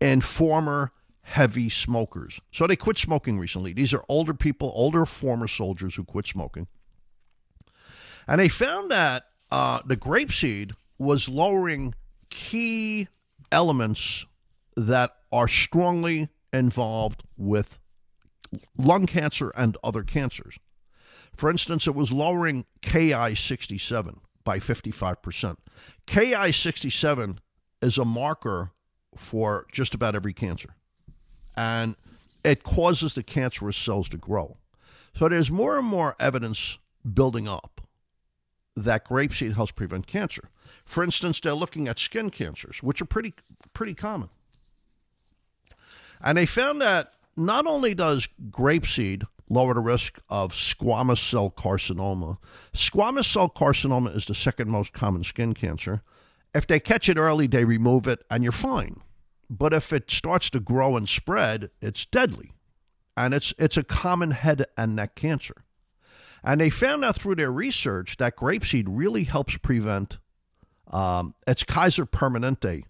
in 0.00 0.20
former 0.20 0.92
heavy 1.22 1.70
smokers. 1.70 2.40
So 2.52 2.66
they 2.66 2.76
quit 2.76 2.98
smoking 2.98 3.38
recently. 3.38 3.72
These 3.72 3.94
are 3.94 4.04
older 4.08 4.34
people, 4.34 4.72
older 4.74 5.06
former 5.06 5.48
soldiers 5.48 5.94
who 5.94 6.04
quit 6.04 6.26
smoking. 6.26 6.66
And 8.28 8.40
they 8.40 8.48
found 8.48 8.90
that 8.90 9.24
uh, 9.50 9.80
the 9.84 9.96
grapeseed 9.96 10.72
was 10.98 11.28
lowering 11.28 11.94
key 12.30 13.08
elements 13.50 14.26
that 14.76 15.16
are 15.32 15.48
strongly 15.48 16.28
involved 16.52 17.22
with 17.36 17.78
lung 18.76 19.06
cancer 19.06 19.52
and 19.56 19.76
other 19.82 20.02
cancers. 20.02 20.58
For 21.34 21.50
instance, 21.50 21.86
it 21.86 21.94
was 21.94 22.12
lowering 22.12 22.64
Ki67 22.82 24.18
by 24.44 24.58
55%. 24.58 25.56
Ki67 26.06 27.38
is 27.82 27.98
a 27.98 28.04
marker 28.04 28.70
for 29.16 29.66
just 29.72 29.94
about 29.94 30.14
every 30.14 30.32
cancer 30.32 30.74
and 31.56 31.96
it 32.42 32.62
causes 32.62 33.14
the 33.14 33.22
cancerous 33.22 33.76
cells 33.76 34.08
to 34.10 34.18
grow. 34.18 34.56
So 35.16 35.28
there's 35.28 35.50
more 35.50 35.78
and 35.78 35.86
more 35.86 36.16
evidence 36.18 36.78
building 37.12 37.48
up 37.48 37.80
that 38.76 39.06
grapeseed 39.06 39.54
helps 39.54 39.72
prevent 39.72 40.06
cancer. 40.06 40.50
For 40.84 41.04
instance, 41.04 41.40
they're 41.40 41.54
looking 41.54 41.86
at 41.88 41.98
skin 41.98 42.30
cancers, 42.30 42.82
which 42.82 43.00
are 43.00 43.06
pretty 43.06 43.34
pretty 43.72 43.94
common. 43.94 44.30
And 46.20 46.38
they 46.38 46.46
found 46.46 46.80
that 46.82 47.12
not 47.36 47.66
only 47.66 47.94
does 47.94 48.28
grapeseed 48.50 49.24
lower 49.48 49.74
the 49.74 49.80
risk 49.80 50.18
of 50.28 50.52
squamous 50.52 51.18
cell 51.18 51.50
carcinoma, 51.50 52.38
squamous 52.72 53.30
cell 53.30 53.48
carcinoma 53.48 54.14
is 54.16 54.24
the 54.24 54.34
second 54.34 54.68
most 54.68 54.92
common 54.92 55.22
skin 55.22 55.54
cancer. 55.54 56.02
If 56.54 56.66
they 56.66 56.80
catch 56.80 57.08
it 57.08 57.18
early, 57.18 57.46
they 57.46 57.64
remove 57.64 58.06
it, 58.06 58.20
and 58.30 58.42
you're 58.42 58.52
fine. 58.52 59.00
But 59.50 59.72
if 59.72 59.92
it 59.92 60.10
starts 60.10 60.50
to 60.50 60.60
grow 60.60 60.96
and 60.96 61.08
spread, 61.08 61.70
it's 61.80 62.06
deadly. 62.06 62.52
And 63.16 63.34
it's, 63.34 63.52
it's 63.58 63.76
a 63.76 63.84
common 63.84 64.32
head 64.32 64.64
and 64.76 64.96
neck 64.96 65.14
cancer. 65.14 65.64
And 66.42 66.60
they 66.60 66.70
found 66.70 67.04
out 67.04 67.16
through 67.16 67.36
their 67.36 67.50
research 67.50 68.16
that 68.18 68.36
grapeseed 68.36 68.84
really 68.86 69.24
helps 69.24 69.56
prevent, 69.56 70.18
um, 70.90 71.34
it's 71.46 71.64
Kaiser 71.64 72.06
Permanente, 72.06 72.84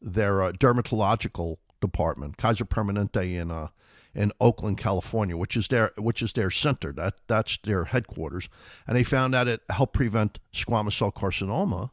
their 0.00 0.42
uh, 0.42 0.52
dermatological 0.52 1.56
department, 1.80 2.36
Kaiser 2.36 2.64
Permanente 2.64 3.34
in, 3.34 3.50
uh, 3.50 3.68
in 4.14 4.32
Oakland, 4.40 4.78
California, 4.78 5.36
which 5.36 5.56
is 5.56 5.68
their 5.68 5.92
which 5.96 6.22
is 6.22 6.32
their 6.32 6.50
center. 6.50 6.92
That 6.92 7.14
that's 7.26 7.58
their 7.58 7.86
headquarters, 7.86 8.48
and 8.86 8.96
they 8.96 9.02
found 9.02 9.34
out 9.34 9.48
it 9.48 9.62
helped 9.68 9.94
prevent 9.94 10.38
squamous 10.52 10.96
cell 10.96 11.10
carcinoma 11.10 11.90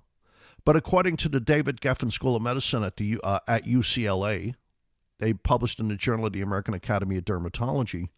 but 0.64 0.76
according 0.76 1.18
to 1.18 1.30
the 1.30 1.40
David 1.40 1.82
Geffen 1.82 2.12
School 2.12 2.36
of 2.36 2.42
Medicine 2.42 2.84
at, 2.84 2.98
the, 2.98 3.20
uh, 3.24 3.40
at 3.48 3.66
UCLA, 3.66 4.56
they 5.20 5.34
published 5.34 5.80
in 5.80 5.88
the 5.88 5.96
Journal 5.96 6.26
of 6.26 6.34
the 6.34 6.42
American 6.42 6.74
Academy 6.74 7.18
of 7.18 7.26
Dermatology, 7.26 8.10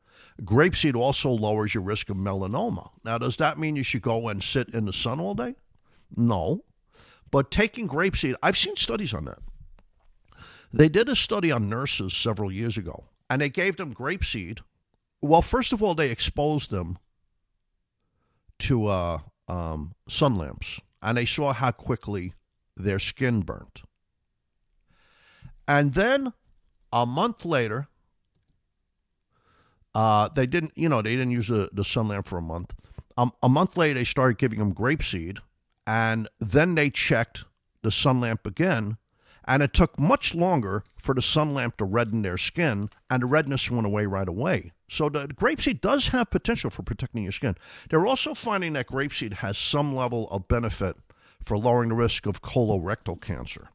grapeseed 0.42 0.96
also 0.96 1.30
lowers 1.30 1.74
your 1.74 1.84
risk 1.84 2.10
of 2.10 2.18
melanoma. 2.18 2.92
Now, 3.04 3.18
does 3.18 3.38
that 3.38 3.58
mean 3.58 3.76
you 3.76 3.84
should 3.84 4.02
go 4.02 4.30
and 4.30 4.44
sit 4.44 4.70
in 4.70 4.86
the 4.86 4.94
sun 4.94 5.20
all 5.20 5.36
day? 5.36 5.56
No. 6.16 6.64
But 7.32 7.52
taking 7.52 7.88
grapeseed, 7.88 8.36
I've 8.42 8.58
seen 8.58 8.76
studies 8.76 9.14
on 9.14 9.26
that. 9.26 9.40
They 10.72 10.90
did 10.90 11.08
a 11.08 11.16
study 11.16 11.52
on 11.52 11.70
nurses 11.70 12.16
several 12.16 12.52
years 12.52 12.78
ago, 12.78 13.06
and 13.30 13.42
they 13.42 13.50
gave 13.50 13.78
them 13.78 13.94
grapeseed. 13.94 14.60
Well, 15.22 15.42
first 15.42 15.72
of 15.72 15.84
all, 15.84 15.94
they 15.94 16.10
exposed 16.10 16.72
them 16.72 16.98
to 18.60 18.88
uh, 18.88 19.20
um, 19.48 19.94
sun 20.08 20.38
lamps, 20.38 20.80
and 21.04 21.18
they 21.18 21.26
saw 21.26 21.54
how 21.54 21.70
quickly 21.70 22.34
their 22.76 22.98
skin 22.98 23.42
burnt. 23.42 23.84
And 25.68 25.94
then 25.94 26.34
a 26.92 27.06
month 27.06 27.46
later, 27.46 27.88
uh, 29.94 30.30
they 30.30 30.48
didn't, 30.48 30.72
you 30.76 30.90
know, 30.90 31.02
they 31.02 31.16
didn't 31.16 31.32
use 31.32 31.50
the, 31.50 31.70
the 31.72 31.84
sun 31.84 32.08
lamp 32.08 32.26
for 32.26 32.38
a 32.38 32.42
month. 32.42 32.74
Um, 33.18 33.34
a 33.44 33.50
month 33.50 33.78
later, 33.78 33.94
they 33.96 34.06
started 34.06 34.38
giving 34.40 34.58
them 34.58 34.74
grapeseed, 34.74 35.40
and 35.86 36.28
then 36.40 36.74
they 36.74 36.90
checked 36.90 37.44
the 37.84 37.92
sun 37.92 38.20
lamp 38.20 38.48
again, 38.48 38.98
and 39.46 39.64
it 39.64 39.74
took 39.74 40.00
much 40.00 40.34
longer 40.34 40.84
for 40.98 41.14
the 41.14 41.22
sun 41.22 41.54
lamp 41.54 41.78
to 41.78 41.86
redden 41.86 42.22
their 42.22 42.38
skin, 42.38 42.90
and 43.10 43.24
the 43.24 43.28
redness 43.28 43.70
went 43.70 43.86
away 43.86 44.06
right 44.06 44.28
away. 44.28 44.72
So 44.90 45.10
the 45.10 45.28
grapeseed 45.28 45.82
does 45.82 46.10
have 46.10 46.30
potential 46.30 46.70
for 46.70 46.84
protecting 46.84 47.24
your 47.24 47.32
skin. 47.32 47.56
They're 47.90 48.06
also 48.06 48.34
finding 48.34 48.74
that 48.74 48.88
grapeseed 48.88 49.34
has 49.36 49.58
some 49.58 49.96
level 49.96 50.30
of 50.30 50.48
benefit 50.48 50.96
for 51.46 51.58
lowering 51.58 51.90
the 51.90 51.96
risk 51.96 52.26
of 52.26 52.42
colorectal 52.42 53.20
cancer. 53.20 53.70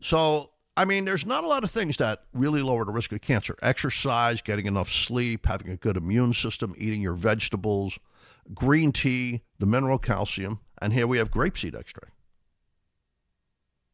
So, 0.00 0.50
I 0.76 0.84
mean, 0.84 1.04
there's 1.04 1.26
not 1.26 1.44
a 1.44 1.46
lot 1.46 1.64
of 1.64 1.70
things 1.70 1.98
that 1.98 2.22
really 2.32 2.62
lower 2.62 2.84
the 2.84 2.92
risk 2.92 3.12
of 3.12 3.20
cancer. 3.20 3.56
Exercise, 3.62 4.40
getting 4.40 4.66
enough 4.66 4.90
sleep, 4.90 5.46
having 5.46 5.70
a 5.70 5.76
good 5.76 5.96
immune 5.96 6.32
system, 6.32 6.74
eating 6.78 7.02
your 7.02 7.14
vegetables, 7.14 7.98
green 8.54 8.92
tea, 8.92 9.42
the 9.58 9.66
mineral 9.66 9.98
calcium, 9.98 10.60
and 10.80 10.92
here 10.92 11.06
we 11.06 11.18
have 11.18 11.30
grapeseed 11.30 11.78
extract. 11.78 12.12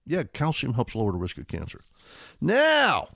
Yeah, 0.07 0.23
calcium 0.23 0.75
helps 0.75 0.95
lower 0.95 1.13
the 1.13 1.19
risk 1.19 1.37
of 1.39 1.49
cancer. 1.49 1.81
Now, 2.41 3.09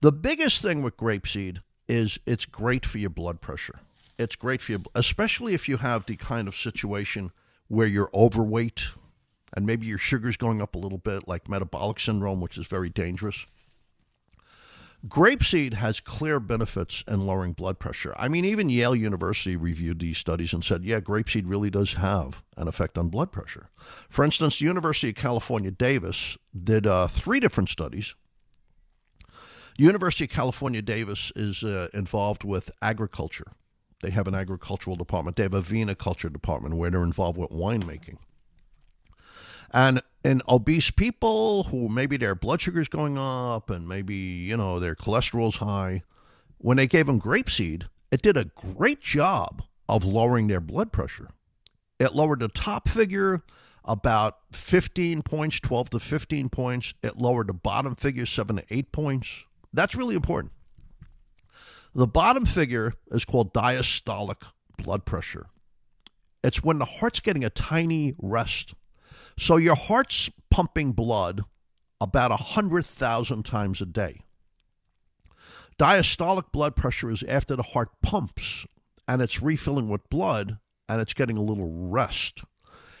the 0.00 0.12
biggest 0.12 0.62
thing 0.62 0.82
with 0.82 0.96
grapeseed 0.96 1.58
is 1.88 2.18
it's 2.24 2.46
great 2.46 2.86
for 2.86 2.98
your 2.98 3.10
blood 3.10 3.40
pressure. 3.40 3.80
It's 4.18 4.36
great 4.36 4.62
for 4.62 4.72
you, 4.72 4.82
especially 4.94 5.54
if 5.54 5.68
you 5.68 5.78
have 5.78 6.06
the 6.06 6.16
kind 6.16 6.46
of 6.46 6.54
situation 6.54 7.32
where 7.68 7.86
you're 7.86 8.10
overweight 8.14 8.88
and 9.52 9.66
maybe 9.66 9.86
your 9.86 9.98
sugar's 9.98 10.36
going 10.36 10.60
up 10.62 10.74
a 10.74 10.78
little 10.78 10.98
bit, 10.98 11.26
like 11.26 11.48
metabolic 11.48 11.98
syndrome, 11.98 12.40
which 12.40 12.56
is 12.56 12.66
very 12.66 12.88
dangerous. 12.88 13.46
Grapeseed 15.08 15.74
has 15.74 15.98
clear 15.98 16.38
benefits 16.38 17.02
in 17.08 17.26
lowering 17.26 17.52
blood 17.52 17.78
pressure. 17.78 18.14
I 18.18 18.28
mean, 18.28 18.44
even 18.44 18.68
Yale 18.68 18.94
University 18.94 19.56
reviewed 19.56 19.98
these 19.98 20.18
studies 20.18 20.52
and 20.52 20.62
said, 20.62 20.84
yeah, 20.84 21.00
grapeseed 21.00 21.44
really 21.46 21.70
does 21.70 21.94
have 21.94 22.42
an 22.56 22.68
effect 22.68 22.98
on 22.98 23.08
blood 23.08 23.32
pressure. 23.32 23.70
For 24.10 24.24
instance, 24.24 24.58
the 24.58 24.66
University 24.66 25.08
of 25.08 25.14
California, 25.14 25.70
Davis 25.70 26.36
did 26.62 26.86
uh, 26.86 27.08
three 27.08 27.40
different 27.40 27.70
studies. 27.70 28.14
University 29.78 30.24
of 30.24 30.30
California, 30.30 30.82
Davis 30.82 31.32
is 31.34 31.64
uh, 31.64 31.88
involved 31.94 32.44
with 32.44 32.70
agriculture. 32.82 33.52
They 34.02 34.10
have 34.10 34.28
an 34.28 34.34
agricultural 34.34 34.96
department. 34.96 35.36
They 35.36 35.44
have 35.44 35.54
a 35.54 35.62
viniculture 35.62 36.30
department 36.30 36.76
where 36.76 36.90
they're 36.90 37.02
involved 37.02 37.38
with 37.38 37.50
winemaking. 37.50 38.18
And 39.70 40.02
in 40.24 40.42
obese 40.48 40.90
people 40.90 41.64
who 41.64 41.88
maybe 41.88 42.16
their 42.16 42.34
blood 42.34 42.60
sugar's 42.60 42.88
going 42.88 43.16
up 43.16 43.70
and 43.70 43.88
maybe, 43.88 44.14
you 44.14 44.56
know, 44.56 44.78
their 44.78 44.94
cholesterol's 44.94 45.56
high, 45.56 46.02
when 46.58 46.76
they 46.76 46.86
gave 46.86 47.06
them 47.06 47.20
grapeseed, 47.20 47.84
it 48.10 48.22
did 48.22 48.36
a 48.36 48.46
great 48.46 49.00
job 49.00 49.62
of 49.88 50.04
lowering 50.04 50.48
their 50.48 50.60
blood 50.60 50.92
pressure. 50.92 51.30
It 51.98 52.14
lowered 52.14 52.40
the 52.40 52.48
top 52.48 52.88
figure 52.88 53.42
about 53.84 54.38
15 54.52 55.22
points, 55.22 55.60
12 55.60 55.90
to 55.90 56.00
15 56.00 56.48
points. 56.48 56.94
It 57.02 57.18
lowered 57.18 57.48
the 57.48 57.54
bottom 57.54 57.94
figure 57.94 58.26
7 58.26 58.56
to 58.56 58.64
8 58.68 58.92
points. 58.92 59.44
That's 59.72 59.94
really 59.94 60.16
important. 60.16 60.52
The 61.94 62.06
bottom 62.06 62.46
figure 62.46 62.94
is 63.10 63.24
called 63.24 63.52
diastolic 63.52 64.42
blood 64.78 65.04
pressure. 65.04 65.46
It's 66.42 66.62
when 66.62 66.78
the 66.78 66.84
heart's 66.84 67.20
getting 67.20 67.44
a 67.44 67.50
tiny 67.50 68.14
rest 68.18 68.74
so 69.40 69.56
your 69.56 69.74
heart's 69.74 70.28
pumping 70.50 70.92
blood 70.92 71.40
about 71.98 72.30
100,000 72.30 73.42
times 73.42 73.80
a 73.80 73.86
day. 73.86 74.20
Diastolic 75.78 76.52
blood 76.52 76.76
pressure 76.76 77.10
is 77.10 77.22
after 77.22 77.56
the 77.56 77.62
heart 77.62 77.88
pumps 78.02 78.66
and 79.08 79.22
it's 79.22 79.40
refilling 79.40 79.88
with 79.88 80.10
blood 80.10 80.58
and 80.90 81.00
it's 81.00 81.14
getting 81.14 81.38
a 81.38 81.42
little 81.42 81.88
rest. 81.88 82.44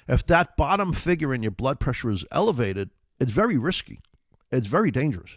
If 0.08 0.24
that 0.28 0.56
bottom 0.56 0.94
figure 0.94 1.34
in 1.34 1.42
your 1.42 1.50
blood 1.50 1.78
pressure 1.78 2.08
is 2.08 2.24
elevated, 2.32 2.88
it's 3.20 3.32
very 3.32 3.58
risky. 3.58 4.00
It's 4.50 4.66
very 4.66 4.90
dangerous. 4.90 5.36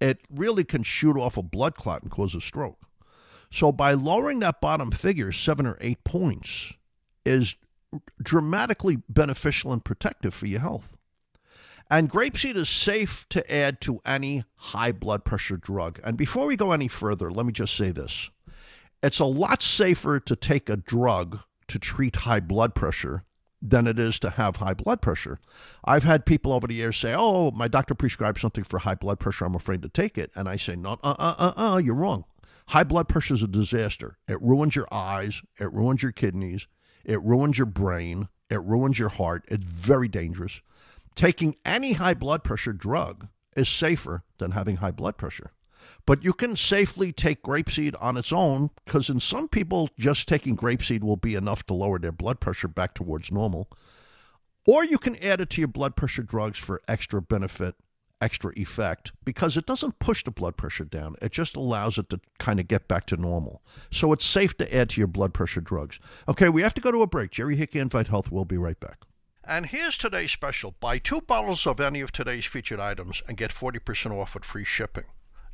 It 0.00 0.18
really 0.28 0.64
can 0.64 0.82
shoot 0.82 1.16
off 1.16 1.36
a 1.36 1.42
blood 1.42 1.76
clot 1.76 2.02
and 2.02 2.10
cause 2.10 2.34
a 2.34 2.40
stroke. 2.40 2.80
So 3.52 3.70
by 3.70 3.92
lowering 3.92 4.40
that 4.40 4.60
bottom 4.60 4.90
figure 4.90 5.30
seven 5.30 5.66
or 5.66 5.78
eight 5.80 6.02
points 6.02 6.72
is 7.24 7.54
dramatically 8.22 8.98
beneficial 9.08 9.72
and 9.72 9.84
protective 9.84 10.34
for 10.34 10.46
your 10.46 10.60
health. 10.60 10.96
And 11.88 12.10
grapeseed 12.10 12.56
is 12.56 12.68
safe 12.68 13.26
to 13.28 13.52
add 13.52 13.80
to 13.82 14.00
any 14.04 14.44
high 14.56 14.92
blood 14.92 15.24
pressure 15.24 15.56
drug. 15.56 16.00
And 16.02 16.16
before 16.16 16.46
we 16.46 16.56
go 16.56 16.72
any 16.72 16.88
further, 16.88 17.30
let 17.30 17.46
me 17.46 17.52
just 17.52 17.76
say 17.76 17.92
this 17.92 18.30
it's 19.02 19.20
a 19.20 19.24
lot 19.24 19.62
safer 19.62 20.18
to 20.18 20.36
take 20.36 20.68
a 20.68 20.76
drug 20.76 21.40
to 21.68 21.78
treat 21.78 22.16
high 22.16 22.40
blood 22.40 22.74
pressure 22.74 23.24
than 23.62 23.86
it 23.86 23.98
is 23.98 24.18
to 24.20 24.30
have 24.30 24.56
high 24.56 24.74
blood 24.74 25.00
pressure. 25.00 25.38
I've 25.84 26.04
had 26.04 26.26
people 26.26 26.52
over 26.52 26.66
the 26.66 26.74
years 26.74 26.96
say, 26.96 27.14
Oh, 27.16 27.50
my 27.52 27.68
doctor 27.68 27.94
prescribed 27.94 28.38
something 28.38 28.64
for 28.64 28.78
high 28.78 28.94
blood 28.94 29.18
pressure. 29.18 29.44
I'm 29.44 29.54
afraid 29.54 29.82
to 29.82 29.88
take 29.88 30.18
it. 30.18 30.30
And 30.34 30.48
I 30.48 30.56
say, 30.56 30.76
No, 30.76 30.98
uh, 31.02 31.14
uh, 31.18 31.34
uh, 31.38 31.52
uh, 31.56 31.78
you're 31.78 31.94
wrong. 31.94 32.24
High 32.68 32.84
blood 32.84 33.08
pressure 33.08 33.34
is 33.34 33.42
a 33.42 33.48
disaster. 33.48 34.18
It 34.26 34.42
ruins 34.42 34.74
your 34.74 34.88
eyes, 34.90 35.42
it 35.60 35.72
ruins 35.72 36.02
your 36.02 36.12
kidneys, 36.12 36.66
it 37.06 37.22
ruins 37.22 37.56
your 37.56 37.66
brain. 37.66 38.28
It 38.50 38.62
ruins 38.62 38.98
your 38.98 39.08
heart. 39.08 39.44
It's 39.48 39.64
very 39.64 40.08
dangerous. 40.08 40.60
Taking 41.14 41.54
any 41.64 41.94
high 41.94 42.14
blood 42.14 42.44
pressure 42.44 42.72
drug 42.72 43.28
is 43.56 43.68
safer 43.68 44.24
than 44.38 44.50
having 44.50 44.76
high 44.76 44.90
blood 44.90 45.16
pressure. 45.16 45.52
But 46.04 46.24
you 46.24 46.32
can 46.32 46.56
safely 46.56 47.12
take 47.12 47.42
grapeseed 47.42 47.94
on 48.00 48.16
its 48.16 48.32
own 48.32 48.70
because 48.84 49.08
in 49.08 49.20
some 49.20 49.48
people, 49.48 49.88
just 49.98 50.26
taking 50.26 50.56
grapeseed 50.56 51.02
will 51.02 51.16
be 51.16 51.36
enough 51.36 51.64
to 51.66 51.74
lower 51.74 51.98
their 51.98 52.12
blood 52.12 52.40
pressure 52.40 52.68
back 52.68 52.92
towards 52.92 53.30
normal. 53.30 53.70
Or 54.66 54.84
you 54.84 54.98
can 54.98 55.16
add 55.22 55.40
it 55.40 55.50
to 55.50 55.60
your 55.60 55.68
blood 55.68 55.94
pressure 55.94 56.24
drugs 56.24 56.58
for 56.58 56.82
extra 56.88 57.22
benefit 57.22 57.76
extra 58.26 58.52
effect 58.56 59.12
because 59.24 59.56
it 59.56 59.66
doesn't 59.66 60.00
push 60.00 60.24
the 60.24 60.32
blood 60.32 60.56
pressure 60.56 60.84
down. 60.84 61.14
It 61.22 61.30
just 61.30 61.54
allows 61.54 61.96
it 61.96 62.10
to 62.10 62.20
kind 62.40 62.58
of 62.58 62.66
get 62.66 62.88
back 62.88 63.06
to 63.06 63.16
normal. 63.16 63.62
So 63.92 64.12
it's 64.12 64.24
safe 64.24 64.56
to 64.58 64.76
add 64.76 64.90
to 64.90 65.00
your 65.00 65.06
blood 65.06 65.32
pressure 65.32 65.60
drugs. 65.60 66.00
Okay, 66.26 66.48
we 66.48 66.62
have 66.62 66.74
to 66.74 66.80
go 66.80 66.90
to 66.90 67.02
a 67.02 67.06
break. 67.06 67.30
Jerry 67.30 67.54
Hickey 67.54 67.78
Invite 67.78 68.08
Health 68.08 68.32
will 68.32 68.44
be 68.44 68.58
right 68.58 68.80
back. 68.80 69.04
And 69.44 69.66
here's 69.66 69.96
today's 69.96 70.32
special. 70.32 70.74
Buy 70.80 70.98
two 70.98 71.20
bottles 71.20 71.68
of 71.68 71.78
any 71.78 72.00
of 72.00 72.10
today's 72.10 72.46
featured 72.46 72.80
items 72.80 73.22
and 73.28 73.36
get 73.36 73.54
40% 73.54 74.10
off 74.10 74.34
with 74.34 74.44
free 74.44 74.64
shipping. 74.64 75.04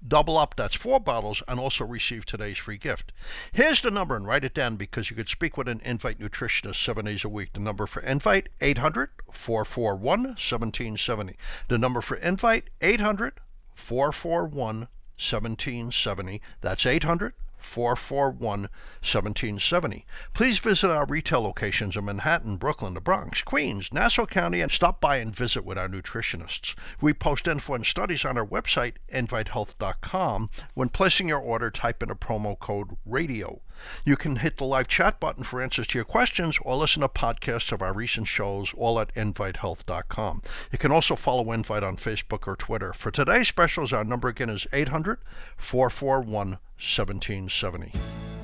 Double 0.06 0.36
up, 0.36 0.56
that's 0.56 0.74
four 0.74 0.98
bottles, 0.98 1.42
and 1.46 1.60
also 1.60 1.84
receive 1.84 2.26
today's 2.26 2.58
free 2.58 2.76
gift. 2.76 3.12
Here's 3.52 3.80
the 3.80 3.90
number, 3.90 4.16
and 4.16 4.26
write 4.26 4.44
it 4.44 4.54
down 4.54 4.76
because 4.76 5.10
you 5.10 5.16
could 5.16 5.28
speak 5.28 5.56
with 5.56 5.68
an 5.68 5.80
Invite 5.84 6.18
nutritionist 6.18 6.82
seven 6.82 7.04
days 7.04 7.24
a 7.24 7.28
week. 7.28 7.52
The 7.52 7.60
number 7.60 7.86
for 7.86 8.02
Invite, 8.02 8.48
800 8.60 9.10
441 9.30 10.22
1770. 10.22 11.36
The 11.68 11.78
number 11.78 12.00
for 12.00 12.16
Invite, 12.16 12.70
800 12.80 13.34
441 13.74 14.88
1770. 15.18 16.40
That's 16.60 16.86
800 16.86 17.34
441 17.62 18.68
1770. 19.00 20.06
Please 20.34 20.58
visit 20.58 20.90
our 20.90 21.06
retail 21.06 21.40
locations 21.40 21.96
in 21.96 22.04
Manhattan, 22.04 22.56
Brooklyn, 22.56 22.94
the 22.94 23.00
Bronx, 23.00 23.42
Queens, 23.42 23.92
Nassau 23.92 24.26
County, 24.26 24.60
and 24.60 24.70
stop 24.70 25.00
by 25.00 25.16
and 25.16 25.34
visit 25.34 25.64
with 25.64 25.78
our 25.78 25.88
nutritionists. 25.88 26.74
We 27.00 27.12
post 27.12 27.48
info 27.48 27.74
and 27.74 27.86
studies 27.86 28.24
on 28.24 28.38
our 28.38 28.46
website, 28.46 28.94
invitehealth.com. 29.12 30.50
When 30.74 30.88
placing 30.88 31.28
your 31.28 31.40
order, 31.40 31.70
type 31.70 32.02
in 32.02 32.10
a 32.10 32.14
promo 32.14 32.58
code 32.58 32.96
RADIO. 33.04 33.60
You 34.04 34.16
can 34.16 34.36
hit 34.36 34.58
the 34.58 34.64
live 34.64 34.86
chat 34.86 35.18
button 35.18 35.44
for 35.44 35.60
answers 35.60 35.86
to 35.88 35.98
your 35.98 36.04
questions 36.04 36.58
or 36.62 36.76
listen 36.76 37.00
to 37.00 37.08
podcasts 37.08 37.72
of 37.72 37.82
our 37.82 37.92
recent 37.92 38.28
shows, 38.28 38.72
all 38.76 39.00
at 39.00 39.14
invitehealth.com. 39.14 40.42
You 40.70 40.78
can 40.78 40.92
also 40.92 41.16
follow 41.16 41.50
Invite 41.52 41.82
on 41.82 41.96
Facebook 41.96 42.46
or 42.46 42.54
Twitter. 42.54 42.92
For 42.92 43.10
today's 43.10 43.48
specials, 43.48 43.92
our 43.92 44.04
number 44.04 44.28
again 44.28 44.50
is 44.50 44.66
800 44.72 45.18
441 45.56 46.58
1770. 46.82 47.92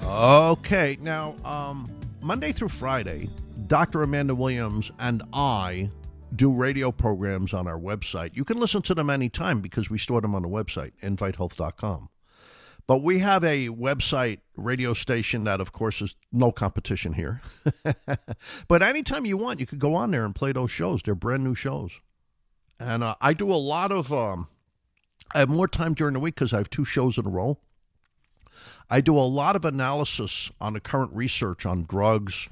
Okay, 0.04 0.96
now, 1.00 1.36
um, 1.44 1.90
Monday 2.22 2.52
through 2.52 2.68
Friday, 2.68 3.28
Dr. 3.66 4.02
Amanda 4.02 4.34
Williams 4.34 4.92
and 4.98 5.22
I 5.32 5.90
do 6.34 6.52
radio 6.52 6.92
programs 6.92 7.52
on 7.52 7.66
our 7.66 7.78
website. 7.78 8.36
You 8.36 8.44
can 8.44 8.58
listen 8.58 8.82
to 8.82 8.94
them 8.94 9.10
anytime 9.10 9.60
because 9.60 9.90
we 9.90 9.98
store 9.98 10.20
them 10.20 10.34
on 10.34 10.42
the 10.42 10.48
website, 10.48 10.92
invitehealth.com. 11.02 12.10
But 12.86 13.02
we 13.02 13.18
have 13.18 13.44
a 13.44 13.68
website 13.68 14.38
radio 14.56 14.94
station 14.94 15.44
that, 15.44 15.60
of 15.60 15.72
course, 15.72 16.00
is 16.00 16.14
no 16.32 16.52
competition 16.52 17.14
here. 17.14 17.42
but 18.68 18.82
anytime 18.82 19.26
you 19.26 19.36
want, 19.36 19.60
you 19.60 19.66
could 19.66 19.78
go 19.78 19.94
on 19.94 20.12
there 20.12 20.24
and 20.24 20.34
play 20.34 20.52
those 20.52 20.70
shows. 20.70 21.02
They're 21.02 21.14
brand 21.14 21.44
new 21.44 21.54
shows. 21.54 22.00
And 22.78 23.02
uh, 23.02 23.16
I 23.20 23.34
do 23.34 23.52
a 23.52 23.56
lot 23.56 23.92
of 23.92 24.12
um, 24.12 24.48
I 25.34 25.40
have 25.40 25.48
more 25.48 25.68
time 25.68 25.94
during 25.94 26.14
the 26.14 26.20
week 26.20 26.36
because 26.36 26.52
I 26.52 26.58
have 26.58 26.70
two 26.70 26.84
shows 26.84 27.18
in 27.18 27.26
a 27.26 27.28
row. 27.28 27.58
I 28.90 29.00
do 29.00 29.16
a 29.16 29.20
lot 29.20 29.56
of 29.56 29.64
analysis 29.64 30.50
on 30.60 30.72
the 30.72 30.80
current 30.80 31.12
research 31.14 31.66
on 31.66 31.84
drugs, 31.84 32.48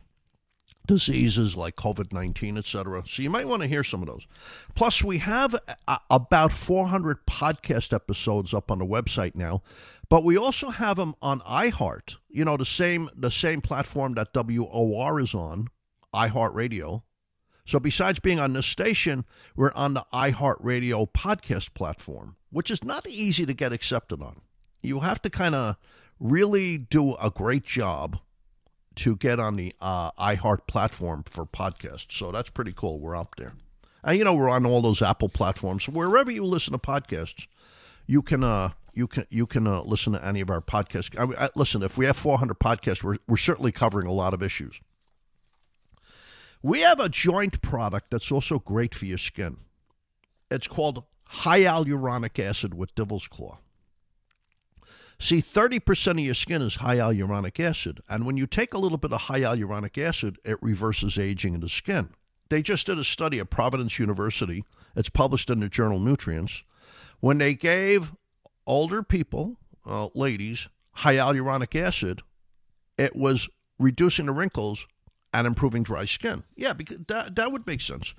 diseases 0.86 1.56
like 1.56 1.76
COVID 1.76 2.12
19, 2.12 2.58
et 2.58 2.66
cetera. 2.66 3.02
So 3.06 3.22
you 3.22 3.30
might 3.30 3.48
want 3.48 3.62
to 3.62 3.68
hear 3.68 3.82
some 3.84 4.02
of 4.02 4.06
those. 4.06 4.26
Plus, 4.74 5.02
we 5.02 5.18
have 5.18 5.54
a- 5.88 5.98
about 6.10 6.52
400 6.52 7.26
podcast 7.26 7.92
episodes 7.92 8.54
up 8.54 8.70
on 8.70 8.78
the 8.78 8.86
website 8.86 9.34
now, 9.34 9.62
but 10.08 10.24
we 10.24 10.36
also 10.36 10.70
have 10.70 10.96
them 10.96 11.14
on 11.20 11.40
iHeart, 11.40 12.16
you 12.28 12.44
know, 12.44 12.56
the 12.56 12.64
same, 12.64 13.10
the 13.16 13.30
same 13.30 13.60
platform 13.60 14.14
that 14.14 14.32
WOR 14.32 15.20
is 15.20 15.34
on, 15.34 15.68
iHeartRadio. 16.14 17.02
So 17.66 17.80
besides 17.80 18.20
being 18.20 18.38
on 18.38 18.52
this 18.52 18.66
station, 18.66 19.24
we're 19.56 19.72
on 19.74 19.94
the 19.94 20.06
iHeartRadio 20.12 21.10
podcast 21.12 21.74
platform, 21.74 22.36
which 22.50 22.70
is 22.70 22.84
not 22.84 23.08
easy 23.08 23.44
to 23.44 23.54
get 23.54 23.72
accepted 23.72 24.22
on. 24.22 24.42
You 24.86 25.00
have 25.00 25.20
to 25.22 25.30
kind 25.30 25.54
of 25.54 25.76
really 26.18 26.78
do 26.78 27.14
a 27.16 27.30
great 27.30 27.64
job 27.64 28.18
to 28.96 29.16
get 29.16 29.38
on 29.38 29.56
the 29.56 29.74
uh, 29.80 30.10
iHeart 30.12 30.66
platform 30.66 31.24
for 31.28 31.44
podcasts. 31.44 32.12
So 32.12 32.32
that's 32.32 32.50
pretty 32.50 32.72
cool. 32.72 32.98
We're 32.98 33.16
up 33.16 33.36
there. 33.36 33.52
And 34.02 34.16
you 34.16 34.24
know, 34.24 34.34
we're 34.34 34.48
on 34.48 34.64
all 34.64 34.80
those 34.80 35.02
Apple 35.02 35.28
platforms. 35.28 35.88
Wherever 35.88 36.30
you 36.30 36.44
listen 36.44 36.72
to 36.72 36.78
podcasts, 36.78 37.46
you 38.06 38.22
can 38.22 38.42
uh, 38.42 38.70
you 38.94 39.06
can 39.06 39.26
you 39.28 39.46
can 39.46 39.66
uh, 39.66 39.82
listen 39.82 40.14
to 40.14 40.24
any 40.24 40.40
of 40.40 40.48
our 40.48 40.60
podcasts. 40.60 41.18
I, 41.18 41.46
I, 41.46 41.50
listen, 41.54 41.82
if 41.82 41.98
we 41.98 42.06
have 42.06 42.16
400 42.16 42.58
podcasts, 42.58 43.02
we're 43.02 43.18
we're 43.26 43.36
certainly 43.36 43.72
covering 43.72 44.06
a 44.06 44.12
lot 44.12 44.32
of 44.32 44.42
issues. 44.42 44.80
We 46.62 46.80
have 46.80 47.00
a 47.00 47.08
joint 47.08 47.60
product 47.62 48.10
that's 48.10 48.32
also 48.32 48.58
great 48.58 48.94
for 48.94 49.04
your 49.04 49.18
skin. 49.18 49.58
It's 50.50 50.66
called 50.66 51.04
hyaluronic 51.30 52.42
acid 52.42 52.74
with 52.74 52.94
devil's 52.94 53.28
claw. 53.28 53.58
See, 55.18 55.40
30% 55.40 56.10
of 56.12 56.18
your 56.18 56.34
skin 56.34 56.60
is 56.60 56.78
hyaluronic 56.78 57.58
acid. 57.58 58.00
And 58.08 58.26
when 58.26 58.36
you 58.36 58.46
take 58.46 58.74
a 58.74 58.78
little 58.78 58.98
bit 58.98 59.12
of 59.12 59.22
hyaluronic 59.22 59.96
acid, 60.02 60.38
it 60.44 60.58
reverses 60.60 61.16
aging 61.16 61.54
in 61.54 61.60
the 61.60 61.68
skin. 61.68 62.10
They 62.48 62.62
just 62.62 62.86
did 62.86 62.98
a 62.98 63.04
study 63.04 63.40
at 63.40 63.50
Providence 63.50 63.98
University. 63.98 64.64
It's 64.94 65.08
published 65.08 65.50
in 65.50 65.60
the 65.60 65.68
journal 65.68 65.98
Nutrients. 65.98 66.62
When 67.20 67.38
they 67.38 67.54
gave 67.54 68.12
older 68.66 69.02
people, 69.02 69.56
uh, 69.86 70.08
ladies, 70.14 70.68
hyaluronic 70.98 71.74
acid, 71.80 72.22
it 72.98 73.16
was 73.16 73.48
reducing 73.78 74.26
the 74.26 74.32
wrinkles 74.32 74.86
and 75.32 75.46
improving 75.46 75.82
dry 75.82 76.04
skin. 76.04 76.44
Yeah, 76.56 76.72
because 76.72 76.98
that, 77.08 77.34
that 77.36 77.52
would 77.52 77.66
make 77.66 77.80
sense. 77.80 78.14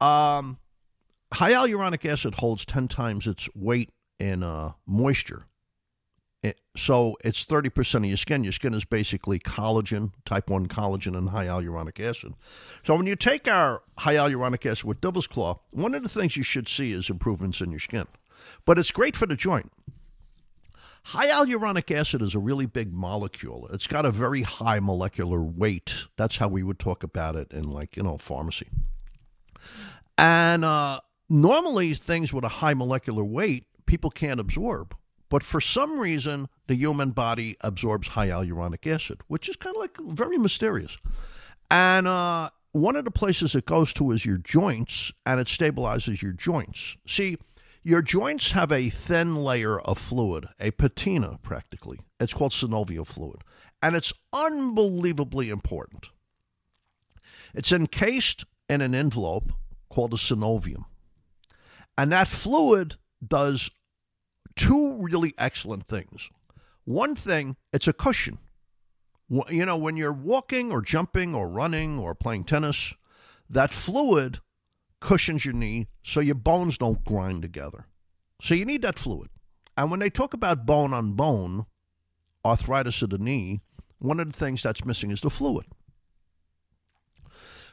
Um, 0.00 0.58
hyaluronic 1.34 2.04
acid 2.04 2.36
holds 2.36 2.64
10 2.64 2.88
times 2.88 3.26
its 3.26 3.48
weight 3.54 3.90
in 4.18 4.42
uh, 4.42 4.72
moisture. 4.86 5.46
It, 6.42 6.60
so 6.76 7.16
it's 7.24 7.44
30% 7.44 7.94
of 7.96 8.04
your 8.06 8.16
skin. 8.16 8.42
Your 8.42 8.52
skin 8.52 8.74
is 8.74 8.84
basically 8.84 9.38
collagen, 9.38 10.12
type 10.24 10.50
1 10.50 10.66
collagen, 10.66 11.16
and 11.16 11.28
hyaluronic 11.28 12.00
acid. 12.00 12.34
So 12.84 12.96
when 12.96 13.06
you 13.06 13.14
take 13.14 13.46
our 13.46 13.82
hyaluronic 14.00 14.66
acid 14.66 14.84
with 14.84 15.00
devil's 15.00 15.28
claw, 15.28 15.60
one 15.70 15.94
of 15.94 16.02
the 16.02 16.08
things 16.08 16.36
you 16.36 16.42
should 16.42 16.68
see 16.68 16.92
is 16.92 17.08
improvements 17.08 17.60
in 17.60 17.70
your 17.70 17.78
skin. 17.78 18.06
But 18.64 18.78
it's 18.78 18.90
great 18.90 19.14
for 19.14 19.26
the 19.26 19.36
joint. 19.36 19.70
Hyaluronic 21.06 21.94
acid 21.94 22.22
is 22.22 22.34
a 22.34 22.40
really 22.40 22.66
big 22.66 22.92
molecule. 22.92 23.68
It's 23.72 23.86
got 23.86 24.04
a 24.04 24.10
very 24.10 24.42
high 24.42 24.80
molecular 24.80 25.42
weight. 25.42 26.06
That's 26.16 26.38
how 26.38 26.48
we 26.48 26.64
would 26.64 26.78
talk 26.80 27.04
about 27.04 27.36
it 27.36 27.52
in, 27.52 27.62
like, 27.62 27.96
you 27.96 28.02
know, 28.02 28.18
pharmacy. 28.18 28.68
And 30.18 30.64
uh, 30.64 31.00
normally, 31.28 31.94
things 31.94 32.32
with 32.32 32.44
a 32.44 32.48
high 32.48 32.74
molecular 32.74 33.24
weight, 33.24 33.66
people 33.86 34.10
can't 34.10 34.40
absorb. 34.40 34.96
But 35.32 35.42
for 35.42 35.62
some 35.62 35.98
reason, 35.98 36.50
the 36.66 36.74
human 36.74 37.12
body 37.12 37.56
absorbs 37.62 38.10
hyaluronic 38.10 38.86
acid, 38.86 39.22
which 39.28 39.48
is 39.48 39.56
kind 39.56 39.74
of 39.74 39.80
like 39.80 39.96
very 39.98 40.36
mysterious. 40.36 40.98
And 41.70 42.06
uh, 42.06 42.50
one 42.72 42.96
of 42.96 43.06
the 43.06 43.10
places 43.10 43.54
it 43.54 43.64
goes 43.64 43.94
to 43.94 44.10
is 44.10 44.26
your 44.26 44.36
joints, 44.36 45.10
and 45.24 45.40
it 45.40 45.46
stabilizes 45.46 46.20
your 46.20 46.34
joints. 46.34 46.98
See, 47.06 47.38
your 47.82 48.02
joints 48.02 48.50
have 48.50 48.70
a 48.70 48.90
thin 48.90 49.34
layer 49.34 49.80
of 49.80 49.96
fluid, 49.96 50.50
a 50.60 50.70
patina 50.70 51.38
practically. 51.42 52.00
It's 52.20 52.34
called 52.34 52.52
synovial 52.52 53.06
fluid, 53.06 53.40
and 53.82 53.96
it's 53.96 54.12
unbelievably 54.34 55.48
important. 55.48 56.10
It's 57.54 57.72
encased 57.72 58.44
in 58.68 58.82
an 58.82 58.94
envelope 58.94 59.50
called 59.88 60.12
a 60.12 60.18
synovium. 60.18 60.84
And 61.96 62.12
that 62.12 62.28
fluid 62.28 62.96
does 63.26 63.70
two 64.56 64.98
really 65.00 65.34
excellent 65.38 65.86
things. 65.86 66.30
One 66.84 67.14
thing, 67.14 67.56
it's 67.72 67.88
a 67.88 67.92
cushion. 67.92 68.38
You 69.48 69.64
know, 69.64 69.76
when 69.76 69.96
you're 69.96 70.12
walking 70.12 70.72
or 70.72 70.82
jumping 70.82 71.34
or 71.34 71.48
running 71.48 71.98
or 71.98 72.14
playing 72.14 72.44
tennis, 72.44 72.94
that 73.48 73.72
fluid 73.72 74.40
cushions 75.00 75.44
your 75.44 75.54
knee 75.54 75.88
so 76.02 76.20
your 76.20 76.34
bones 76.34 76.78
don't 76.78 77.04
grind 77.04 77.42
together. 77.42 77.86
So 78.40 78.54
you 78.54 78.64
need 78.64 78.82
that 78.82 78.98
fluid. 78.98 79.30
And 79.76 79.90
when 79.90 80.00
they 80.00 80.10
talk 80.10 80.34
about 80.34 80.66
bone 80.66 80.92
on 80.92 81.12
bone, 81.12 81.66
arthritis 82.44 83.00
of 83.02 83.10
the 83.10 83.18
knee, 83.18 83.60
one 83.98 84.20
of 84.20 84.30
the 84.32 84.38
things 84.38 84.62
that's 84.62 84.84
missing 84.84 85.10
is 85.10 85.20
the 85.20 85.30
fluid. 85.30 85.66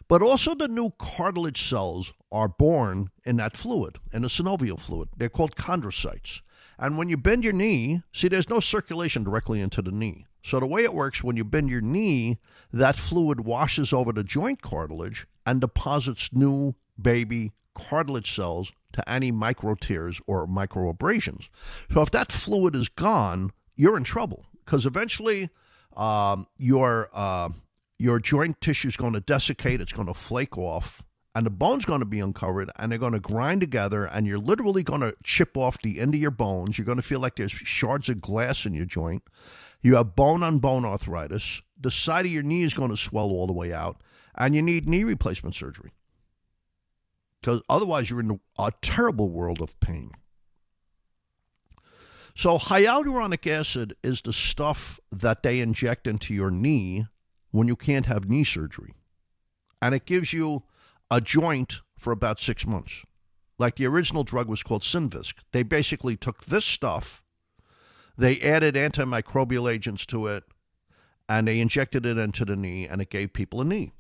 But 0.08 0.24
also, 0.24 0.56
the 0.56 0.68
new 0.68 0.92
cartilage 0.98 1.70
cells 1.70 2.14
are 2.32 2.48
born 2.48 3.10
in 3.26 3.38
that 3.38 3.56
fluid, 3.56 4.00
in 4.12 4.24
the 4.24 4.28
synovial 4.28 4.80
fluid. 4.80 5.10
They're 5.16 5.30
called 5.30 5.56
chondrocytes. 5.56 6.42
And 6.80 6.98
when 6.98 7.10
you 7.10 7.18
bend 7.18 7.44
your 7.44 7.54
knee, 7.54 8.02
see, 8.14 8.30
there's 8.30 8.50
no 8.50 8.62
circulation 8.62 9.24
directly 9.24 9.60
into 9.60 9.82
the 9.82 9.92
knee. 9.92 10.26
So 10.42 10.60
the 10.60 10.66
way 10.66 10.84
it 10.84 10.94
works, 10.94 11.24
when 11.24 11.36
you 11.36 11.44
bend 11.44 11.70
your 11.70 11.82
knee, 11.82 12.38
that 12.72 12.96
fluid 12.96 13.42
washes 13.42 13.92
over 13.92 14.14
the 14.14 14.24
joint 14.24 14.62
cartilage 14.62 15.28
and 15.46 15.60
deposits 15.60 16.30
new 16.32 16.76
baby 17.00 17.52
cartilage 17.74 18.34
cells 18.34 18.72
to 18.94 19.08
any 19.08 19.32
micro 19.32 19.76
tears 19.76 20.22
or 20.26 20.48
micro 20.48 20.90
abrasions. 20.90 21.50
So 21.92 22.02
if 22.02 22.12
that 22.12 22.32
fluid 22.32 22.76
is 22.76 22.88
gone, 22.88 23.52
you're 23.76 23.98
in 23.98 24.04
trouble 24.04 24.46
because 24.66 24.86
eventually 24.86 25.50
um, 25.96 26.48
your 26.58 27.10
uh, 27.14 27.50
your 27.98 28.20
joint 28.20 28.62
tissue 28.62 28.88
is 28.88 28.96
going 28.96 29.14
to 29.14 29.20
desiccate, 29.20 29.82
it's 29.82 29.92
going 29.92 30.08
to 30.08 30.14
flake 30.14 30.58
off, 30.58 31.04
and 31.36 31.46
the 31.46 31.52
bone's 31.52 31.86
going 31.86 32.00
to 32.00 32.06
be 32.06 32.20
uncovered, 32.20 32.72
and 32.78 32.92
they're 32.92 33.00
going 33.00 33.14
to 33.14 33.20
grind 33.20 33.62
together, 33.62 34.06
and 34.06 34.26
you're 34.26 34.40
literally 34.40 34.84
going 34.84 35.02
to 35.02 35.16
chip 35.24 35.56
off 35.56 35.82
the 35.82 36.00
end 36.00 36.16
of 36.16 36.22
your 36.22 36.32
bones. 36.32 36.78
You're 36.78 36.86
going 36.86 36.98
to 36.98 37.04
feel 37.04 37.20
like 37.20 37.36
there's 37.36 37.52
shards 37.52 38.10
of 38.10 38.22
glass 38.22 38.66
in 38.66 38.74
your 38.74 38.86
joint. 38.86 39.24
You 39.82 39.96
have 39.96 40.16
bone 40.16 40.44
on 40.44 40.60
bone 40.60 40.86
arthritis. 40.86 41.62
The 41.80 41.92
side 41.92 42.26
of 42.26 42.32
your 42.32 42.44
knee 42.44 42.64
is 42.64 42.74
going 42.74 42.90
to 42.90 42.98
swell 42.98 43.30
all 43.30 43.48
the 43.48 43.54
way 43.54 43.72
out, 43.72 44.02
and 44.36 44.56
you 44.56 44.62
need 44.62 44.90
knee 44.90 45.04
replacement 45.04 45.56
surgery. 45.56 45.92
Because 47.40 47.62
otherwise, 47.70 48.10
you're 48.10 48.20
in 48.20 48.40
a 48.58 48.72
terrible 48.82 49.30
world 49.30 49.62
of 49.62 49.80
pain. 49.80 50.12
So, 52.36 52.58
hyaluronic 52.58 53.50
acid 53.50 53.96
is 54.04 54.22
the 54.22 54.34
stuff 54.34 55.00
that 55.12 55.44
they 55.44 55.60
inject 55.60 56.08
into 56.08 56.34
your 56.34 56.52
knee 56.52 57.06
when 57.52 57.68
you 57.68 57.76
can't 57.76 58.06
have 58.08 58.30
knee 58.30 58.44
surgery. 58.44 58.94
And 59.82 59.96
it 59.96 60.06
gives 60.06 60.34
you 60.34 60.64
a 61.12 61.22
joint 61.22 61.82
for 61.98 62.12
about 62.12 62.40
six 62.40 62.66
months. 62.66 63.04
Like 63.58 63.76
the 63.76 63.88
original 63.88 64.24
drug 64.24 64.48
was 64.48 64.64
called 64.64 64.84
Synvisc. 64.84 65.34
They 65.52 65.64
basically 65.64 66.16
took 66.16 66.46
this 66.46 66.66
stuff, 66.66 67.22
they 68.18 68.40
added 68.42 68.76
antimicrobial 68.76 69.72
agents 69.72 70.06
to 70.08 70.28
it, 70.28 70.44
and 71.30 71.48
they 71.48 71.62
injected 71.62 72.06
it 72.06 72.18
into 72.18 72.44
the 72.44 72.58
knee, 72.58 72.86
and 72.86 73.02
it 73.02 73.10
gave 73.10 73.32
people 73.32 73.62
a 73.62 73.66
knee. 73.66 73.94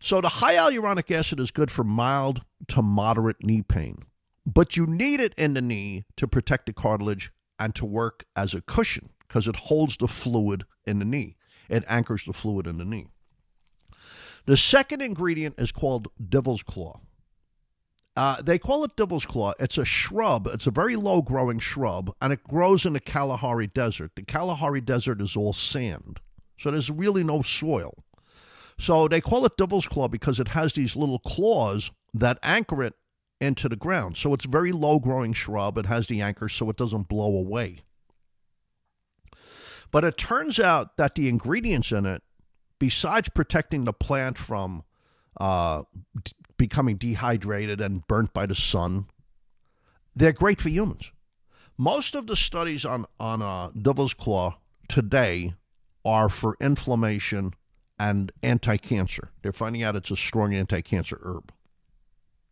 So 0.00 0.20
the 0.20 0.28
hyaluronic 0.28 1.14
acid 1.14 1.40
is 1.40 1.50
good 1.50 1.70
for 1.70 1.84
mild 1.84 2.42
to 2.68 2.80
moderate 2.80 3.44
knee 3.44 3.62
pain, 3.62 4.04
but 4.46 4.76
you 4.76 4.86
need 4.86 5.20
it 5.20 5.34
in 5.36 5.52
the 5.54 5.60
knee 5.60 6.06
to 6.16 6.26
protect 6.26 6.66
the 6.66 6.72
cartilage 6.72 7.32
and 7.58 7.74
to 7.74 7.84
work 7.84 8.24
as 8.34 8.54
a 8.54 8.62
cushion 8.62 9.10
because 9.26 9.46
it 9.46 9.56
holds 9.56 9.96
the 9.98 10.08
fluid 10.08 10.64
in 10.86 10.98
the 10.98 11.04
knee. 11.04 11.36
It 11.68 11.84
anchors 11.88 12.24
the 12.24 12.32
fluid 12.32 12.66
in 12.66 12.78
the 12.78 12.84
knee. 12.84 13.08
The 14.46 14.56
second 14.56 15.02
ingredient 15.02 15.56
is 15.58 15.72
called 15.72 16.08
devil's 16.28 16.62
claw. 16.62 17.00
Uh, 18.16 18.40
they 18.40 18.58
call 18.58 18.82
it 18.84 18.96
devil's 18.96 19.26
claw. 19.26 19.52
It's 19.58 19.76
a 19.76 19.84
shrub. 19.84 20.46
It's 20.46 20.66
a 20.66 20.70
very 20.70 20.96
low 20.96 21.20
growing 21.20 21.58
shrub, 21.58 22.14
and 22.22 22.32
it 22.32 22.42
grows 22.44 22.86
in 22.86 22.94
the 22.94 23.00
Kalahari 23.00 23.66
Desert. 23.66 24.12
The 24.16 24.22
Kalahari 24.22 24.80
Desert 24.80 25.20
is 25.20 25.36
all 25.36 25.52
sand, 25.52 26.20
so 26.58 26.70
there's 26.70 26.90
really 26.90 27.22
no 27.22 27.42
soil. 27.42 27.92
So 28.78 29.08
they 29.08 29.20
call 29.20 29.44
it 29.44 29.56
devil's 29.58 29.86
claw 29.86 30.08
because 30.08 30.40
it 30.40 30.48
has 30.48 30.72
these 30.72 30.96
little 30.96 31.18
claws 31.18 31.90
that 32.14 32.38
anchor 32.42 32.82
it 32.82 32.94
into 33.40 33.68
the 33.68 33.76
ground. 33.76 34.16
So 34.16 34.32
it's 34.32 34.44
a 34.44 34.50
very 34.50 34.72
low 34.72 34.98
growing 34.98 35.32
shrub. 35.32 35.76
It 35.76 35.86
has 35.86 36.06
the 36.06 36.22
anchor 36.22 36.48
so 36.48 36.70
it 36.70 36.76
doesn't 36.76 37.08
blow 37.08 37.36
away. 37.36 37.80
But 39.90 40.04
it 40.04 40.16
turns 40.16 40.58
out 40.58 40.96
that 40.96 41.14
the 41.14 41.28
ingredients 41.28 41.92
in 41.92 42.06
it, 42.06 42.22
besides 42.78 43.28
protecting 43.28 43.84
the 43.84 43.92
plant 43.92 44.38
from 44.38 44.84
uh, 45.40 45.82
d- 46.22 46.32
becoming 46.56 46.96
dehydrated 46.96 47.80
and 47.80 48.06
burnt 48.06 48.32
by 48.32 48.46
the 48.46 48.54
sun, 48.54 49.06
they're 50.14 50.32
great 50.32 50.60
for 50.60 50.68
humans. 50.68 51.12
Most 51.78 52.14
of 52.14 52.26
the 52.26 52.36
studies 52.36 52.84
on 52.84 53.04
on 53.20 53.42
uh, 53.42 53.70
devil's 53.70 54.14
claw 54.14 54.58
today 54.88 55.54
are 56.04 56.28
for 56.28 56.56
inflammation 56.60 57.52
and 57.98 58.32
anti-cancer. 58.42 59.30
They're 59.42 59.52
finding 59.52 59.82
out 59.82 59.96
it's 59.96 60.10
a 60.10 60.16
strong 60.16 60.54
anti-cancer 60.54 61.18
herb. 61.22 61.52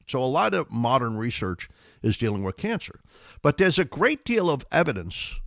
So 0.07 0.23
a 0.23 0.27
lot 0.27 0.53
of 0.53 0.71
modern 0.71 1.17
research 1.17 1.69
is 2.03 2.17
dealing 2.17 2.43
with 2.45 2.57
cancer. 2.57 3.01
But 3.43 3.57
there's 3.57 3.79
a 3.79 3.85
great 3.85 4.25
deal 4.25 4.51
of 4.51 4.67
evidence 4.71 5.41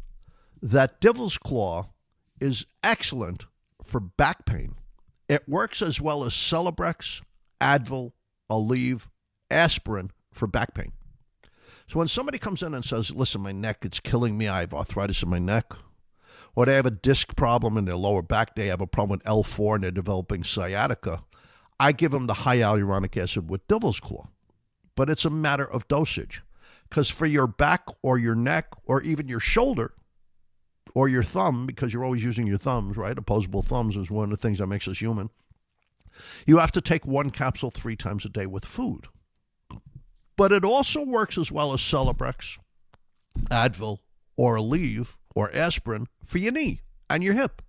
that 0.61 0.99
devil's 0.99 1.37
claw 1.37 1.89
is 2.39 2.65
excellent 2.83 3.45
for 3.87 3.99
back 3.99 4.45
pain. 4.45 4.75
It 5.27 5.47
works 5.47 5.81
as 5.81 5.99
well 5.99 6.23
as 6.23 6.33
Celebrex, 6.33 7.21
Advil, 7.61 8.13
Aleve, 8.49 9.07
aspirin 9.49 10.11
for 10.31 10.47
back 10.47 10.73
pain. 10.73 10.93
So 11.87 11.99
when 11.99 12.07
somebody 12.07 12.37
comes 12.37 12.61
in 12.61 12.73
and 12.73 12.83
says, 12.83 13.11
"Listen, 13.11 13.41
my 13.41 13.51
neck 13.51 13.83
it's 13.83 13.99
killing 13.99 14.37
me. 14.37 14.47
I 14.47 14.61
have 14.61 14.73
arthritis 14.73 15.23
in 15.23 15.29
my 15.29 15.39
neck," 15.39 15.71
or 16.55 16.65
they 16.65 16.75
have 16.75 16.85
a 16.85 16.91
disc 16.91 17.35
problem 17.35 17.77
in 17.77 17.85
their 17.85 17.95
lower 17.95 18.21
back, 18.21 18.55
they 18.55 18.67
have 18.67 18.81
a 18.81 18.87
problem 18.87 19.19
with 19.19 19.25
L4 19.25 19.75
and 19.75 19.83
they're 19.83 19.91
developing 19.91 20.43
sciatica, 20.43 21.23
I 21.79 21.91
give 21.91 22.11
them 22.11 22.27
the 22.27 22.33
hyaluronic 22.33 23.15
acid 23.21 23.49
with 23.49 23.67
devil's 23.67 23.99
claw. 23.99 24.27
But 24.95 25.09
it's 25.09 25.25
a 25.25 25.29
matter 25.29 25.69
of 25.69 25.87
dosage. 25.87 26.41
Because 26.89 27.09
for 27.09 27.25
your 27.25 27.47
back 27.47 27.85
or 28.01 28.17
your 28.17 28.35
neck 28.35 28.69
or 28.85 29.01
even 29.03 29.27
your 29.27 29.39
shoulder 29.39 29.93
or 30.97 31.07
your 31.07 31.21
thumb, 31.21 31.67
because 31.67 31.93
you're 31.93 32.03
always 32.03 32.23
using 32.23 32.47
your 32.47 32.57
thumbs, 32.57 32.97
right? 32.97 33.19
Opposable 33.19 33.61
thumbs 33.61 33.95
is 33.95 34.09
one 34.09 34.23
of 34.23 34.29
the 34.31 34.35
things 34.35 34.57
that 34.57 34.65
makes 34.65 34.87
us 34.87 34.97
human. 34.97 35.29
You 36.47 36.57
have 36.57 36.71
to 36.71 36.81
take 36.81 37.05
one 37.05 37.29
capsule 37.29 37.69
three 37.69 37.95
times 37.95 38.25
a 38.25 38.29
day 38.29 38.47
with 38.47 38.65
food. 38.65 39.05
But 40.35 40.51
it 40.51 40.65
also 40.65 41.05
works 41.05 41.37
as 41.37 41.51
well 41.51 41.71
as 41.71 41.81
Celebrex, 41.81 42.57
Advil, 43.51 43.99
or 44.37 44.55
Aleve, 44.55 45.09
or 45.35 45.55
aspirin 45.55 46.07
for 46.25 46.39
your 46.39 46.51
knee 46.51 46.81
and 47.11 47.23
your 47.23 47.35
hip. 47.35 47.61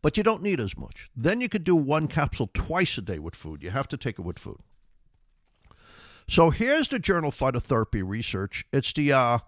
But 0.00 0.16
you 0.16 0.22
don't 0.22 0.44
need 0.44 0.60
as 0.60 0.78
much. 0.78 1.10
Then 1.16 1.40
you 1.40 1.48
could 1.48 1.64
do 1.64 1.74
one 1.74 2.06
capsule 2.06 2.50
twice 2.54 2.96
a 2.96 3.02
day 3.02 3.18
with 3.18 3.34
food. 3.34 3.64
You 3.64 3.70
have 3.70 3.88
to 3.88 3.96
take 3.96 4.20
it 4.20 4.24
with 4.24 4.38
food. 4.38 4.60
So 6.28 6.50
here's 6.50 6.86
the 6.86 7.00
journal 7.00 7.32
Phytotherapy 7.32 8.08
Research. 8.08 8.64
It's 8.72 8.92
the 8.92 9.12
uh, 9.12 9.38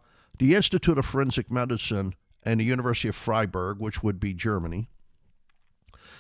the 0.41 0.57
Institute 0.57 0.99
of 0.99 1.07
Forensic 1.07 1.53
Medicine 1.53 2.15
and 2.49 2.59
the 2.59 2.65
University 2.65 3.09
of 3.09 3.15
Freiburg, 3.15 3.79
which 3.79 4.03
would 4.03 4.19
be 4.19 4.33
Germany. 4.33 4.89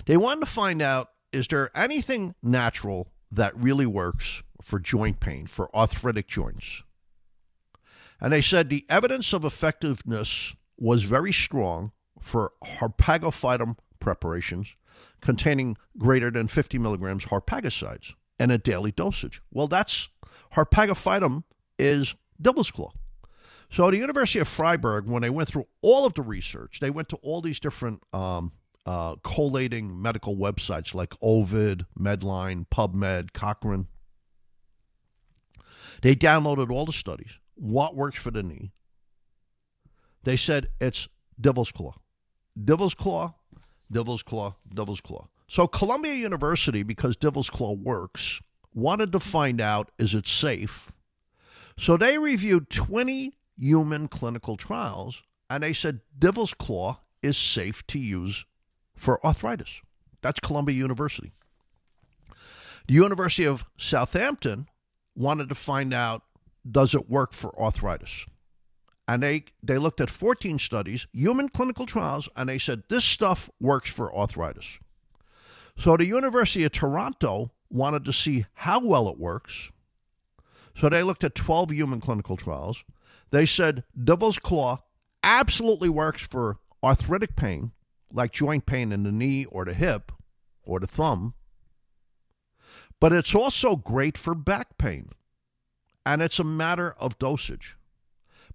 They 0.04 0.18
wanted 0.18 0.40
to 0.40 0.46
find 0.46 0.82
out 0.82 1.08
is 1.32 1.48
there 1.48 1.70
anything 1.74 2.34
natural 2.42 3.08
that 3.32 3.56
really 3.56 3.86
works 3.86 4.42
for 4.60 4.78
joint 4.78 5.20
pain, 5.20 5.46
for 5.46 5.74
arthritic 5.74 6.28
joints? 6.28 6.82
And 8.20 8.30
they 8.30 8.42
said 8.42 8.68
the 8.68 8.84
evidence 8.90 9.32
of 9.32 9.42
effectiveness 9.42 10.54
was 10.76 11.04
very 11.04 11.32
strong 11.32 11.92
for 12.20 12.52
harpagophytum 12.62 13.78
preparations 13.98 14.76
containing 15.22 15.78
greater 15.96 16.30
than 16.30 16.46
50 16.46 16.78
milligrams 16.78 17.26
harpagosides 17.26 18.12
and 18.38 18.52
a 18.52 18.58
daily 18.58 18.92
dosage. 18.92 19.40
Well, 19.50 19.66
that's 19.66 20.10
harpagophytum 20.52 21.44
is 21.78 22.16
devil's 22.38 22.70
claw. 22.70 22.92
So, 23.70 23.90
the 23.90 23.98
University 23.98 24.38
of 24.38 24.48
Freiburg, 24.48 25.08
when 25.08 25.22
they 25.22 25.30
went 25.30 25.48
through 25.48 25.66
all 25.82 26.06
of 26.06 26.14
the 26.14 26.22
research, 26.22 26.80
they 26.80 26.90
went 26.90 27.08
to 27.10 27.16
all 27.16 27.42
these 27.42 27.60
different 27.60 28.02
um, 28.12 28.52
uh, 28.86 29.16
collating 29.22 30.00
medical 30.00 30.36
websites 30.36 30.94
like 30.94 31.12
Ovid, 31.20 31.84
Medline, 31.98 32.66
PubMed, 32.68 33.34
Cochrane. 33.34 33.86
They 36.00 36.14
downloaded 36.14 36.70
all 36.70 36.86
the 36.86 36.92
studies. 36.92 37.32
What 37.54 37.94
works 37.94 38.18
for 38.18 38.30
the 38.30 38.42
knee? 38.42 38.72
They 40.24 40.36
said 40.36 40.68
it's 40.80 41.08
devil's 41.40 41.72
claw. 41.72 41.96
Devil's 42.62 42.94
claw, 42.94 43.34
devil's 43.90 44.22
claw, 44.22 44.56
devil's 44.72 45.00
claw. 45.00 45.28
So 45.48 45.66
Columbia 45.66 46.14
University, 46.14 46.82
because 46.82 47.16
devil's 47.16 47.50
claw 47.50 47.72
works, 47.72 48.40
wanted 48.74 49.12
to 49.12 49.20
find 49.20 49.60
out 49.60 49.90
is 49.98 50.14
it 50.14 50.26
safe. 50.26 50.92
So 51.78 51.96
they 51.96 52.18
reviewed 52.18 52.70
20 52.70 53.37
human 53.58 54.08
clinical 54.08 54.56
trials 54.56 55.22
and 55.50 55.62
they 55.62 55.72
said 55.72 56.00
devil's 56.18 56.54
claw 56.54 57.00
is 57.22 57.36
safe 57.36 57.86
to 57.88 57.98
use 57.98 58.44
for 58.94 59.24
arthritis. 59.24 59.80
That's 60.22 60.40
Columbia 60.40 60.76
University. 60.76 61.32
The 62.86 62.94
University 62.94 63.46
of 63.46 63.64
Southampton 63.76 64.68
wanted 65.14 65.48
to 65.48 65.54
find 65.54 65.92
out 65.92 66.22
does 66.70 66.94
it 66.94 67.08
work 67.08 67.32
for 67.32 67.58
arthritis? 67.60 68.26
and 69.08 69.22
they, 69.22 69.44
they 69.62 69.78
looked 69.78 70.02
at 70.02 70.10
14 70.10 70.58
studies, 70.58 71.06
human 71.14 71.48
clinical 71.48 71.86
trials, 71.86 72.28
and 72.36 72.50
they 72.50 72.58
said 72.58 72.82
this 72.90 73.06
stuff 73.06 73.48
works 73.58 73.90
for 73.90 74.14
arthritis. 74.14 74.78
So 75.78 75.96
the 75.96 76.04
University 76.04 76.62
of 76.64 76.72
Toronto 76.72 77.50
wanted 77.70 78.04
to 78.04 78.12
see 78.12 78.44
how 78.52 78.86
well 78.86 79.08
it 79.08 79.18
works. 79.18 79.70
So 80.78 80.90
they 80.90 81.02
looked 81.02 81.24
at 81.24 81.34
12 81.34 81.70
human 81.70 82.00
clinical 82.00 82.36
trials. 82.36 82.84
They 83.30 83.46
said 83.46 83.84
devil's 84.02 84.38
claw 84.38 84.82
absolutely 85.22 85.88
works 85.88 86.22
for 86.22 86.58
arthritic 86.82 87.36
pain, 87.36 87.72
like 88.12 88.32
joint 88.32 88.66
pain 88.66 88.92
in 88.92 89.02
the 89.02 89.12
knee 89.12 89.44
or 89.46 89.64
the 89.64 89.74
hip 89.74 90.12
or 90.62 90.80
the 90.80 90.86
thumb. 90.86 91.34
But 93.00 93.12
it's 93.12 93.34
also 93.34 93.76
great 93.76 94.18
for 94.18 94.34
back 94.34 94.78
pain. 94.78 95.10
And 96.04 96.22
it's 96.22 96.38
a 96.38 96.44
matter 96.44 96.94
of 96.98 97.18
dosage. 97.18 97.76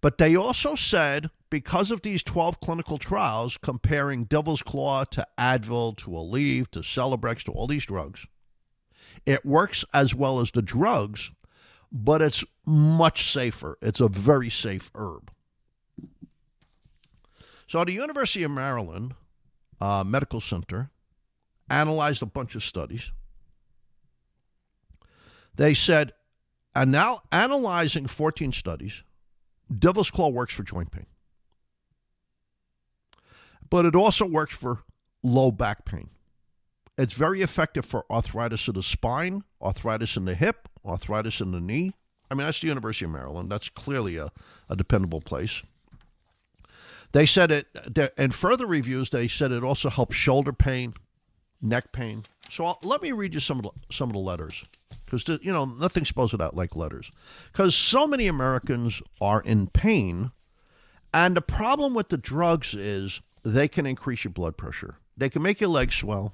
But 0.01 0.17
they 0.17 0.36
also 0.36 0.76
said 0.76 1.30
because 1.49 1.91
of 1.91 2.01
these 2.01 2.24
12 2.24 2.59
clinical 2.59 2.97
trials 2.97 3.57
comparing 3.61 4.26
Devil's 4.26 4.63
Claw 4.63 5.03
to 5.05 5.26
Advil 5.38 5.95
to 5.97 6.09
Aleve 6.09 6.67
to 6.71 6.80
Celebrex 6.80 7.43
to 7.43 7.51
all 7.51 7.67
these 7.67 7.86
drugs, 7.86 8.26
it 9.26 9.45
works 9.45 9.86
as 9.93 10.13
well 10.13 10.39
as 10.39 10.51
the 10.51 10.61
drugs, 10.61 11.32
but 11.94 12.22
it's 12.24 12.44
much 12.66 13.32
safer. 13.32 13.78
It's 13.82 14.00
a 14.00 14.10
very 14.10 14.50
safe 14.50 14.89
herb. 14.96 15.32
So 17.68 17.86
the 17.86 17.91
University 17.94 18.44
of 18.44 18.52
Maryland 18.52 19.14
uh, 19.80 20.04
Medical 20.04 20.41
Center 20.41 20.89
analyzed 21.70 22.22
a 22.24 22.26
bunch 22.26 22.56
of 22.56 22.64
studies. 22.64 23.12
They 25.56 25.76
said, 25.76 26.14
and 26.76 26.91
now 26.91 27.22
analyzing 27.32 28.08
14 28.08 28.52
studies, 28.54 29.04
Devil's 29.78 30.10
Claw 30.10 30.30
works 30.30 30.54
for 30.54 30.64
joint 30.64 30.91
pain, 30.91 31.06
but 33.70 33.86
it 33.86 33.96
also 33.96 34.26
works 34.26 34.56
for 34.56 34.80
low 35.22 35.52
back 35.52 35.86
pain. 35.86 36.10
It's 36.98 37.14
very 37.14 37.41
effective 37.41 37.86
for 37.86 38.06
arthritis 38.10 38.68
of 38.68 38.76
the 38.76 38.84
spine, 38.84 39.44
arthritis 39.62 40.16
in 40.16 40.26
the 40.26 40.36
hip, 40.36 40.70
arthritis 40.86 41.41
in 41.41 41.52
the 41.52 41.60
knee. 41.60 41.94
I 42.30 42.36
mean, 42.36 42.46
that's 42.46 42.62
the 42.62 42.68
University 42.68 43.06
of 43.06 43.12
Maryland. 43.12 43.52
That's 43.52 43.70
clearly 43.70 44.18
a, 44.18 44.32
a 44.70 44.76
dependable 44.76 45.22
place. 45.22 45.64
They 47.12 47.26
said 47.26 47.52
it, 47.52 47.68
in 48.18 48.32
further 48.32 48.66
reviews, 48.66 49.10
they 49.10 49.28
said 49.28 49.52
it 49.52 49.64
also 49.64 49.89
helps 49.89 50.16
shoulder 50.16 50.52
pain, 50.54 50.94
neck 51.62 51.91
pain. 51.91 52.26
So 52.50 52.66
I'll, 52.66 52.80
let 52.84 53.02
me 53.02 53.12
read 53.12 53.34
you 53.34 53.39
some 53.39 53.60
of 53.60 53.64
the, 53.64 53.72
some 53.94 54.10
of 54.10 54.14
the 54.14 54.20
letters 54.20 54.66
because 55.06 55.39
you 55.44 55.52
know 55.52 55.66
nothing 55.66 56.06
spells 56.06 56.34
it 56.34 56.41
out 56.41 56.56
like 56.56 56.76
letters 56.76 57.12
because 57.52 57.76
so 57.76 58.08
many 58.08 58.28
americans 58.28 59.02
are 59.22 59.41
in 59.41 59.68
pain 59.68 60.32
and 61.14 61.36
the 61.36 61.41
problem 61.41 61.94
with 61.94 62.10
the 62.10 62.18
drugs 62.18 62.74
is 62.74 63.22
they 63.44 63.68
can 63.68 63.86
increase 63.86 64.24
your 64.24 64.32
blood 64.32 64.58
pressure 64.58 64.98
they 65.16 65.30
can 65.30 65.41
make 65.41 65.62
your 65.62 65.70
legs 65.70 65.96
swell 65.96 66.34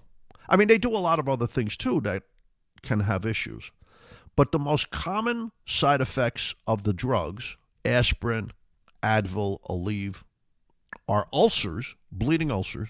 i 0.50 0.56
mean 0.56 0.68
they 0.68 0.78
do 0.78 0.89
a 0.89 1.00
lot 1.00 1.20
of 1.20 1.30
other 1.30 1.47
things 1.47 1.78
too 1.78 2.02
that 2.02 2.24
can 2.82 3.02
have 3.02 3.26
issues 3.26 3.72
but 4.36 4.52
the 4.52 4.60
most 4.60 4.89
common 4.89 5.52
side 5.66 6.02
effects 6.02 6.56
of 6.68 6.84
the 6.84 6.93
drugs 6.93 7.58
aspirin 7.86 8.52
advil 9.02 9.60
aleve 9.70 10.24
are 11.08 11.28
ulcers 11.32 11.95
bleeding 12.12 12.52
ulcers 12.52 12.89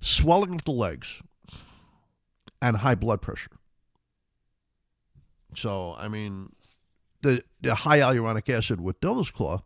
swelling 0.00 0.54
of 0.54 0.64
the 0.64 0.70
legs 0.70 1.22
and 2.62 2.78
high 2.78 2.94
blood 2.94 3.22
pressure 3.22 3.60
so, 5.54 5.94
I 5.98 6.08
mean, 6.08 6.52
the, 7.22 7.44
the 7.60 7.74
high 7.74 7.98
hyaluronic 8.00 8.48
acid 8.48 8.80
with 8.80 9.00
Devil's 9.00 9.30
Claw 9.30 9.62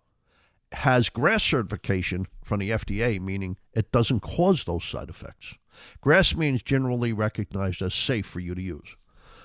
has 0.73 1.09
GRAS 1.09 1.43
certification 1.43 2.27
from 2.43 2.61
the 2.61 2.71
FDA, 2.71 3.21
meaning 3.21 3.57
it 3.73 3.93
doesn't 3.93 4.21
cause 4.21 4.65
those 4.65 4.85
side 4.85 5.09
effects. 5.09 5.57
GRAS 6.01 6.37
means 6.37 6.63
generally 6.63 7.13
recognized 7.13 7.83
as 7.83 7.95
safe 7.95 8.27
for 8.27 8.41
you 8.41 8.55
to 8.55 8.63
use. 8.63 8.97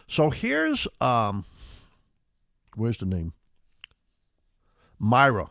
So 0.07 0.29
here's, 0.29 0.87
um, 0.99 1.45
where's 2.75 2.97
the 2.97 3.05
name? 3.05 3.33
Myra. 4.97 5.49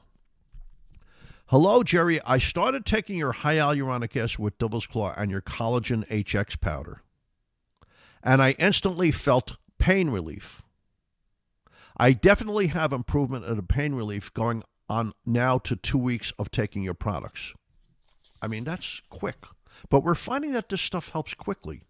Hello, 1.46 1.82
Jerry. 1.82 2.20
I 2.26 2.38
started 2.38 2.84
taking 2.84 3.16
your 3.16 3.32
hyaluronic 3.32 4.14
acid 4.16 4.38
with 4.38 4.58
Devil's 4.58 4.86
Claw 4.86 5.14
and 5.16 5.30
your 5.30 5.40
collagen 5.40 6.06
HX 6.08 6.60
powder, 6.60 7.02
and 8.22 8.42
I 8.42 8.50
instantly 8.58 9.10
felt 9.10 9.56
pain 9.78 10.10
relief. 10.10 10.60
I 11.96 12.12
definitely 12.12 12.66
have 12.68 12.92
improvement 12.92 13.46
in 13.46 13.56
the 13.56 13.62
pain 13.62 13.94
relief 13.94 14.32
going 14.34 14.62
on 14.88 15.12
now 15.24 15.58
to 15.58 15.76
two 15.76 15.98
weeks 15.98 16.32
of 16.38 16.50
taking 16.50 16.82
your 16.82 16.94
products. 16.94 17.54
I 18.42 18.46
mean, 18.46 18.64
that's 18.64 19.02
quick. 19.08 19.46
But 19.90 20.02
we're 20.02 20.14
finding 20.14 20.52
that 20.52 20.68
this 20.68 20.80
stuff 20.80 21.10
helps 21.10 21.34
quickly. 21.34 21.82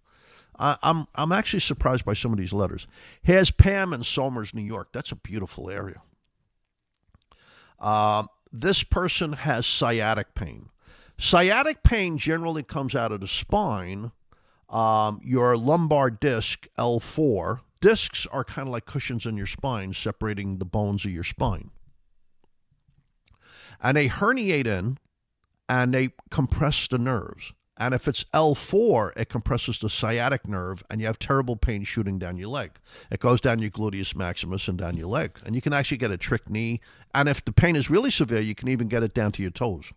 I'm 0.59 1.07
I'm 1.15 1.31
actually 1.31 1.61
surprised 1.61 2.05
by 2.05 2.15
some 2.15 2.33
of 2.33 2.39
these 2.39 2.53
letters. 2.53 2.87
Has 3.25 3.51
Pam 3.51 3.93
in 3.93 4.03
Somers, 4.03 4.53
New 4.53 4.63
York. 4.63 4.89
That's 4.93 5.13
a 5.13 5.17
beautiful 5.17 5.71
area. 5.71 6.03
Uh, 7.79 8.25
this 8.53 8.83
person 8.83 9.35
has 9.35 9.67
sciatic 9.67 10.35
pain. 10.35 10.71
Sciatic 11.17 11.83
pain 11.83 12.19
generally 12.19 12.63
comes 12.63 12.95
out 12.95 13.13
of 13.13 13.21
the 13.21 13.29
spine, 13.29 14.13
um, 14.69 15.21
your 15.23 15.57
lumbar 15.57 16.11
disc 16.11 16.67
L4. 16.79 17.61
Discs 17.81 18.27
are 18.33 18.43
kind 18.43 18.67
of 18.67 18.73
like 18.73 18.87
cushions 18.87 19.27
in 19.27 19.37
your 19.37 19.47
spine, 19.47 19.93
separating 19.95 20.59
the 20.59 20.65
bones 20.65 21.05
of 21.05 21.13
your 21.13 21.25
spine. 21.25 21.71
And 23.81 23.97
they 23.97 24.09
herniate 24.09 24.67
in 24.67 24.99
and 25.69 25.95
they 25.95 26.11
compress 26.31 26.89
the 26.89 26.99
nerves. 26.99 27.53
And 27.81 27.95
if 27.95 28.09
it's 28.09 28.25
L4, 28.35 29.13
it 29.17 29.29
compresses 29.29 29.79
the 29.79 29.89
sciatic 29.89 30.49
nerve, 30.49 30.83
and 30.91 31.01
you 31.01 31.07
have 31.07 31.19
terrible 31.19 31.55
pain 31.55 31.85
shooting 31.85 32.19
down 32.19 32.37
your 32.37 32.49
leg. 32.49 32.73
It 33.09 33.21
goes 33.21 33.41
down 33.41 33.61
your 33.61 33.71
gluteus 33.71 34.17
maximus 34.17 34.67
and 34.67 34.77
down 34.77 34.97
your 34.97 35.07
leg. 35.07 35.39
And 35.47 35.55
you 35.55 35.63
can 35.63 35.73
actually 35.73 35.99
get 35.99 36.11
a 36.11 36.17
trick 36.17 36.51
knee. 36.51 36.81
And 37.15 37.29
if 37.29 37.45
the 37.45 37.53
pain 37.53 37.77
is 37.77 37.89
really 37.89 38.11
severe, 38.11 38.41
you 38.41 38.57
can 38.57 38.67
even 38.69 38.89
get 38.89 39.05
it 39.05 39.15
down 39.15 39.31
to 39.33 39.43
your 39.43 39.53
toes. 39.53 39.93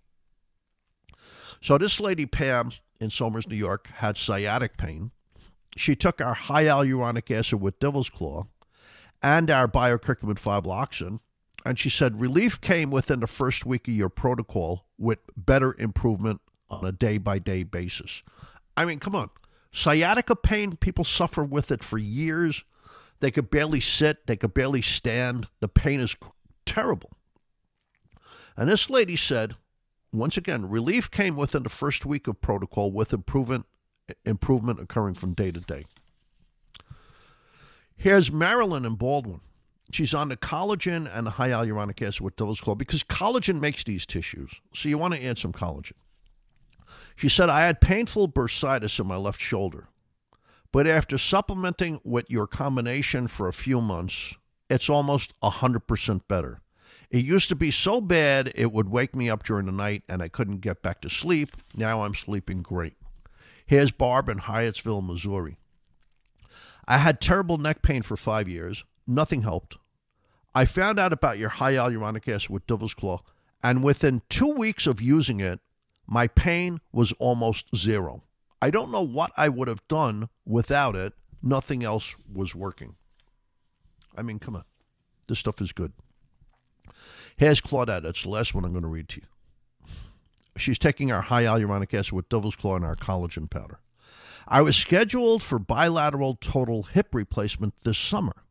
So 1.60 1.80
this 1.80 2.00
lady, 2.00 2.28
Pam, 2.28 2.72
in 3.00 3.10
Somers, 3.10 3.48
New 3.48 3.56
York, 3.56 3.88
had 3.96 4.16
sciatic 4.16 4.78
pain. 4.78 5.10
She 5.76 5.96
took 5.96 6.22
our 6.22 6.36
hyaluronic 6.36 7.36
acid 7.36 7.62
with 7.62 7.80
devil's 7.80 8.10
claw 8.10 8.46
and 9.24 9.50
our 9.50 9.68
biocurcumin 9.68 10.40
fibrinoxin, 10.40 11.20
and 11.66 11.80
she 11.80 11.90
said 11.90 12.20
relief 12.20 12.60
came 12.60 12.92
within 12.92 13.20
the 13.20 13.28
first 13.28 13.66
week 13.66 13.88
of 13.88 13.94
your 13.94 14.10
protocol 14.10 14.86
with 14.98 15.20
better 15.38 15.76
improvement 15.78 16.42
on 16.72 16.86
a 16.86 16.92
day 16.92 17.18
by 17.18 17.40
day 17.40 17.64
basis. 17.64 18.24
I 18.76 18.86
mean, 18.86 19.00
come 19.00 19.16
on. 19.16 19.30
Sciatica 19.72 20.36
pain, 20.36 20.76
people 20.76 21.06
suffer 21.06 21.44
with 21.44 21.72
it 21.72 21.84
for 21.84 21.98
years. 21.98 22.64
They 23.20 23.32
could 23.32 23.50
barely 23.50 23.80
sit, 23.80 24.28
they 24.28 24.36
could 24.36 24.54
barely 24.54 24.82
stand. 24.82 25.48
The 25.60 25.68
pain 25.68 26.00
is 26.00 26.16
terrible. 26.66 27.12
And 28.58 28.70
this 28.70 28.90
lady 28.90 29.16
said, 29.16 29.56
once 30.12 30.36
again, 30.36 30.70
relief 30.70 31.10
came 31.10 31.38
within 31.38 31.64
the 31.64 31.70
first 31.70 32.06
week 32.06 32.28
of 32.28 32.42
protocol 32.42 32.92
with 32.92 33.14
improvement 33.14 33.66
improvement 34.26 34.80
occurring 34.80 35.14
from 35.14 35.34
day 35.34 35.52
to 35.52 35.62
day. 35.62 35.86
Here's 37.96 38.32
Marilyn 38.32 38.84
in 38.84 38.96
Baldwin. 38.96 39.40
She's 39.92 40.14
on 40.14 40.30
the 40.30 40.38
collagen 40.38 41.10
and 41.14 41.28
the 41.28 41.32
hyaluronic 41.32 42.02
acid 42.02 42.22
with 42.22 42.36
Devil's 42.36 42.60
Claw 42.60 42.76
because 42.76 43.04
collagen 43.04 43.60
makes 43.60 43.84
these 43.84 44.06
tissues. 44.06 44.60
So 44.74 44.90
you 44.90 44.98
want 44.98 45.14
to 45.14 45.24
add 45.24 45.38
some 45.38 45.54
collagen. 45.54 45.94
She 47.16 47.30
said, 47.30 47.50
I 47.50 47.66
had 47.66 47.82
painful 47.82 48.28
bursitis 48.30 49.00
in 49.00 49.08
my 49.08 49.18
left 49.18 49.42
shoulder, 49.42 49.88
but 50.72 50.88
after 50.88 51.18
supplementing 51.18 52.00
with 52.04 52.30
your 52.30 52.48
combination 52.48 53.28
for 53.28 53.48
a 53.48 53.54
few 53.54 53.82
months, 53.82 54.36
it's 54.70 54.90
almost 54.90 55.34
100% 55.42 56.22
better. 56.28 56.62
It 57.10 57.26
used 57.26 57.50
to 57.50 57.56
be 57.56 57.72
so 57.72 58.00
bad 58.00 58.54
it 58.56 58.72
would 58.72 58.88
wake 58.88 59.16
me 59.16 59.30
up 59.30 59.44
during 59.44 59.66
the 59.66 59.74
night 59.74 60.04
and 60.08 60.22
I 60.22 60.30
couldn't 60.30 60.62
get 60.62 60.82
back 60.82 61.02
to 61.02 61.10
sleep. 61.10 61.58
Now 61.76 62.04
I'm 62.04 62.16
sleeping 62.16 62.62
great. 62.62 62.96
Here's 63.66 63.92
Barb 63.92 64.30
in 64.30 64.40
Hyattsville, 64.40 65.06
Missouri. 65.06 65.58
I 66.88 66.98
had 67.00 67.20
terrible 67.20 67.58
neck 67.58 67.82
pain 67.82 68.02
for 68.02 68.16
five 68.16 68.48
years. 68.48 68.86
Nothing 69.06 69.42
helped. 69.42 69.78
I 70.54 70.66
found 70.66 71.00
out 71.00 71.14
about 71.14 71.38
your 71.38 71.50
hyaluronic 71.50 72.28
acid 72.34 72.50
with 72.50 72.68
Devil's 72.68 72.94
Claw, 72.94 73.22
and 73.64 73.84
within 73.84 74.22
two 74.30 74.50
weeks 74.50 74.88
of 74.88 75.02
using 75.02 75.40
it, 75.40 75.60
my 76.12 76.28
pain 76.28 76.82
was 76.92 77.14
almost 77.20 77.74
zero. 77.74 78.24
I 78.62 78.70
don't 78.70 78.92
know 78.92 79.02
what 79.02 79.32
I 79.38 79.48
would 79.48 79.70
have 79.70 79.88
done 79.88 80.28
without 80.46 80.94
it. 80.94 81.14
Nothing 81.42 81.86
else 81.86 82.16
was 82.32 82.54
working. 82.54 82.96
I 84.18 84.22
mean, 84.22 84.38
come 84.38 84.58
on. 84.58 84.66
This 85.30 85.40
stuff 85.40 85.62
is 85.62 85.72
good. 85.72 85.94
Here's 87.38 87.62
Claudette. 87.62 88.04
That's 88.04 88.24
the 88.24 88.30
last 88.30 88.54
one 88.54 88.66
I'm 88.66 88.72
going 88.72 88.84
to 88.84 88.90
read 88.90 89.08
to 89.08 89.22
you. 89.22 89.88
She's 90.58 90.78
taking 90.78 91.14
our 91.14 91.22
high 91.22 91.46
hyaluronic 91.46 91.94
acid 91.94 92.12
with 92.12 92.28
devil's 92.28 92.58
claw 92.58 92.76
and 92.76 92.84
our 92.84 92.98
collagen 92.98 93.50
powder. 93.50 93.80
I 94.46 94.62
was 94.64 94.76
scheduled 94.76 95.42
for 95.42 95.60
bilateral 95.60 96.36
total 96.36 96.84
hip 96.84 97.16
replacement 97.16 97.74
this 97.86 97.98
summer. 97.98 98.44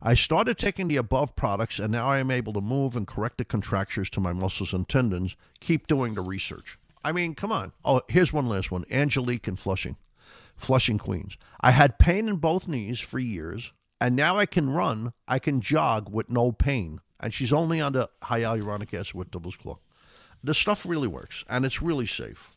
I 0.00 0.14
started 0.14 0.58
taking 0.58 0.86
the 0.86 0.96
above 0.98 1.34
products 1.34 1.80
and 1.80 1.90
now 1.90 2.06
I 2.06 2.18
am 2.18 2.30
able 2.30 2.52
to 2.52 2.60
move 2.60 2.94
and 2.94 3.04
correct 3.04 3.38
the 3.38 3.44
contractures 3.44 4.08
to 4.10 4.20
my 4.20 4.32
muscles 4.32 4.72
and 4.72 4.88
tendons. 4.88 5.34
Keep 5.58 5.88
doing 5.88 6.14
the 6.14 6.22
research. 6.22 6.78
I 7.04 7.12
mean, 7.12 7.34
come 7.34 7.52
on. 7.52 7.72
Oh, 7.84 8.00
here's 8.08 8.32
one 8.32 8.48
last 8.48 8.70
one 8.70 8.84
Angelique 8.90 9.46
in 9.46 9.56
Flushing, 9.56 9.96
Flushing, 10.56 10.98
Queens. 10.98 11.36
I 11.60 11.70
had 11.72 11.98
pain 11.98 12.28
in 12.28 12.36
both 12.36 12.66
knees 12.66 12.98
for 12.98 13.18
years, 13.18 13.72
and 14.00 14.16
now 14.16 14.38
I 14.38 14.46
can 14.46 14.70
run, 14.70 15.12
I 15.28 15.38
can 15.38 15.60
jog 15.60 16.10
with 16.10 16.30
no 16.30 16.50
pain. 16.50 17.00
And 17.20 17.32
she's 17.32 17.52
only 17.52 17.80
on 17.80 17.92
the 17.92 18.10
hyaluronic 18.24 18.92
acid 18.92 19.14
with 19.14 19.30
devil's 19.30 19.56
claw. 19.56 19.78
The 20.42 20.54
stuff 20.54 20.84
really 20.84 21.08
works, 21.08 21.44
and 21.48 21.64
it's 21.64 21.80
really 21.80 22.06
safe. 22.06 22.54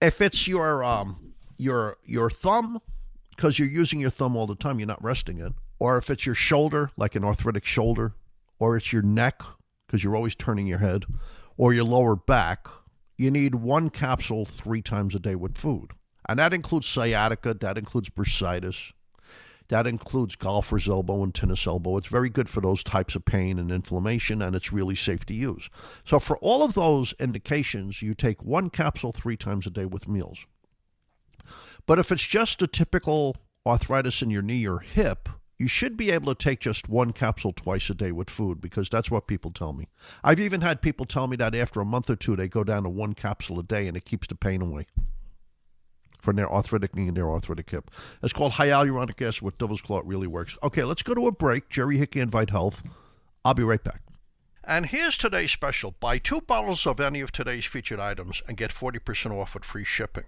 If 0.00 0.20
it's 0.20 0.48
your 0.48 0.82
um, 0.82 1.34
your 1.56 1.96
your 2.04 2.30
thumb, 2.30 2.80
because 3.30 3.58
you're 3.58 3.68
using 3.68 4.00
your 4.00 4.10
thumb 4.10 4.36
all 4.36 4.46
the 4.46 4.56
time, 4.56 4.78
you're 4.78 4.88
not 4.88 5.02
resting 5.02 5.38
it, 5.38 5.52
or 5.78 5.96
if 5.98 6.10
it's 6.10 6.26
your 6.26 6.34
shoulder, 6.34 6.90
like 6.96 7.14
an 7.14 7.24
arthritic 7.24 7.64
shoulder, 7.64 8.14
or 8.58 8.76
it's 8.76 8.92
your 8.92 9.02
neck, 9.02 9.42
because 9.86 10.02
you're 10.02 10.16
always 10.16 10.34
turning 10.34 10.66
your 10.66 10.78
head, 10.78 11.04
or 11.56 11.72
your 11.72 11.84
lower 11.84 12.16
back, 12.16 12.66
you 13.16 13.30
need 13.30 13.56
one 13.56 13.90
capsule 13.90 14.44
three 14.44 14.82
times 14.82 15.14
a 15.14 15.18
day 15.18 15.34
with 15.34 15.56
food. 15.56 15.92
And 16.28 16.38
that 16.38 16.54
includes 16.54 16.86
sciatica, 16.86 17.54
that 17.54 17.76
includes 17.76 18.10
bursitis, 18.10 18.92
that 19.68 19.86
includes 19.86 20.36
golfer's 20.36 20.88
elbow 20.88 21.22
and 21.22 21.34
tennis 21.34 21.66
elbow. 21.66 21.96
It's 21.96 22.08
very 22.08 22.28
good 22.28 22.48
for 22.48 22.60
those 22.60 22.82
types 22.82 23.14
of 23.14 23.24
pain 23.24 23.58
and 23.58 23.70
inflammation, 23.70 24.42
and 24.42 24.54
it's 24.54 24.72
really 24.72 24.94
safe 24.94 25.24
to 25.26 25.34
use. 25.34 25.70
So, 26.04 26.18
for 26.18 26.38
all 26.38 26.62
of 26.62 26.74
those 26.74 27.14
indications, 27.18 28.02
you 28.02 28.14
take 28.14 28.42
one 28.42 28.70
capsule 28.70 29.12
three 29.12 29.36
times 29.36 29.66
a 29.66 29.70
day 29.70 29.86
with 29.86 30.08
meals. 30.08 30.46
But 31.86 31.98
if 31.98 32.12
it's 32.12 32.26
just 32.26 32.62
a 32.62 32.66
typical 32.66 33.36
arthritis 33.66 34.22
in 34.22 34.30
your 34.30 34.42
knee 34.42 34.66
or 34.66 34.80
hip, 34.80 35.28
you 35.58 35.68
should 35.68 35.96
be 35.96 36.10
able 36.10 36.34
to 36.34 36.44
take 36.44 36.60
just 36.60 36.88
one 36.88 37.12
capsule 37.12 37.52
twice 37.52 37.88
a 37.90 37.94
day 37.94 38.12
with 38.12 38.28
food 38.28 38.60
because 38.60 38.88
that's 38.88 39.10
what 39.10 39.26
people 39.26 39.50
tell 39.50 39.72
me. 39.72 39.88
I've 40.22 40.40
even 40.40 40.60
had 40.60 40.82
people 40.82 41.06
tell 41.06 41.26
me 41.26 41.36
that 41.36 41.54
after 41.54 41.80
a 41.80 41.84
month 41.84 42.10
or 42.10 42.16
two, 42.16 42.36
they 42.36 42.48
go 42.48 42.64
down 42.64 42.82
to 42.82 42.88
one 42.88 43.14
capsule 43.14 43.60
a 43.60 43.62
day 43.62 43.86
and 43.86 43.96
it 43.96 44.04
keeps 44.04 44.26
the 44.26 44.34
pain 44.34 44.62
away 44.62 44.86
from 46.20 46.36
their 46.36 46.50
arthritic 46.50 46.96
knee 46.96 47.06
and 47.08 47.16
their 47.16 47.30
arthritic 47.30 47.70
hip. 47.70 47.90
It's 48.22 48.32
called 48.32 48.52
hyaluronic 48.52 49.20
acid 49.20 49.42
with 49.42 49.58
Devil's 49.58 49.82
Claw. 49.82 49.98
It 49.98 50.06
really 50.06 50.26
works. 50.26 50.56
Okay, 50.62 50.82
let's 50.82 51.02
go 51.02 51.14
to 51.14 51.26
a 51.26 51.32
break. 51.32 51.68
Jerry 51.68 51.98
Hickey, 51.98 52.20
Invite 52.20 52.50
Health. 52.50 52.82
I'll 53.44 53.54
be 53.54 53.62
right 53.62 53.84
back. 53.84 54.00
And 54.66 54.86
here's 54.86 55.18
today's 55.18 55.52
special. 55.52 55.94
Buy 56.00 56.16
two 56.16 56.40
bottles 56.40 56.86
of 56.86 56.98
any 56.98 57.20
of 57.20 57.30
today's 57.30 57.66
featured 57.66 58.00
items 58.00 58.42
and 58.48 58.56
get 58.56 58.72
40% 58.72 59.32
off 59.32 59.52
with 59.52 59.64
free 59.64 59.84
shipping. 59.84 60.24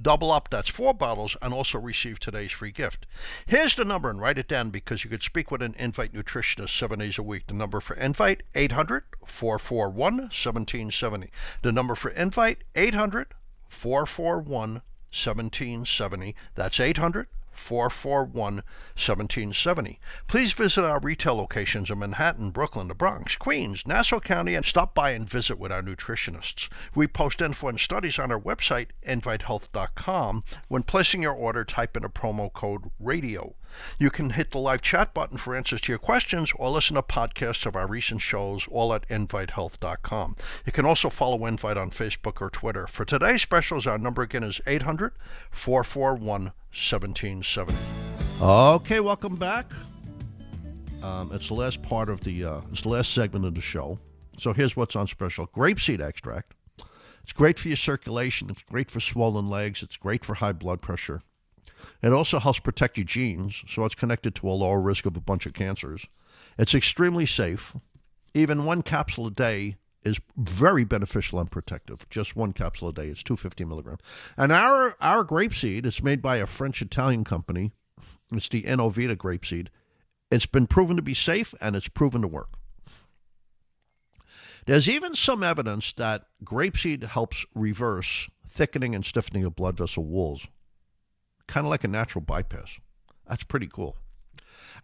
Double 0.00 0.32
up, 0.32 0.48
that's 0.50 0.68
four 0.68 0.92
bottles, 0.92 1.36
and 1.40 1.54
also 1.54 1.78
receive 1.78 2.18
today's 2.18 2.50
free 2.50 2.72
gift. 2.72 3.06
Here's 3.46 3.76
the 3.76 3.84
number, 3.84 4.10
and 4.10 4.20
write 4.20 4.38
it 4.38 4.48
down 4.48 4.70
because 4.70 5.04
you 5.04 5.10
could 5.10 5.22
speak 5.22 5.50
with 5.50 5.62
an 5.62 5.76
Invite 5.78 6.12
nutritionist 6.12 6.76
seven 6.76 6.98
days 6.98 7.16
a 7.16 7.22
week. 7.22 7.46
The 7.46 7.54
number 7.54 7.80
for 7.80 7.94
Invite, 7.94 8.42
800 8.54 9.04
441 9.24 10.16
1770. 10.16 11.30
The 11.62 11.72
number 11.72 11.94
for 11.94 12.10
Invite, 12.10 12.64
800 12.74 13.34
441 13.68 14.82
1770. 15.12 16.34
That's 16.56 16.80
800 16.80 17.28
441 17.54 18.56
1770. 18.96 20.00
Please 20.26 20.52
visit 20.52 20.84
our 20.84 21.00
retail 21.00 21.34
locations 21.34 21.90
in 21.90 21.98
Manhattan, 21.98 22.50
Brooklyn, 22.50 22.88
the 22.88 22.94
Bronx, 22.94 23.36
Queens, 23.36 23.86
Nassau 23.86 24.20
County, 24.20 24.54
and 24.54 24.64
stop 24.64 24.94
by 24.94 25.10
and 25.10 25.28
visit 25.28 25.58
with 25.58 25.72
our 25.72 25.82
nutritionists. 25.82 26.68
We 26.94 27.06
post 27.06 27.40
info 27.40 27.68
and 27.68 27.80
studies 27.80 28.18
on 28.18 28.32
our 28.32 28.40
website, 28.40 28.88
invitehealth.com. 29.06 30.44
When 30.68 30.82
placing 30.82 31.22
your 31.22 31.34
order, 31.34 31.64
type 31.64 31.96
in 31.96 32.04
a 32.04 32.08
promo 32.08 32.52
code 32.52 32.90
RADIO. 32.98 33.56
You 33.98 34.10
can 34.10 34.30
hit 34.30 34.50
the 34.50 34.58
live 34.58 34.82
chat 34.82 35.14
button 35.14 35.38
for 35.38 35.54
answers 35.54 35.80
to 35.82 35.92
your 35.92 35.98
questions 35.98 36.52
or 36.56 36.70
listen 36.70 36.96
to 36.96 37.02
podcasts 37.02 37.66
of 37.66 37.76
our 37.76 37.86
recent 37.86 38.20
shows, 38.20 38.66
all 38.70 38.92
at 38.92 39.08
invitehealth.com. 39.08 40.36
You 40.66 40.72
can 40.72 40.84
also 40.84 41.10
follow 41.10 41.46
Invite 41.46 41.76
on 41.76 41.90
Facebook 41.90 42.40
or 42.40 42.50
Twitter. 42.50 42.86
For 42.86 43.04
today's 43.04 43.42
specials, 43.42 43.86
our 43.86 43.98
number 43.98 44.22
again 44.22 44.42
is 44.42 44.60
800 44.66 45.12
441 45.50 46.52
1770. 46.72 47.74
Okay, 48.42 49.00
welcome 49.00 49.36
back. 49.36 49.72
Um, 51.02 51.30
it's 51.32 51.48
the 51.48 51.54
last 51.54 51.82
part 51.82 52.08
of 52.08 52.22
the, 52.22 52.44
uh, 52.44 52.60
it's 52.72 52.82
the 52.82 52.88
last 52.88 53.12
segment 53.12 53.44
of 53.44 53.54
the 53.54 53.60
show. 53.60 53.98
So 54.38 54.52
here's 54.52 54.76
what's 54.76 54.96
on 54.96 55.06
special 55.06 55.46
grapeseed 55.46 56.00
extract. 56.00 56.54
It's 57.22 57.32
great 57.32 57.58
for 57.58 57.68
your 57.68 57.76
circulation. 57.76 58.50
It's 58.50 58.62
great 58.62 58.90
for 58.90 59.00
swollen 59.00 59.48
legs. 59.48 59.82
It's 59.82 59.96
great 59.96 60.24
for 60.24 60.34
high 60.34 60.52
blood 60.52 60.82
pressure. 60.82 61.22
It 62.02 62.12
also 62.12 62.38
helps 62.38 62.60
protect 62.60 62.96
your 62.96 63.04
genes, 63.04 63.62
so 63.68 63.84
it's 63.84 63.94
connected 63.94 64.34
to 64.36 64.48
a 64.48 64.50
lower 64.50 64.80
risk 64.80 65.06
of 65.06 65.16
a 65.16 65.20
bunch 65.20 65.46
of 65.46 65.54
cancers. 65.54 66.06
It's 66.58 66.74
extremely 66.74 67.26
safe. 67.26 67.74
Even 68.34 68.64
one 68.64 68.82
capsule 68.82 69.26
a 69.26 69.30
day 69.30 69.76
is 70.02 70.20
very 70.36 70.84
beneficial 70.84 71.38
and 71.38 71.50
protective. 71.50 72.08
Just 72.10 72.36
one 72.36 72.52
capsule 72.52 72.88
a 72.88 72.92
day. 72.92 73.08
It's 73.08 73.22
250 73.22 73.64
milligram. 73.64 73.98
And 74.36 74.52
our 74.52 74.96
our 75.00 75.24
grape 75.24 75.54
seed, 75.54 75.86
it's 75.86 76.02
made 76.02 76.20
by 76.20 76.36
a 76.36 76.46
French 76.46 76.82
Italian 76.82 77.24
company. 77.24 77.72
It's 78.32 78.48
the 78.48 78.62
Enovita 78.62 79.16
grape 79.16 79.44
seed. 79.44 79.70
It's 80.30 80.46
been 80.46 80.66
proven 80.66 80.96
to 80.96 81.02
be 81.02 81.14
safe 81.14 81.54
and 81.60 81.76
it's 81.76 81.88
proven 81.88 82.22
to 82.22 82.28
work. 82.28 82.58
There's 84.66 84.88
even 84.88 85.14
some 85.14 85.42
evidence 85.42 85.92
that 85.94 86.24
grapeseed 86.42 87.04
helps 87.04 87.44
reverse 87.54 88.30
thickening 88.48 88.94
and 88.94 89.04
stiffening 89.04 89.44
of 89.44 89.54
blood 89.54 89.76
vessel 89.76 90.04
walls, 90.04 90.48
kind 91.46 91.66
of 91.66 91.70
like 91.70 91.84
a 91.84 91.88
natural 91.88 92.22
bypass. 92.22 92.78
That's 93.28 93.44
pretty 93.44 93.68
cool. 93.72 93.96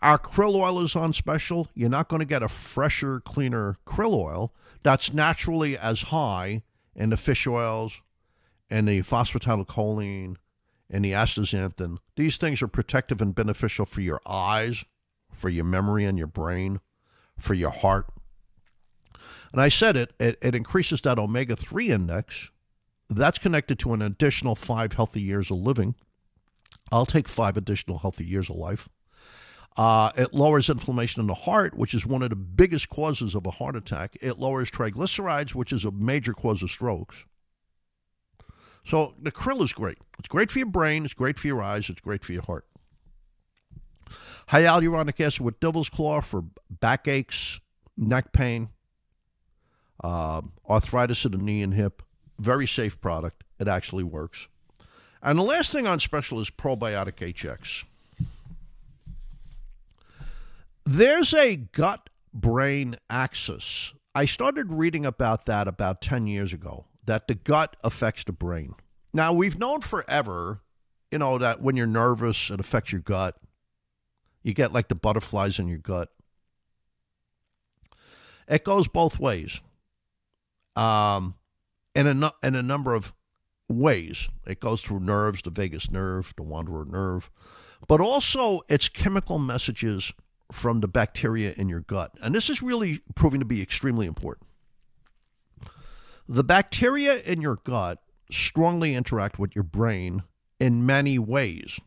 Our 0.03 0.19
krill 0.19 0.57
oil 0.57 0.81
is 0.81 0.97
on 0.97 1.13
special. 1.13 1.69
You're 1.75 1.91
not 1.91 2.09
going 2.09 2.21
to 2.21 2.27
get 2.27 2.43
a 2.43 2.49
fresher, 2.49 3.21
cleaner 3.21 3.77
krill 3.87 4.15
oil 4.15 4.55
that's 4.83 5.13
naturally 5.13 5.77
as 5.77 6.03
high 6.03 6.63
in 6.95 7.11
the 7.11 7.17
fish 7.17 7.47
oils 7.47 8.01
and 8.71 8.89
the 8.89 9.01
phosphatidylcholine 9.01 10.37
and 10.89 11.05
the 11.05 11.13
astaxanthin. 11.13 11.99
These 12.17 12.39
things 12.39 12.63
are 12.63 12.69
protective 12.69 13.21
and 13.21 13.35
beneficial 13.35 13.85
for 13.85 14.01
your 14.01 14.21
eyes, 14.27 14.85
for 15.33 15.49
your 15.49 15.65
memory 15.65 16.05
and 16.05 16.17
your 16.17 16.27
brain, 16.27 16.81
for 17.39 17.55
your 17.55 17.71
heart. 17.71 18.07
And 19.53 19.61
I 19.61 19.69
said 19.69 19.97
it, 19.97 20.13
it, 20.19 20.39
it 20.41 20.55
increases 20.55 21.01
that 21.03 21.19
omega 21.19 21.57
3 21.57 21.91
index. 21.91 22.51
That's 23.09 23.39
connected 23.39 23.79
to 23.81 23.93
an 23.93 24.03
additional 24.03 24.55
five 24.55 24.93
healthy 24.93 25.21
years 25.21 25.51
of 25.51 25.59
living. 25.59 25.97
I'll 26.93 27.07
take 27.07 27.29
five 27.29 27.57
additional 27.57 27.99
healthy 27.99 28.25
years 28.25 28.51
of 28.51 28.57
life. 28.57 28.89
Uh, 29.77 30.11
it 30.17 30.35
lowers 30.35 30.69
inflammation 30.69 31.21
in 31.21 31.27
the 31.27 31.35
heart, 31.35 31.77
which 31.77 31.95
is 31.95 32.05
one 32.05 32.23
of 32.23 32.31
the 32.31 32.37
biggest 32.37 32.89
causes 32.89 33.35
of 33.35 33.47
a 33.47 33.53
heart 33.53 33.77
attack. 33.77 34.17
It 34.21 34.39
lowers 34.39 34.71
triglycerides, 34.71 35.55
which 35.55 35.73
is 35.73 35.85
a 35.85 35.93
major 35.93 36.33
cause 36.33 36.63
of 36.63 36.71
strokes. 36.71 37.25
So 38.85 39.15
the 39.21 39.31
krill 39.31 39.63
is 39.63 39.73
great. 39.73 39.99
It's 40.19 40.29
great 40.29 40.51
for 40.51 40.59
your 40.59 40.69
brain, 40.69 41.05
it's 41.05 41.15
great 41.15 41.39
for 41.39 41.47
your 41.47 41.63
eyes, 41.63 41.89
it's 41.89 42.01
great 42.01 42.25
for 42.25 42.33
your 42.33 42.43
heart. 42.43 42.67
Hyaluronic 44.49 45.25
acid 45.25 45.43
with 45.43 45.61
devil's 45.61 45.89
claw 45.89 46.21
for 46.21 46.45
backaches, 46.69 47.61
neck 47.97 48.33
pain, 48.33 48.71
uh, 50.03 50.43
arthritis 50.69 51.25
in 51.25 51.33
the 51.33 51.39
knee 51.39 51.63
and 51.63 51.75
hip. 51.75 52.03
Very 52.39 52.67
safe 52.67 53.01
product. 53.01 53.45
It 53.61 53.69
actually 53.69 54.03
works. 54.03 54.49
And 55.23 55.39
the 55.39 55.43
last 55.43 55.71
thing 55.71 55.87
on 55.87 56.01
special 56.01 56.41
is 56.41 56.51
probiotic 56.51 57.17
HX. 57.17 57.85
There's 60.87 61.35
a 61.35 61.57
gut 61.57 62.09
brain 62.33 62.97
axis. 63.09 63.93
I 64.15 64.25
started 64.25 64.73
reading 64.73 65.05
about 65.05 65.47
that 65.47 65.69
about 65.69 66.01
10 66.01 66.27
years 66.27 66.53
ago, 66.53 66.87
that 67.05 67.29
the 67.29 67.35
gut 67.35 67.77
affects 67.85 68.25
the 68.25 68.33
brain. 68.33 68.75
Now, 69.13 69.33
we've 69.33 69.59
known 69.59 69.83
forever, 69.83 70.61
you 71.11 71.19
know, 71.19 71.39
that 71.39 71.61
when 71.61 71.77
you're 71.77 71.87
nervous, 71.87 72.51
it 72.51 72.61
affects 72.61 72.93
your 72.93 73.03
gut. 73.03 73.37
You 74.43 74.55
get 74.55 74.73
like 74.73 74.89
the 74.89 74.95
butterflies 74.95 75.59
in 75.59 75.69
your 75.69 75.79
gut. 75.79 76.09
It 78.49 78.65
goes 78.65 78.89
both 78.89 79.19
ways. 79.19 79.61
Um, 80.75 81.35
in 81.95 82.07
a, 82.07 82.33
in 82.43 82.55
a 82.55 82.63
number 82.63 82.95
of 82.95 83.13
ways. 83.71 84.29
It 84.47 84.61
goes 84.61 84.83
through 84.83 85.01
nerves, 85.01 85.43
the 85.43 85.51
vagus 85.51 85.91
nerve, 85.91 86.35
the 86.37 86.43
wanderer 86.43 86.85
nerve, 86.85 87.31
but 87.87 88.01
also 88.01 88.61
it's 88.69 88.89
chemical 88.89 89.39
messages 89.39 90.13
from 90.53 90.81
the 90.81 90.89
bacteria 90.89 91.55
in 91.57 91.69
your 91.69 91.81
gut. 91.81 92.13
And 92.21 92.35
this 92.35 92.51
is 92.51 92.63
really 92.63 93.01
proving 93.15 93.41
to 93.41 93.47
be 93.47 93.63
extremely 93.63 94.07
important. 94.07 94.49
The 96.29 96.45
bacteria 96.45 97.21
in 97.21 97.41
your 97.41 97.57
gut 97.57 98.03
strongly 98.31 98.95
interact 98.95 99.39
with 99.39 99.55
your 99.55 99.65
brain 99.65 100.23
in 100.59 100.87
many 100.87 101.19
ways. 101.19 101.81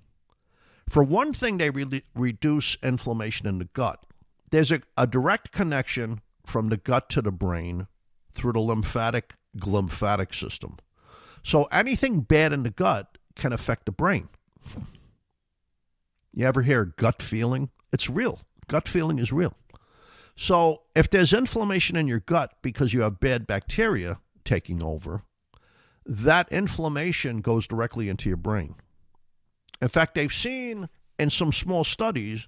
For 0.89 1.03
one 1.03 1.33
thing, 1.33 1.57
they 1.57 1.69
re- 1.69 2.03
reduce 2.13 2.75
inflammation 2.83 3.47
in 3.47 3.59
the 3.59 3.69
gut. 3.73 4.05
There's 4.51 4.71
a, 4.71 4.81
a 4.97 5.07
direct 5.07 5.51
connection 5.51 6.21
from 6.45 6.69
the 6.69 6.77
gut 6.77 7.09
to 7.11 7.21
the 7.21 7.31
brain 7.31 7.87
through 8.33 8.53
the 8.53 8.59
lymphatic 8.59 9.35
glymphatic 9.57 10.33
system. 10.33 10.77
So 11.43 11.65
anything 11.65 12.21
bad 12.21 12.53
in 12.53 12.63
the 12.63 12.69
gut 12.69 13.17
can 13.35 13.53
affect 13.53 13.85
the 13.85 13.91
brain. 13.91 14.29
You 16.33 16.47
ever 16.47 16.61
hear 16.63 16.85
gut 16.85 17.21
feeling? 17.21 17.69
It's 17.91 18.09
real. 18.09 18.39
Gut 18.67 18.87
feeling 18.87 19.19
is 19.19 19.31
real. 19.31 19.55
So 20.35 20.83
if 20.95 21.09
there's 21.09 21.33
inflammation 21.33 21.95
in 21.95 22.07
your 22.07 22.21
gut 22.21 22.53
because 22.61 22.93
you 22.93 23.01
have 23.01 23.19
bad 23.19 23.45
bacteria 23.45 24.19
taking 24.43 24.81
over, 24.81 25.23
that 26.05 26.51
inflammation 26.51 27.41
goes 27.41 27.67
directly 27.67 28.09
into 28.09 28.29
your 28.29 28.37
brain. 28.37 28.75
In 29.81 29.89
fact, 29.89 30.15
they've 30.15 30.33
seen 30.33 30.89
in 31.19 31.29
some 31.29 31.51
small 31.51 31.83
studies 31.83 32.47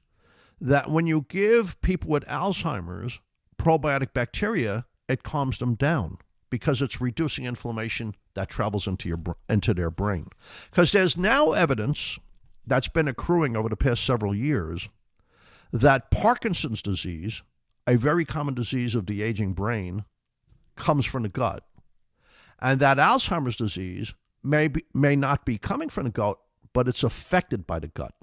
that 0.60 0.90
when 0.90 1.06
you 1.06 1.26
give 1.30 1.80
people 1.82 2.10
with 2.10 2.26
Alzheimer's 2.26 3.20
probiotic 3.58 4.14
bacteria, 4.14 4.86
it 5.08 5.24
calms 5.24 5.58
them 5.58 5.76
down 5.76 6.18
because 6.50 6.82
it's 6.82 7.02
reducing 7.02 7.46
inflammation 7.46 8.16
that 8.36 8.50
travels 8.50 8.88
into 8.88 9.10
your 9.10 9.20
into 9.50 9.74
their 9.74 9.92
brain. 9.92 10.28
Because 10.70 10.92
there's 10.92 11.18
now 11.18 11.52
evidence 11.52 12.20
that's 12.68 12.88
been 12.88 13.08
accruing 13.08 13.56
over 13.56 13.70
the 13.70 13.76
past 13.76 14.04
several 14.04 14.36
years 14.36 14.90
that 15.72 16.12
Parkinson's 16.12 16.82
disease, 16.82 17.44
a 17.88 17.98
very 17.98 18.26
common 18.26 18.54
disease 18.54 18.96
of 18.96 19.08
the 19.08 19.24
aging 19.24 19.54
brain, 19.54 20.06
comes 20.76 21.06
from 21.06 21.24
the 21.24 21.30
gut, 21.30 21.66
and 22.60 22.80
that 22.80 22.98
Alzheimer's 22.98 23.56
disease 23.56 24.14
may 24.44 24.68
be, 24.68 24.86
may 24.94 25.16
not 25.16 25.46
be 25.46 25.58
coming 25.58 25.90
from 25.90 26.04
the 26.06 26.12
gut, 26.12 26.38
but 26.74 26.88
it's 26.88 27.04
affected 27.04 27.66
by 27.66 27.80
the 27.80 27.88
gut. 27.88 28.14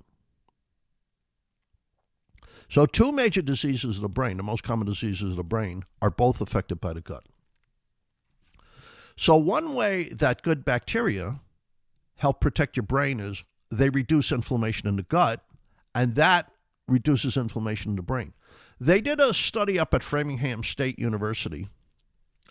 So, 2.71 2.87
two 2.87 3.13
major 3.13 3.43
diseases 3.43 3.97
of 3.97 4.03
the 4.03 4.09
brain, 4.09 4.39
the 4.39 4.43
most 4.43 4.63
common 4.63 4.87
diseases 4.87 5.33
of 5.33 5.37
the 5.37 5.45
brain, 5.45 5.85
are 6.01 6.11
both 6.11 6.41
affected 6.41 6.81
by 6.81 6.95
the 6.95 7.03
gut. 7.03 7.25
So, 9.23 9.37
one 9.37 9.75
way 9.75 10.09
that 10.09 10.43
good 10.43 10.65
bacteria 10.65 11.39
help 12.17 12.41
protect 12.41 12.77
your 12.77 12.83
brain 12.83 13.21
is 13.21 13.45
they 13.71 13.89
reduce 13.89 14.33
inflammation 14.33 14.89
in 14.89 14.97
the 14.97 15.05
gut, 15.05 15.45
and 15.95 16.17
that 16.17 16.51
reduces 16.89 17.37
inflammation 17.37 17.93
in 17.93 17.97
the 17.97 18.03
brain. 18.03 18.33
They 18.81 19.01
did 19.01 19.21
a 19.21 19.33
study 19.33 19.79
up 19.79 19.95
at 19.95 20.03
Framingham 20.03 20.65
State 20.65 20.99
University, 20.99 21.69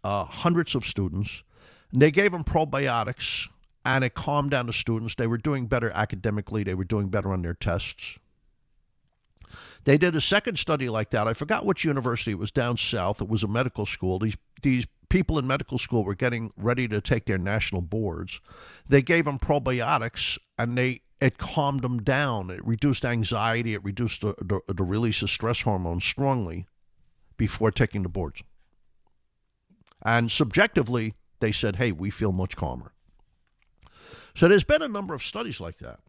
uh, 0.02 0.24
hundreds 0.24 0.74
of 0.74 0.86
students, 0.86 1.44
and 1.92 2.02
they 2.02 2.10
gave 2.10 2.32
them 2.32 2.46
probiotics, 2.46 3.50
and 3.84 4.06
it 4.06 4.14
calmed 4.14 4.52
down 4.52 4.68
the 4.68 4.72
students. 4.72 5.16
They 5.16 5.28
were 5.28 5.38
doing 5.38 5.66
better 5.66 5.92
academically, 5.92 6.64
they 6.64 6.74
were 6.74 6.86
doing 6.86 7.10
better 7.10 7.34
on 7.34 7.42
their 7.42 7.54
tests. 7.54 8.18
They 9.84 9.98
did 9.98 10.16
a 10.16 10.22
second 10.22 10.58
study 10.58 10.88
like 10.88 11.10
that. 11.10 11.28
I 11.28 11.34
forgot 11.34 11.66
which 11.66 11.84
university. 11.84 12.32
It 12.32 12.40
was 12.40 12.50
down 12.50 12.78
south. 12.78 13.22
It 13.22 13.28
was 13.28 13.44
a 13.44 13.50
medical 13.50 13.86
school. 13.86 14.20
These 14.20 14.38
these 14.62 14.88
people 15.12 15.38
in 15.38 15.46
medical 15.46 15.78
school 15.78 16.06
were 16.06 16.16
getting 16.16 16.52
ready 16.56 16.88
to 16.88 17.02
take 17.02 17.26
their 17.26 17.38
national 17.38 17.82
boards. 17.82 18.40
They 18.88 19.02
gave 19.02 19.26
them 19.26 19.38
probiotics, 19.38 20.40
and 20.58 20.78
they 20.78 21.02
it 21.20 21.38
calmed 21.38 21.84
them 21.84 22.02
down. 22.02 22.50
It 22.50 22.66
reduced 22.66 23.06
anxiety. 23.06 23.76
It 23.76 23.84
reduced 23.84 24.22
the, 24.22 24.34
the, 24.40 24.62
the 24.74 24.84
release 24.84 25.22
of 25.22 25.30
stress 25.30 25.62
hormones 25.62 26.04
strongly 26.04 26.66
before 27.38 27.70
taking 27.70 28.02
the 28.02 28.10
boards. 28.10 28.42
And 30.02 30.32
subjectively, 30.32 31.14
they 31.42 31.52
said, 31.52 31.76
hey, 31.76 31.92
we 31.92 32.10
feel 32.10 32.32
much 32.32 32.56
calmer. 32.56 32.94
So 34.36 34.48
there's 34.48 34.64
been 34.64 34.82
a 34.82 34.88
number 34.88 35.14
of 35.14 35.22
studies 35.22 35.60
like 35.60 35.78
that. 35.80 36.00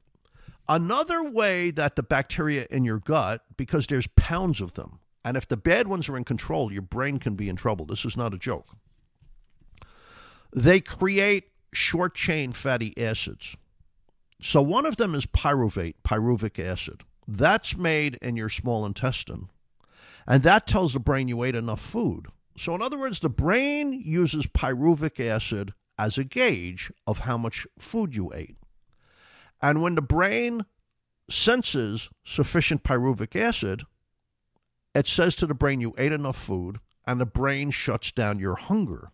Another 0.68 1.28
way 1.28 1.70
that 1.72 1.96
the 1.96 2.02
bacteria 2.02 2.66
in 2.70 2.84
your 2.84 3.00
gut, 3.00 3.42
because 3.56 3.86
there's 3.86 4.06
pounds 4.16 4.62
of 4.62 4.74
them, 4.74 5.00
and 5.24 5.36
if 5.36 5.46
the 5.46 5.56
bad 5.56 5.88
ones 5.88 6.08
are 6.08 6.16
in 6.16 6.24
control, 6.24 6.72
your 6.72 6.82
brain 6.82 7.18
can 7.18 7.34
be 7.34 7.48
in 7.48 7.56
trouble. 7.56 7.84
This 7.84 8.04
is 8.04 8.16
not 8.16 8.32
a 8.32 8.38
joke. 8.38 8.76
They 10.54 10.80
create 10.80 11.44
short 11.72 12.14
chain 12.14 12.52
fatty 12.52 12.92
acids. 13.02 13.56
So 14.40 14.60
one 14.60 14.86
of 14.86 14.96
them 14.96 15.14
is 15.14 15.26
pyruvate, 15.26 15.94
pyruvic 16.04 16.58
acid. 16.58 17.04
That's 17.26 17.76
made 17.76 18.18
in 18.20 18.36
your 18.36 18.48
small 18.48 18.84
intestine. 18.84 19.48
And 20.26 20.42
that 20.42 20.66
tells 20.66 20.92
the 20.92 21.00
brain 21.00 21.28
you 21.28 21.42
ate 21.44 21.54
enough 21.54 21.80
food. 21.80 22.26
So, 22.56 22.74
in 22.74 22.82
other 22.82 22.98
words, 22.98 23.20
the 23.20 23.30
brain 23.30 23.92
uses 24.04 24.46
pyruvic 24.46 25.18
acid 25.24 25.72
as 25.98 26.18
a 26.18 26.24
gauge 26.24 26.92
of 27.06 27.20
how 27.20 27.38
much 27.38 27.66
food 27.78 28.14
you 28.14 28.32
ate. 28.34 28.56
And 29.60 29.80
when 29.80 29.94
the 29.94 30.02
brain 30.02 30.66
senses 31.30 32.10
sufficient 32.24 32.82
pyruvic 32.82 33.36
acid, 33.36 33.84
it 34.94 35.06
says 35.06 35.34
to 35.36 35.46
the 35.46 35.54
brain 35.54 35.80
you 35.80 35.94
ate 35.96 36.12
enough 36.12 36.36
food, 36.36 36.80
and 37.06 37.20
the 37.20 37.26
brain 37.26 37.70
shuts 37.70 38.12
down 38.12 38.38
your 38.38 38.56
hunger. 38.56 39.12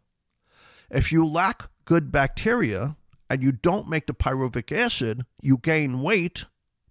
If 0.91 1.13
you 1.13 1.27
lack 1.27 1.69
good 1.85 2.11
bacteria, 2.13 2.97
and 3.31 3.43
you 3.43 3.53
don't 3.53 3.89
make 3.89 4.07
the 4.07 4.15
pyruvic 4.15 4.73
acid, 4.73 5.25
you 5.41 5.59
gain 5.59 6.01
weight 6.03 6.47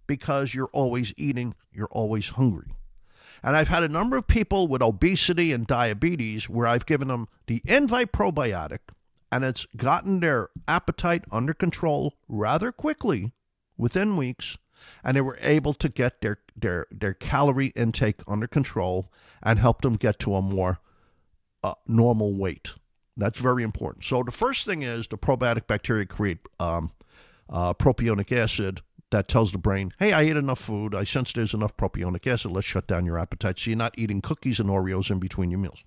because 0.06 0.54
you're 0.54 0.70
always 0.72 1.12
eating, 1.16 1.54
you're 1.72 1.88
always 1.90 2.30
hungry. 2.30 2.74
And 3.42 3.56
I've 3.56 3.68
had 3.68 3.82
a 3.82 3.88
number 3.88 4.16
of 4.16 4.26
people 4.26 4.68
with 4.68 4.82
obesity 4.82 5.52
and 5.52 5.66
diabetes 5.66 6.48
where 6.48 6.66
I've 6.66 6.86
given 6.86 7.08
them 7.08 7.28
the 7.46 7.62
Invite 7.64 8.12
probiotic 8.12 8.78
and 9.30 9.44
it's 9.44 9.66
gotten 9.76 10.20
their 10.20 10.48
appetite 10.66 11.24
under 11.30 11.54
control 11.54 12.14
rather 12.28 12.72
quickly 12.72 13.32
within 13.76 14.16
weeks 14.16 14.56
and 15.04 15.16
they 15.16 15.20
were 15.20 15.38
able 15.40 15.74
to 15.74 15.88
get 15.88 16.20
their 16.20 16.38
their 16.56 16.86
their 16.90 17.14
calorie 17.14 17.72
intake 17.76 18.20
under 18.26 18.46
control 18.46 19.12
and 19.42 19.58
help 19.58 19.82
them 19.82 19.94
get 19.94 20.18
to 20.20 20.34
a 20.34 20.42
more 20.42 20.78
uh, 21.62 21.74
normal 21.86 22.34
weight. 22.34 22.74
That's 23.18 23.40
very 23.40 23.64
important. 23.64 24.04
So 24.04 24.22
the 24.22 24.32
first 24.32 24.64
thing 24.64 24.82
is 24.82 25.08
the 25.08 25.18
probiotic 25.18 25.66
bacteria 25.66 26.06
create 26.06 26.38
um, 26.60 26.92
uh, 27.50 27.74
propionic 27.74 28.30
acid 28.30 28.80
that 29.10 29.26
tells 29.26 29.50
the 29.50 29.58
brain, 29.58 29.92
"Hey, 29.98 30.12
I 30.12 30.22
ate 30.22 30.36
enough 30.36 30.60
food. 30.60 30.94
I 30.94 31.02
sense 31.02 31.32
there's 31.32 31.52
enough 31.52 31.76
propionic 31.76 32.26
acid. 32.28 32.52
Let's 32.52 32.66
shut 32.66 32.86
down 32.86 33.04
your 33.04 33.18
appetite, 33.18 33.58
so 33.58 33.70
you're 33.70 33.76
not 33.76 33.98
eating 33.98 34.20
cookies 34.20 34.60
and 34.60 34.70
Oreos 34.70 35.10
in 35.10 35.18
between 35.18 35.50
your 35.50 35.58
meals." 35.58 35.82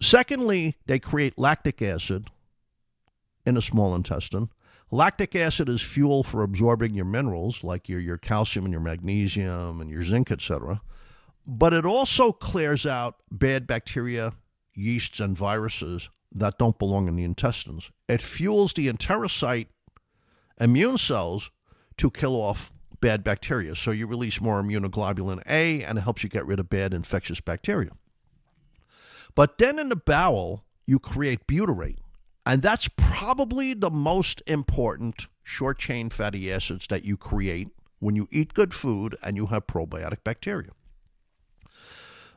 Secondly, 0.00 0.76
they 0.86 1.00
create 1.00 1.38
lactic 1.38 1.82
acid 1.82 2.28
in 3.44 3.56
the 3.56 3.62
small 3.62 3.94
intestine. 3.96 4.48
Lactic 4.92 5.34
acid 5.34 5.68
is 5.68 5.80
fuel 5.80 6.22
for 6.22 6.42
absorbing 6.42 6.94
your 6.94 7.04
minerals 7.04 7.64
like 7.64 7.88
your, 7.88 7.98
your 7.98 8.18
calcium 8.18 8.66
and 8.66 8.72
your 8.72 8.80
magnesium 8.80 9.80
and 9.80 9.90
your 9.90 10.04
zinc, 10.04 10.30
etc. 10.30 10.82
But 11.46 11.72
it 11.72 11.86
also 11.86 12.30
clears 12.30 12.84
out 12.84 13.16
bad 13.30 13.66
bacteria, 13.66 14.34
yeasts, 14.74 15.20
and 15.20 15.36
viruses 15.36 16.08
that 16.34 16.58
don't 16.58 16.78
belong 16.78 17.08
in 17.08 17.16
the 17.16 17.24
intestines. 17.24 17.90
It 18.08 18.22
fuels 18.22 18.72
the 18.72 18.88
enterocyte 18.88 19.66
immune 20.60 20.98
cells 20.98 21.50
to 21.98 22.10
kill 22.10 22.34
off 22.34 22.72
bad 23.00 23.24
bacteria. 23.24 23.74
So 23.74 23.90
you 23.90 24.06
release 24.06 24.40
more 24.40 24.62
immunoglobulin 24.62 25.42
A 25.46 25.82
and 25.82 25.98
it 25.98 26.02
helps 26.02 26.22
you 26.22 26.30
get 26.30 26.46
rid 26.46 26.60
of 26.60 26.70
bad 26.70 26.94
infectious 26.94 27.40
bacteria. 27.40 27.90
But 29.34 29.58
then 29.58 29.78
in 29.78 29.88
the 29.88 29.96
bowel, 29.96 30.64
you 30.86 30.98
create 30.98 31.46
butyrate. 31.46 31.98
And 32.44 32.62
that's 32.62 32.88
probably 32.96 33.74
the 33.74 33.90
most 33.90 34.42
important 34.46 35.26
short 35.42 35.78
chain 35.78 36.10
fatty 36.10 36.52
acids 36.52 36.86
that 36.88 37.04
you 37.04 37.16
create 37.16 37.68
when 37.98 38.16
you 38.16 38.28
eat 38.30 38.54
good 38.54 38.74
food 38.74 39.16
and 39.22 39.36
you 39.36 39.46
have 39.46 39.66
probiotic 39.66 40.24
bacteria. 40.24 40.70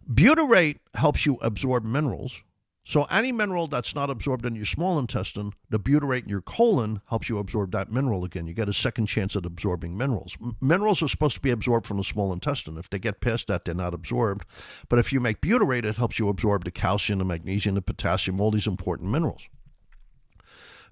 Butyrate 0.09 0.79
helps 0.93 1.25
you 1.25 1.37
absorb 1.41 1.83
minerals. 1.83 2.41
So, 2.87 3.05
any 3.05 3.31
mineral 3.31 3.65
that's 3.65 3.95
not 3.95 4.11
absorbed 4.11 4.45
in 4.45 4.55
your 4.55 4.67
small 4.67 4.99
intestine, 4.99 5.53
the 5.71 5.79
butyrate 5.79 6.23
in 6.23 6.29
your 6.29 6.41
colon 6.41 7.01
helps 7.09 7.27
you 7.27 7.39
absorb 7.39 7.71
that 7.71 7.91
mineral 7.91 8.23
again. 8.23 8.45
You 8.45 8.53
get 8.53 8.69
a 8.69 8.73
second 8.73 9.07
chance 9.07 9.35
at 9.35 9.43
absorbing 9.43 9.97
minerals. 9.97 10.37
M- 10.39 10.55
minerals 10.61 11.01
are 11.01 11.07
supposed 11.07 11.33
to 11.33 11.41
be 11.41 11.49
absorbed 11.49 11.87
from 11.87 11.97
the 11.97 12.03
small 12.03 12.31
intestine. 12.31 12.77
If 12.77 12.91
they 12.91 12.99
get 12.99 13.21
past 13.21 13.47
that, 13.47 13.65
they're 13.65 13.73
not 13.73 13.95
absorbed. 13.95 14.45
But 14.87 14.99
if 14.99 15.11
you 15.11 15.19
make 15.19 15.41
butyrate, 15.41 15.83
it 15.83 15.97
helps 15.97 16.19
you 16.19 16.29
absorb 16.29 16.63
the 16.63 16.69
calcium, 16.69 17.17
the 17.17 17.25
magnesium, 17.25 17.73
the 17.73 17.81
potassium, 17.81 18.39
all 18.39 18.51
these 18.51 18.67
important 18.67 19.09
minerals. 19.09 19.47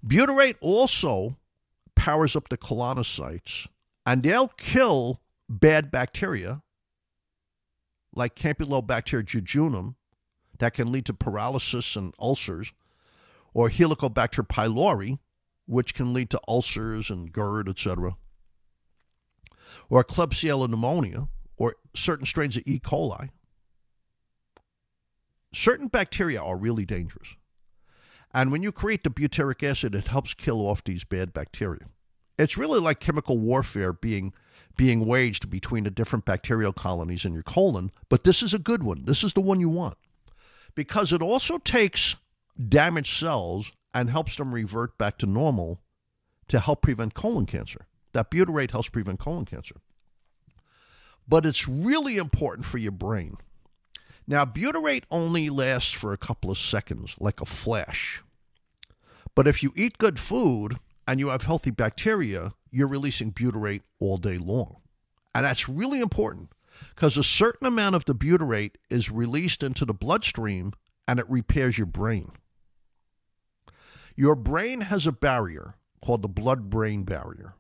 Butyrate 0.04 0.58
also 0.62 1.38
powers 1.96 2.36
up 2.36 2.50
the 2.50 2.58
colonocytes, 2.58 3.68
and 4.04 4.24
they'll 4.24 4.48
kill 4.48 5.22
bad 5.48 5.92
bacteria 5.92 6.64
like 8.16 8.36
Campylobacter 8.36 9.24
jejunum 9.24 9.96
that 10.60 10.74
can 10.74 10.92
lead 10.92 11.06
to 11.06 11.14
paralysis 11.14 11.96
and 11.96 12.14
ulcers, 12.20 12.74
or 13.54 13.70
Helicobacter 13.70 14.48
pylori, 14.48 15.20
which 15.66 15.94
can 15.94 16.14
lead 16.14 16.30
to 16.30 16.42
ulcers 16.48 17.10
and 17.10 17.32
GERD, 17.32 17.70
etc., 17.70 18.16
or 19.90 20.04
Klebsiella 20.04 20.70
pneumonia, 20.70 21.28
or 21.58 21.76
certain 21.96 22.26
strains 22.26 22.58
of 22.58 22.64
E. 22.66 22.80
coli. 22.80 23.30
Certain 25.54 25.88
bacteria 25.88 26.42
are 26.42 26.58
really 26.58 26.86
dangerous. 26.86 27.36
And 28.34 28.52
when 28.52 28.64
you 28.64 28.72
create 28.72 29.04
the 29.04 29.12
butyric 29.12 29.62
acid, 29.64 29.94
it 29.94 30.08
helps 30.08 30.34
kill 30.34 30.62
off 30.62 30.84
these 30.84 31.04
bad 31.04 31.34
bacteria. 31.34 31.88
It's 32.38 32.58
really 32.58 32.80
like 32.80 33.00
chemical 33.00 33.38
warfare 33.38 33.94
being 33.94 34.34
being 34.76 35.06
waged 35.06 35.50
between 35.50 35.84
the 35.84 35.92
different 35.92 36.26
bacterial 36.26 36.74
colonies 36.74 37.26
in 37.26 37.34
your 37.34 37.44
colon, 37.44 37.92
but 38.10 38.24
this 38.24 38.42
is 38.42 38.54
a 38.54 38.60
good 38.60 38.84
one. 38.84 39.06
This 39.06 39.24
is 39.24 39.34
the 39.34 39.42
one 39.42 39.60
you 39.60 39.70
want. 39.70 39.98
Because 40.76 41.14
it 41.14 41.22
also 41.22 41.60
takes 41.60 42.16
damaged 42.70 43.18
cells 43.18 43.72
and 43.94 44.10
helps 44.10 44.36
them 44.36 44.54
revert 44.54 44.98
back 44.98 45.18
to 45.20 45.26
normal 45.26 45.80
to 46.48 46.60
help 46.60 46.82
prevent 46.82 47.14
colon 47.14 47.46
cancer. 47.46 47.86
That 48.14 48.32
butyrate 48.32 48.72
helps 48.72 48.90
prevent 48.90 49.20
colon 49.20 49.46
cancer. 49.46 49.76
But 51.28 51.46
it's 51.46 51.68
really 51.68 52.18
important 52.18 52.66
for 52.66 52.78
your 52.78 52.92
brain. 52.92 53.38
Now, 54.28 54.46
butyrate 54.46 55.04
only 55.12 55.50
lasts 55.50 55.92
for 55.92 56.14
a 56.14 56.18
couple 56.18 56.50
of 56.50 56.58
seconds, 56.58 57.16
like 57.20 57.42
a 57.42 57.46
flash. 57.46 58.24
But 59.36 59.48
if 59.48 59.64
you 59.64 59.74
eat 59.76 59.98
good 59.98 60.20
food 60.20 60.80
and 61.08 61.20
you 61.20 61.30
have 61.30 61.44
healthy 61.44 61.72
bacteria, 61.72 62.54
you're 62.74 62.88
releasing 62.88 63.32
butyrate 63.32 63.82
all 64.00 64.18
day 64.18 64.38
long. 64.38 64.78
And 65.36 65.46
that's 65.46 65.70
really 65.70 66.02
important 66.02 66.50
because 66.90 67.18
a 67.18 67.24
certain 67.24 67.68
amount 67.68 67.96
of 67.96 68.06
the 68.06 68.16
butyrate 68.16 68.76
is 68.90 69.10
released 69.10 69.64
into 69.64 69.86
the 69.86 69.94
bloodstream 69.94 70.74
and 71.08 71.20
it 71.20 71.30
repairs 71.30 71.78
your 71.78 71.88
brain. 71.88 72.32
Your 74.16 74.36
brain 74.36 74.82
has 74.82 75.06
a 75.06 75.12
barrier 75.12 75.76
called 76.04 76.22
the 76.22 76.28
blood 76.28 76.70
brain 76.70 77.04
barrier. 77.04 77.56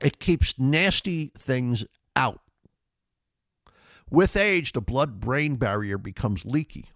It 0.00 0.18
keeps 0.18 0.58
nasty 0.58 1.32
things 1.38 1.84
out 2.16 2.40
with 4.12 4.36
age, 4.36 4.72
the 4.72 4.82
blood 4.82 5.20
brain 5.20 5.56
barrier 5.56 5.96
becomes 5.96 6.44
leaky. 6.44 6.90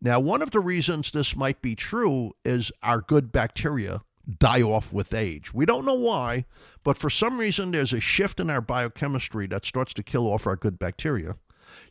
Now, 0.00 0.18
one 0.18 0.42
of 0.42 0.50
the 0.50 0.58
reasons 0.58 1.12
this 1.12 1.36
might 1.36 1.62
be 1.62 1.76
true 1.76 2.32
is 2.44 2.72
our 2.82 3.00
good 3.00 3.30
bacteria 3.30 4.02
die 4.38 4.62
off 4.62 4.92
with 4.92 5.14
age. 5.14 5.54
We 5.54 5.66
don't 5.66 5.86
know 5.86 5.94
why, 5.94 6.46
but 6.82 6.98
for 6.98 7.10
some 7.10 7.38
reason, 7.38 7.70
there's 7.70 7.92
a 7.92 8.00
shift 8.00 8.40
in 8.40 8.50
our 8.50 8.60
biochemistry 8.60 9.46
that 9.48 9.64
starts 9.64 9.94
to 9.94 10.02
kill 10.02 10.26
off 10.26 10.46
our 10.46 10.56
good 10.56 10.78
bacteria. 10.78 11.36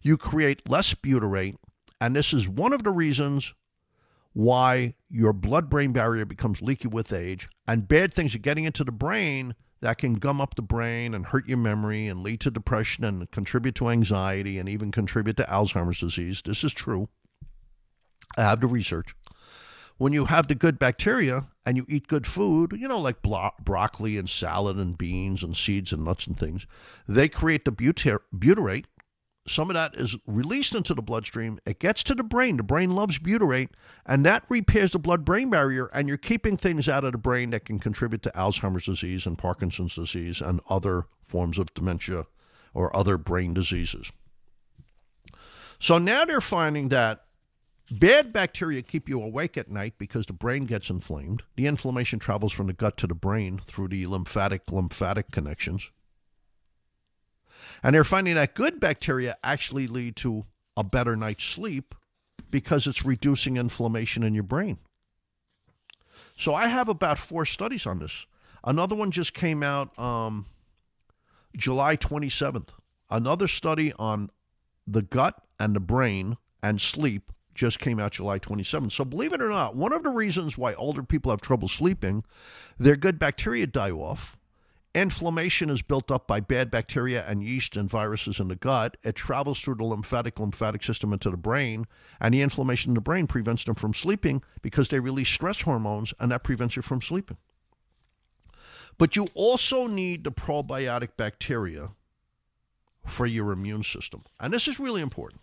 You 0.01 0.17
create 0.17 0.69
less 0.69 0.93
butyrate, 0.93 1.55
and 1.99 2.15
this 2.15 2.33
is 2.33 2.47
one 2.47 2.73
of 2.73 2.83
the 2.83 2.91
reasons 2.91 3.53
why 4.33 4.95
your 5.09 5.31
blood 5.31 5.69
brain 5.69 5.93
barrier 5.93 6.25
becomes 6.25 6.61
leaky 6.61 6.89
with 6.89 7.13
age, 7.13 7.47
and 7.67 7.87
bad 7.87 8.13
things 8.13 8.35
are 8.35 8.39
getting 8.39 8.65
into 8.65 8.83
the 8.83 8.91
brain 8.91 9.55
that 9.81 9.97
can 9.97 10.15
gum 10.15 10.41
up 10.41 10.55
the 10.55 10.61
brain 10.61 11.13
and 11.13 11.27
hurt 11.27 11.47
your 11.47 11.57
memory 11.57 12.07
and 12.07 12.21
lead 12.21 12.39
to 12.41 12.51
depression 12.51 13.05
and 13.05 13.31
contribute 13.31 13.75
to 13.75 13.89
anxiety 13.89 14.57
and 14.57 14.67
even 14.67 14.91
contribute 14.91 15.37
to 15.37 15.43
Alzheimer's 15.43 15.99
disease. 15.99 16.41
This 16.43 16.63
is 16.63 16.73
true. 16.73 17.07
I 18.37 18.41
have 18.41 18.59
the 18.59 18.67
research. 18.67 19.15
When 19.97 20.11
you 20.11 20.25
have 20.25 20.47
the 20.47 20.55
good 20.55 20.77
bacteria 20.77 21.47
and 21.65 21.77
you 21.77 21.85
eat 21.87 22.07
good 22.07 22.27
food, 22.27 22.73
you 22.77 22.87
know, 22.87 22.99
like 22.99 23.21
blo- 23.21 23.51
broccoli 23.63 24.17
and 24.17 24.29
salad 24.29 24.77
and 24.77 24.97
beans 24.97 25.41
and 25.41 25.55
seeds 25.55 25.93
and 25.93 26.03
nuts 26.03 26.27
and 26.27 26.37
things, 26.37 26.67
they 27.07 27.29
create 27.29 27.63
the 27.65 27.71
butyrate 27.71 28.85
some 29.47 29.69
of 29.69 29.75
that 29.75 29.95
is 29.95 30.15
released 30.25 30.73
into 30.73 30.93
the 30.93 31.03
bloodstream. 31.03 31.59
It 31.65 31.79
gets 31.79 32.03
to 32.05 32.15
the 32.15 32.23
brain. 32.23 32.57
The 32.57 32.63
brain 32.63 32.91
loves 32.91 33.19
butyrate, 33.19 33.69
and 34.05 34.25
that 34.25 34.43
repairs 34.49 34.91
the 34.91 34.99
blood 34.99 35.23
brain 35.23 35.49
barrier. 35.51 35.85
And 35.93 36.07
you're 36.07 36.17
keeping 36.17 36.57
things 36.57 36.89
out 36.89 37.03
of 37.03 37.11
the 37.11 37.17
brain 37.19 37.51
that 37.51 37.65
can 37.65 37.77
contribute 37.77 38.23
to 38.23 38.31
Alzheimer's 38.35 38.85
disease 38.85 39.25
and 39.25 39.37
Parkinson's 39.37 39.95
disease 39.95 40.41
and 40.41 40.61
other 40.67 41.05
forms 41.23 41.59
of 41.59 41.73
dementia 41.73 42.25
or 42.73 42.95
other 42.95 43.17
brain 43.17 43.53
diseases. 43.53 44.11
So 45.79 45.99
now 45.99 46.25
they're 46.25 46.41
finding 46.41 46.89
that 46.89 47.24
bad 47.91 48.33
bacteria 48.33 48.81
keep 48.81 49.07
you 49.07 49.21
awake 49.21 49.57
at 49.57 49.69
night 49.69 49.93
because 49.97 50.25
the 50.25 50.33
brain 50.33 50.65
gets 50.65 50.89
inflamed. 50.89 51.43
The 51.55 51.67
inflammation 51.67 52.19
travels 52.19 52.53
from 52.53 52.67
the 52.67 52.73
gut 52.73 52.97
to 52.97 53.07
the 53.07 53.15
brain 53.15 53.61
through 53.65 53.89
the 53.89 54.07
lymphatic 54.07 54.71
lymphatic 54.71 55.31
connections. 55.31 55.91
And 57.83 57.93
they're 57.93 58.03
finding 58.03 58.35
that 58.35 58.55
good 58.55 58.79
bacteria 58.79 59.37
actually 59.43 59.87
lead 59.87 60.15
to 60.17 60.45
a 60.75 60.83
better 60.83 61.15
night's 61.15 61.43
sleep 61.43 61.95
because 62.49 62.87
it's 62.87 63.05
reducing 63.05 63.57
inflammation 63.57 64.23
in 64.23 64.33
your 64.33 64.43
brain. 64.43 64.79
So 66.37 66.53
I 66.53 66.67
have 66.67 66.89
about 66.89 67.17
four 67.17 67.45
studies 67.45 67.85
on 67.85 67.99
this. 67.99 68.25
Another 68.63 68.95
one 68.95 69.11
just 69.11 69.33
came 69.33 69.63
out 69.63 69.97
um, 69.99 70.47
July 71.55 71.95
27th. 71.95 72.69
Another 73.09 73.47
study 73.47 73.93
on 73.97 74.31
the 74.87 75.01
gut 75.01 75.43
and 75.59 75.75
the 75.75 75.79
brain 75.79 76.37
and 76.61 76.81
sleep 76.81 77.31
just 77.55 77.79
came 77.79 77.99
out 77.99 78.11
July 78.11 78.37
27th. 78.37 78.91
So 78.91 79.05
believe 79.05 79.33
it 79.33 79.41
or 79.41 79.49
not, 79.49 79.75
one 79.75 79.93
of 79.93 80.03
the 80.03 80.09
reasons 80.11 80.57
why 80.57 80.73
older 80.75 81.03
people 81.03 81.31
have 81.31 81.41
trouble 81.41 81.67
sleeping, 81.67 82.23
their 82.77 82.95
good 82.95 83.17
bacteria 83.17 83.65
die 83.65 83.91
off 83.91 84.37
Inflammation 84.95 85.69
is 85.69 85.81
built 85.81 86.09
up 86.09 86.25
by 86.25 86.39
bad 86.39 86.71
bacteria 86.71 87.25
and 87.27 87.43
yeast 87.43 87.75
and 87.75 87.89
viruses 87.89 88.39
in 88.39 88.47
the 88.47 88.55
gut. 88.55 88.95
It 89.03 89.15
travels 89.15 89.59
through 89.59 89.75
the 89.75 89.83
lymphatic 89.83 90.39
lymphatic 90.39 90.83
system 90.83 91.11
into 91.11 91.29
the 91.29 91.35
brain, 91.35 91.85
and 92.21 92.33
the 92.33 92.41
inflammation 92.41 92.91
in 92.91 92.95
the 92.95 93.01
brain 93.01 93.27
prevents 93.27 93.65
them 93.65 93.75
from 93.75 93.93
sleeping 93.93 94.41
because 94.61 94.87
they 94.87 95.01
release 95.01 95.27
stress 95.27 95.63
hormones, 95.63 96.13
and 96.17 96.31
that 96.31 96.45
prevents 96.45 96.77
you 96.77 96.81
from 96.81 97.01
sleeping. 97.01 97.35
But 98.97 99.17
you 99.17 99.27
also 99.33 99.87
need 99.87 100.23
the 100.23 100.31
probiotic 100.31 101.17
bacteria 101.17 101.89
for 103.05 103.25
your 103.25 103.51
immune 103.51 103.83
system. 103.83 104.23
And 104.39 104.53
this 104.53 104.65
is 104.65 104.79
really 104.79 105.01
important. 105.01 105.41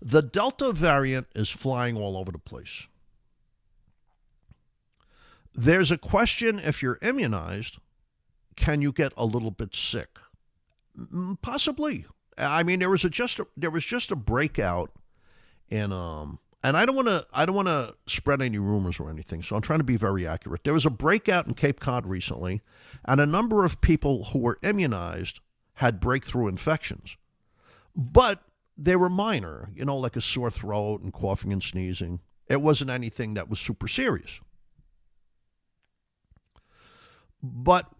The 0.00 0.22
Delta 0.22 0.72
variant 0.72 1.26
is 1.34 1.50
flying 1.50 1.96
all 1.96 2.16
over 2.16 2.30
the 2.30 2.38
place. 2.38 2.86
There's 5.54 5.90
a 5.90 5.98
question 5.98 6.60
if 6.60 6.82
you're 6.82 6.98
immunized, 7.02 7.78
can 8.54 8.80
you 8.80 8.92
get 8.92 9.12
a 9.16 9.24
little 9.24 9.50
bit 9.50 9.74
sick? 9.74 10.18
Possibly. 11.42 12.06
I 12.36 12.62
mean, 12.62 12.78
there 12.78 12.90
was 12.90 13.04
a 13.04 13.10
just 13.10 13.40
a, 13.40 13.46
there 13.56 13.70
was 13.70 13.84
just 13.84 14.12
a 14.12 14.16
breakout 14.16 14.92
in 15.68 15.92
um 15.92 16.38
and 16.62 16.76
I 16.76 16.86
don't 16.86 16.96
want 16.96 17.08
to 17.08 17.26
I 17.32 17.46
don't 17.46 17.56
want 17.56 17.68
to 17.68 17.94
spread 18.06 18.42
any 18.42 18.58
rumors 18.58 18.98
or 18.98 19.10
anything, 19.10 19.42
so 19.42 19.56
I'm 19.56 19.62
trying 19.62 19.78
to 19.78 19.84
be 19.84 19.96
very 19.96 20.26
accurate. 20.26 20.64
There 20.64 20.74
was 20.74 20.86
a 20.86 20.90
breakout 20.90 21.46
in 21.46 21.54
Cape 21.54 21.80
Cod 21.80 22.06
recently, 22.06 22.62
and 23.04 23.20
a 23.20 23.26
number 23.26 23.64
of 23.64 23.80
people 23.80 24.24
who 24.24 24.40
were 24.40 24.58
immunized 24.62 25.40
had 25.74 26.00
breakthrough 26.00 26.48
infections, 26.48 27.16
but 27.94 28.42
they 28.78 28.94
were 28.94 29.10
minor, 29.10 29.70
you 29.74 29.84
know, 29.84 29.96
like 29.98 30.14
a 30.14 30.20
sore 30.20 30.50
throat 30.50 31.02
and 31.02 31.12
coughing 31.12 31.52
and 31.52 31.62
sneezing. 31.62 32.20
It 32.46 32.62
wasn't 32.62 32.90
anything 32.90 33.34
that 33.34 33.50
was 33.50 33.58
super 33.58 33.88
serious. 33.88 34.40
But 37.42 37.90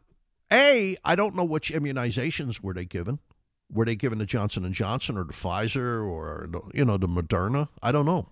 a, 0.51 0.97
I 1.05 1.17
don't 1.17 1.35
know 1.35 1.45
which 1.45 1.73
immunizations 1.73 2.63
were 2.63 2.73
they 2.73 2.85
given. 2.85 3.19
Were 3.71 3.85
they 3.85 3.97
given 3.97 4.19
the 4.19 4.25
Johnson 4.25 4.65
and 4.65 4.73
Johnson 4.73 5.19
or 5.19 5.25
the 5.25 5.35
Pfizer 5.35 6.09
or 6.09 6.49
you 6.73 6.85
know 6.85 6.97
the 6.97 7.09
Moderna? 7.09 7.69
I 7.83 7.93
don't 7.93 8.07
know. 8.07 8.31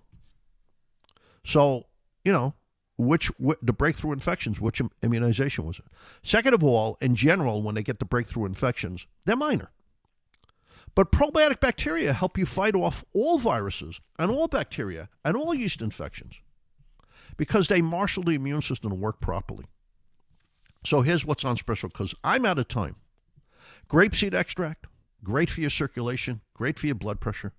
So, 1.45 1.85
you 2.25 2.31
know, 2.31 2.55
which, 2.97 3.31
the 3.61 3.73
breakthrough 3.73 4.13
infections, 4.13 4.59
which 4.59 4.81
immunization 5.03 5.65
was 5.65 5.77
it? 5.77 5.85
Second 6.23 6.55
of 6.55 6.63
all, 6.63 6.97
in 6.99 7.15
general, 7.15 7.61
when 7.61 7.75
they 7.75 7.83
get 7.83 7.99
the 7.99 8.05
breakthrough 8.05 8.45
infections, 8.45 9.05
they're 9.25 9.35
minor. 9.35 9.69
But 10.97 11.11
probiotic 11.11 11.59
bacteria 11.59 12.11
help 12.11 12.39
you 12.39 12.47
fight 12.47 12.73
off 12.73 13.05
all 13.13 13.37
viruses 13.37 14.01
and 14.17 14.31
all 14.31 14.47
bacteria 14.47 15.09
and 15.23 15.37
all 15.37 15.53
yeast 15.53 15.79
infections 15.79 16.41
because 17.37 17.67
they 17.67 17.83
marshal 17.83 18.23
the 18.23 18.31
immune 18.31 18.63
system 18.63 18.89
to 18.89 18.97
work 18.97 19.21
properly. 19.21 19.65
So 20.83 21.03
here's 21.03 21.23
what's 21.23 21.45
on 21.45 21.55
special 21.55 21.89
because 21.89 22.15
I'm 22.23 22.47
out 22.47 22.57
of 22.57 22.67
time. 22.67 22.95
Grapeseed 23.87 24.33
extract, 24.33 24.87
great 25.23 25.51
for 25.51 25.61
your 25.61 25.69
circulation, 25.69 26.41
great 26.55 26.79
for 26.79 26.87
your 26.87 26.95
blood 26.95 27.19
pressure, 27.19 27.53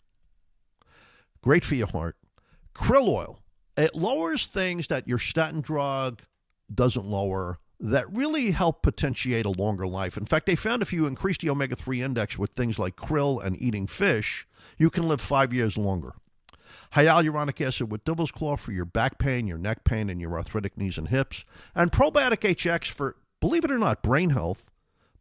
great 1.41 1.65
for 1.65 1.77
your 1.77 1.87
heart. 1.87 2.17
Krill 2.75 3.07
oil, 3.07 3.39
it 3.77 3.95
lowers 3.95 4.47
things 4.47 4.89
that 4.89 5.07
your 5.07 5.21
statin 5.21 5.61
drug 5.61 6.23
doesn't 6.75 7.07
lower 7.07 7.61
that 7.81 8.13
really 8.13 8.51
help 8.51 8.83
potentiate 8.83 9.47
a 9.47 9.51
longer 9.51 9.87
life. 9.87 10.17
In 10.17 10.27
fact, 10.27 10.47
they 10.47 10.57
found 10.57 10.83
if 10.83 10.93
you 10.93 11.07
increase 11.07 11.39
the 11.39 11.51
omega 11.51 11.77
3 11.77 12.03
index 12.03 12.39
with 12.39 12.51
things 12.51 12.79
like 12.79 12.97
krill 12.97 13.43
and 13.43 13.61
eating 13.61 13.87
fish, 13.87 14.47
you 14.77 14.91
can 14.91 15.07
live 15.07 15.21
five 15.21 15.53
years 15.53 15.79
longer. 15.79 16.15
Hyaluronic 16.95 17.65
acid 17.65 17.91
with 17.91 18.05
devil's 18.05 18.33
claw 18.33 18.57
for 18.57 18.73
your 18.73 18.85
back 18.85 19.19
pain, 19.19 19.47
your 19.47 19.59
neck 19.59 19.85
pain, 19.85 20.09
and 20.11 20.21
your 20.21 20.37
arthritic 20.37 20.77
knees 20.77 20.99
and 20.99 21.09
hips. 21.09 21.45
And 21.75 21.93
probiotic 21.93 22.41
HX 22.41 22.89
for, 22.89 23.17
believe 23.41 23.65
it 23.65 23.71
or 23.71 23.79
not, 23.79 24.03
brain 24.03 24.31
health, 24.31 24.71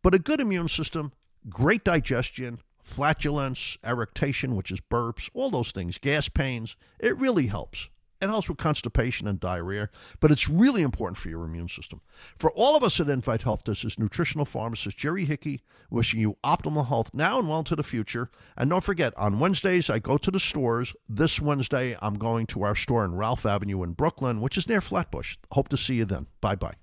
but 0.02 0.16
a 0.16 0.20
good 0.20 0.40
immune 0.40 0.70
system, 0.70 1.12
great 1.50 1.84
digestion, 1.84 2.60
flatulence, 2.82 3.78
eructation, 3.84 4.56
which 4.56 4.72
is 4.72 4.80
burps, 4.80 5.30
all 5.34 5.50
those 5.50 5.72
things, 5.72 5.98
gas 5.98 6.30
pains. 6.30 6.76
It 7.00 7.18
really 7.18 7.48
helps. 7.48 7.90
Helps 8.22 8.50
with 8.50 8.58
constipation 8.58 9.28
and 9.28 9.40
diarrhea, 9.40 9.90
but 10.20 10.32
it's 10.32 10.50
really 10.50 10.82
important 10.82 11.18
for 11.18 11.30
your 11.30 11.44
immune 11.46 11.68
system. 11.68 12.02
For 12.38 12.52
all 12.52 12.76
of 12.76 12.84
us 12.84 13.00
at 13.00 13.10
Invite 13.10 13.44
Health, 13.44 13.62
this 13.66 13.84
is 13.84 13.98
nutritional 13.98 14.46
pharmacist 14.46 14.98
Jerry 14.98 15.26
Hickey 15.26 15.62
wishing 15.90 16.20
you 16.20 16.38
optimal 16.44 16.88
health 16.88 17.12
now 17.14 17.40
and 17.40 17.48
well 17.48 17.60
into 17.60 17.76
the 17.76 17.84
future. 17.84 18.30
And 18.58 18.70
don't 18.70 18.84
forget, 18.84 19.14
on 19.18 19.40
Wednesdays, 19.40 19.90
I 19.90 20.00
go 20.00 20.18
to 20.18 20.32
the 20.32 20.40
stores. 20.40 20.94
This 21.08 21.40
Wednesday, 21.40 21.98
I'm 22.02 22.16
going 22.16 22.46
to 22.48 22.64
our 22.64 22.76
store 22.76 23.06
in 23.06 23.16
Ralph 23.16 23.46
Avenue 23.46 23.84
in 23.84 23.94
Brooklyn, 23.94 24.42
which 24.42 24.58
is 24.58 24.68
near 24.68 24.82
Flatbush. 24.82 25.38
Hope 25.52 25.70
to 25.70 25.78
see 25.78 25.96
you 25.96 26.06
then. 26.06 26.28
Bye 26.42 26.56
bye. 26.56 26.76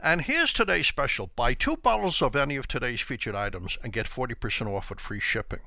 And 0.00 0.22
here's 0.22 0.52
today's 0.52 0.86
special 0.86 1.30
buy 1.34 1.54
two 1.54 1.76
bottles 1.76 2.22
of 2.22 2.36
any 2.36 2.56
of 2.56 2.68
today's 2.68 3.00
featured 3.00 3.34
items 3.34 3.78
and 3.82 3.92
get 3.92 4.06
40% 4.06 4.68
off 4.68 4.90
with 4.90 5.00
free 5.00 5.20
shipping. 5.20 5.60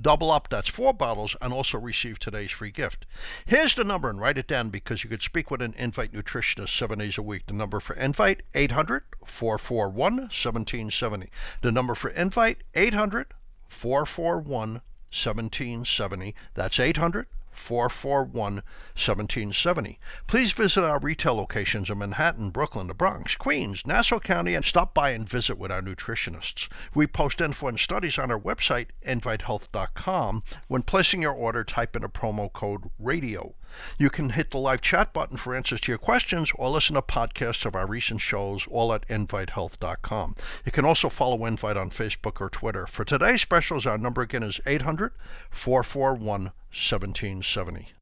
Double 0.00 0.30
up, 0.30 0.48
that's 0.48 0.68
four 0.68 0.94
bottles, 0.94 1.36
and 1.40 1.52
also 1.52 1.78
receive 1.78 2.18
today's 2.18 2.50
free 2.50 2.70
gift. 2.70 3.04
Here's 3.44 3.74
the 3.74 3.84
number, 3.84 4.08
and 4.08 4.20
write 4.20 4.38
it 4.38 4.46
down 4.46 4.70
because 4.70 5.04
you 5.04 5.10
could 5.10 5.22
speak 5.22 5.50
with 5.50 5.60
an 5.60 5.74
Invite 5.76 6.12
nutritionist 6.12 6.76
seven 6.76 6.98
days 6.98 7.18
a 7.18 7.22
week. 7.22 7.46
The 7.46 7.52
number 7.52 7.78
for 7.78 7.94
Invite, 7.94 8.42
800 8.54 9.04
441 9.24 10.16
1770. 10.16 11.30
The 11.60 11.72
number 11.72 11.94
for 11.94 12.08
Invite, 12.10 12.62
800 12.74 13.34
441 13.68 14.80
1770. 15.10 16.34
That's 16.54 16.80
800 16.80 17.26
441 17.62 18.54
1770. 18.54 19.98
Please 20.26 20.52
visit 20.52 20.84
our 20.84 20.98
retail 20.98 21.34
locations 21.34 21.88
in 21.88 21.98
Manhattan, 21.98 22.50
Brooklyn, 22.50 22.88
the 22.88 22.94
Bronx, 22.94 23.36
Queens, 23.36 23.86
Nassau 23.86 24.18
County, 24.18 24.54
and 24.54 24.64
stop 24.64 24.92
by 24.92 25.10
and 25.10 25.28
visit 25.28 25.56
with 25.56 25.70
our 25.70 25.80
nutritionists. 25.80 26.68
We 26.94 27.06
post 27.06 27.40
info 27.40 27.68
and 27.68 27.78
studies 27.78 28.18
on 28.18 28.30
our 28.30 28.40
website, 28.40 28.88
invitehealth.com. 29.06 30.42
When 30.68 30.82
placing 30.82 31.22
your 31.22 31.32
order, 31.32 31.64
type 31.64 31.96
in 31.96 32.02
a 32.04 32.08
promo 32.08 32.52
code 32.52 32.90
RADIO. 32.98 33.54
You 33.98 34.10
can 34.10 34.30
hit 34.30 34.50
the 34.50 34.58
live 34.58 34.82
chat 34.82 35.12
button 35.12 35.38
for 35.38 35.54
answers 35.54 35.80
to 35.82 35.92
your 35.92 35.98
questions 35.98 36.52
or 36.56 36.68
listen 36.68 36.94
to 36.94 37.02
podcasts 37.02 37.64
of 37.64 37.74
our 37.74 37.86
recent 37.86 38.20
shows, 38.20 38.66
all 38.70 38.92
at 38.92 39.08
invitehealth.com. 39.08 40.34
You 40.66 40.72
can 40.72 40.84
also 40.84 41.08
follow 41.08 41.46
Invite 41.46 41.76
on 41.76 41.90
Facebook 41.90 42.40
or 42.40 42.50
Twitter. 42.50 42.86
For 42.86 43.04
today's 43.04 43.40
specials, 43.40 43.86
our 43.86 43.98
number 43.98 44.20
again 44.20 44.42
is 44.42 44.60
800 44.66 45.12
441 45.50 46.52
1770. 46.72 47.92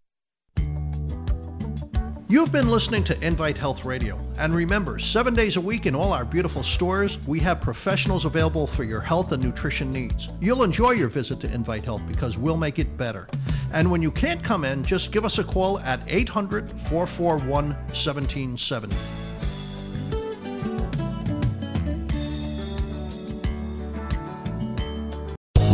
You've 2.28 2.52
been 2.52 2.68
listening 2.68 3.02
to 3.04 3.26
Invite 3.26 3.58
Health 3.58 3.84
Radio. 3.84 4.16
And 4.38 4.54
remember, 4.54 5.00
seven 5.00 5.34
days 5.34 5.56
a 5.56 5.60
week 5.60 5.86
in 5.86 5.96
all 5.96 6.12
our 6.12 6.24
beautiful 6.24 6.62
stores, 6.62 7.18
we 7.26 7.40
have 7.40 7.60
professionals 7.60 8.24
available 8.24 8.68
for 8.68 8.84
your 8.84 9.00
health 9.00 9.32
and 9.32 9.42
nutrition 9.42 9.92
needs. 9.92 10.28
You'll 10.40 10.62
enjoy 10.62 10.92
your 10.92 11.08
visit 11.08 11.40
to 11.40 11.52
Invite 11.52 11.82
Health 11.82 12.02
because 12.06 12.38
we'll 12.38 12.56
make 12.56 12.78
it 12.78 12.96
better. 12.96 13.26
And 13.72 13.90
when 13.90 14.00
you 14.00 14.12
can't 14.12 14.44
come 14.44 14.64
in, 14.64 14.84
just 14.84 15.10
give 15.10 15.24
us 15.24 15.38
a 15.38 15.44
call 15.44 15.80
at 15.80 16.00
800 16.06 16.70
441 16.82 17.48
1770. 17.48 19.29